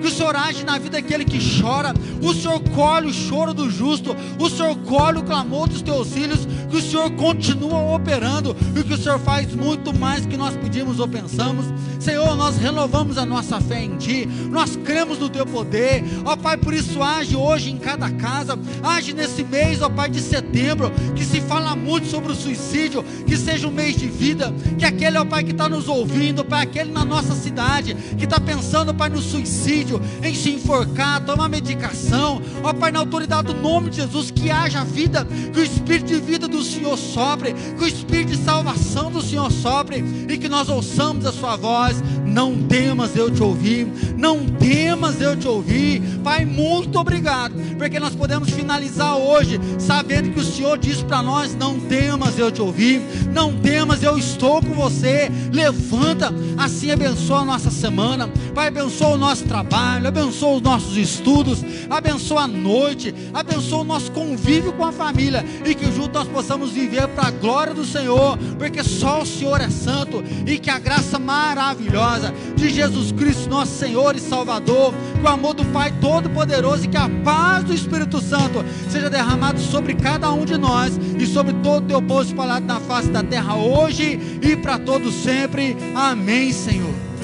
que 0.00 0.08
o 0.08 0.10
Senhor 0.10 0.34
age 0.34 0.64
na 0.64 0.78
vida 0.78 1.00
daquele 1.00 1.24
que 1.24 1.38
chora, 1.60 1.94
o 2.22 2.34
Senhor 2.34 2.60
colhe 2.74 3.08
o 3.08 3.12
choro 3.12 3.54
do 3.54 3.70
justo, 3.70 4.16
o 4.38 4.50
Senhor 4.50 4.74
colhe 4.78 5.18
o 5.18 5.22
clamor 5.22 5.68
dos 5.68 5.82
teus 5.82 6.12
filhos, 6.12 6.46
que 6.68 6.76
o 6.76 6.82
Senhor 6.82 7.10
continua 7.12 7.94
operando 7.94 8.56
e 8.74 8.82
que 8.82 8.94
o 8.94 8.98
Senhor 8.98 9.18
faz 9.20 9.54
muito 9.54 9.96
mais 9.96 10.22
do 10.22 10.28
que 10.28 10.36
nós 10.36 10.56
pedimos 10.56 10.98
ou 10.98 11.06
pensamos. 11.06 11.66
Senhor, 12.00 12.36
nós 12.36 12.56
renovamos 12.56 13.18
a 13.18 13.26
nossa 13.26 13.60
fé 13.60 13.82
em 13.82 13.96
Ti, 13.96 14.28
nós 14.50 14.76
cremos 14.76 15.18
no 15.18 15.28
Teu 15.28 15.46
poder, 15.46 16.04
ó 16.24 16.36
Pai, 16.36 16.56
por 16.56 16.74
isso 16.74 17.02
age 17.02 17.36
hoje 17.36 17.70
em 17.70 17.78
cada 17.78 18.10
casa, 18.10 18.58
age 18.82 19.12
nesse 19.12 19.44
mês, 19.44 19.80
ó 19.82 19.88
Pai, 19.88 20.08
de 20.08 20.20
setembro, 20.20 20.90
que 21.14 21.24
se 21.24 21.40
fala 21.40 21.74
muito 21.74 22.06
sobre 22.06 22.32
o 22.32 22.36
suicídio, 22.36 23.04
que 23.26 23.36
seja 23.36 23.66
um 23.68 23.72
mês 23.72 23.96
de 23.96 24.06
vida, 24.06 24.52
que 24.78 24.84
aquele, 24.84 25.18
ó 25.18 25.24
Pai, 25.24 25.44
que 25.44 25.52
está 25.52 25.68
nos 25.68 25.88
ouvindo, 25.88 26.44
Pai, 26.44 26.64
aquele 26.64 26.92
na 26.92 27.04
nossa 27.04 27.34
cidade, 27.34 27.94
que 28.16 28.24
está 28.24 28.38
pensando, 28.38 28.94
Pai, 28.94 29.08
no 29.08 29.20
suicídio, 29.20 29.35
em 29.40 30.34
se 30.34 30.50
enforcar, 30.50 31.24
tomar 31.24 31.48
medicação, 31.48 32.40
ó 32.62 32.72
Pai, 32.72 32.90
na 32.90 33.00
autoridade 33.00 33.52
do 33.52 33.60
nome 33.60 33.90
de 33.90 33.96
Jesus, 33.96 34.30
que 34.30 34.50
haja 34.50 34.84
vida, 34.84 35.26
que 35.52 35.60
o 35.60 35.64
Espírito 35.64 36.06
de 36.06 36.20
vida 36.20 36.48
do 36.48 36.62
Senhor 36.62 36.96
sopre, 36.96 37.52
que 37.52 37.84
o 37.84 37.86
Espírito 37.86 38.32
de 38.32 38.38
salvação 38.38 39.10
do 39.10 39.22
Senhor 39.22 39.50
sopre, 39.50 40.04
e 40.28 40.38
que 40.38 40.48
nós 40.48 40.68
ouçamos 40.68 41.24
a 41.26 41.32
Sua 41.32 41.56
voz 41.56 42.02
não 42.36 42.54
temas, 42.54 43.16
eu 43.16 43.30
te 43.30 43.42
ouvi. 43.42 43.90
Não 44.14 44.44
temas, 44.44 45.22
eu 45.22 45.34
te 45.34 45.48
ouvi. 45.48 46.02
Pai, 46.22 46.44
muito 46.44 46.98
obrigado, 46.98 47.54
porque 47.78 47.98
nós 47.98 48.14
podemos 48.14 48.50
finalizar 48.50 49.16
hoje 49.16 49.58
sabendo 49.78 50.30
que 50.30 50.40
o 50.40 50.44
Senhor 50.44 50.76
diz 50.76 51.00
para 51.00 51.22
nós: 51.22 51.54
Não 51.54 51.80
temas, 51.80 52.38
eu 52.38 52.52
te 52.52 52.60
ouvi. 52.60 53.00
Não 53.32 53.56
temas, 53.56 54.02
eu 54.02 54.18
estou 54.18 54.60
com 54.60 54.74
você. 54.74 55.30
Levanta, 55.50 56.30
assim 56.58 56.90
abençoa 56.90 57.38
a 57.38 57.44
nossa 57.46 57.70
semana. 57.70 58.28
Pai, 58.54 58.68
abençoa 58.68 59.14
o 59.14 59.18
nosso 59.18 59.44
trabalho, 59.44 60.06
abençoa 60.06 60.56
os 60.56 60.62
nossos 60.62 60.96
estudos, 60.98 61.64
abençoa 61.88 62.42
a 62.42 62.46
noite, 62.46 63.14
abençoa 63.32 63.80
o 63.80 63.84
nosso 63.84 64.12
convívio 64.12 64.74
com 64.74 64.84
a 64.84 64.92
família 64.92 65.42
e 65.64 65.74
que 65.74 65.86
juntos 65.86 66.12
nós 66.12 66.28
possamos 66.28 66.70
viver 66.70 67.08
para 67.08 67.28
a 67.28 67.30
glória 67.30 67.72
do 67.72 67.84
Senhor, 67.84 68.36
porque 68.58 68.82
só 68.82 69.22
o 69.22 69.26
Senhor 69.26 69.58
é 69.60 69.70
santo 69.70 70.22
e 70.46 70.58
que 70.58 70.70
a 70.70 70.78
graça 70.78 71.18
maravilhosa 71.18 72.25
maravilhosa 72.26 72.34
de 72.54 72.70
Jesus 72.70 73.12
Cristo, 73.12 73.48
nosso 73.48 73.72
Senhor 73.72 74.16
e 74.16 74.20
Salvador, 74.20 74.94
que 75.14 75.22
o 75.22 75.28
amor 75.28 75.54
do 75.54 75.64
Pai 75.66 75.92
Todo-Poderoso 76.00 76.84
e 76.84 76.88
que 76.88 76.96
a 76.96 77.08
paz 77.24 77.64
do 77.64 77.74
Espírito 77.74 78.20
Santo 78.20 78.64
seja 78.90 79.10
derramado 79.10 79.60
sobre 79.60 79.94
cada 79.94 80.32
um 80.32 80.44
de 80.44 80.56
nós 80.56 80.98
e 81.18 81.26
sobre 81.26 81.52
todo 81.54 81.84
o 81.84 81.88
teu 81.88 82.02
povo 82.02 82.22
espalhado 82.22 82.66
na 82.66 82.80
face 82.80 83.08
da 83.08 83.22
terra 83.22 83.56
hoje 83.56 84.18
e 84.42 84.56
para 84.56 84.78
todos 84.78 85.14
sempre. 85.14 85.76
Amém, 85.94 86.52
Senhor. 86.52 87.15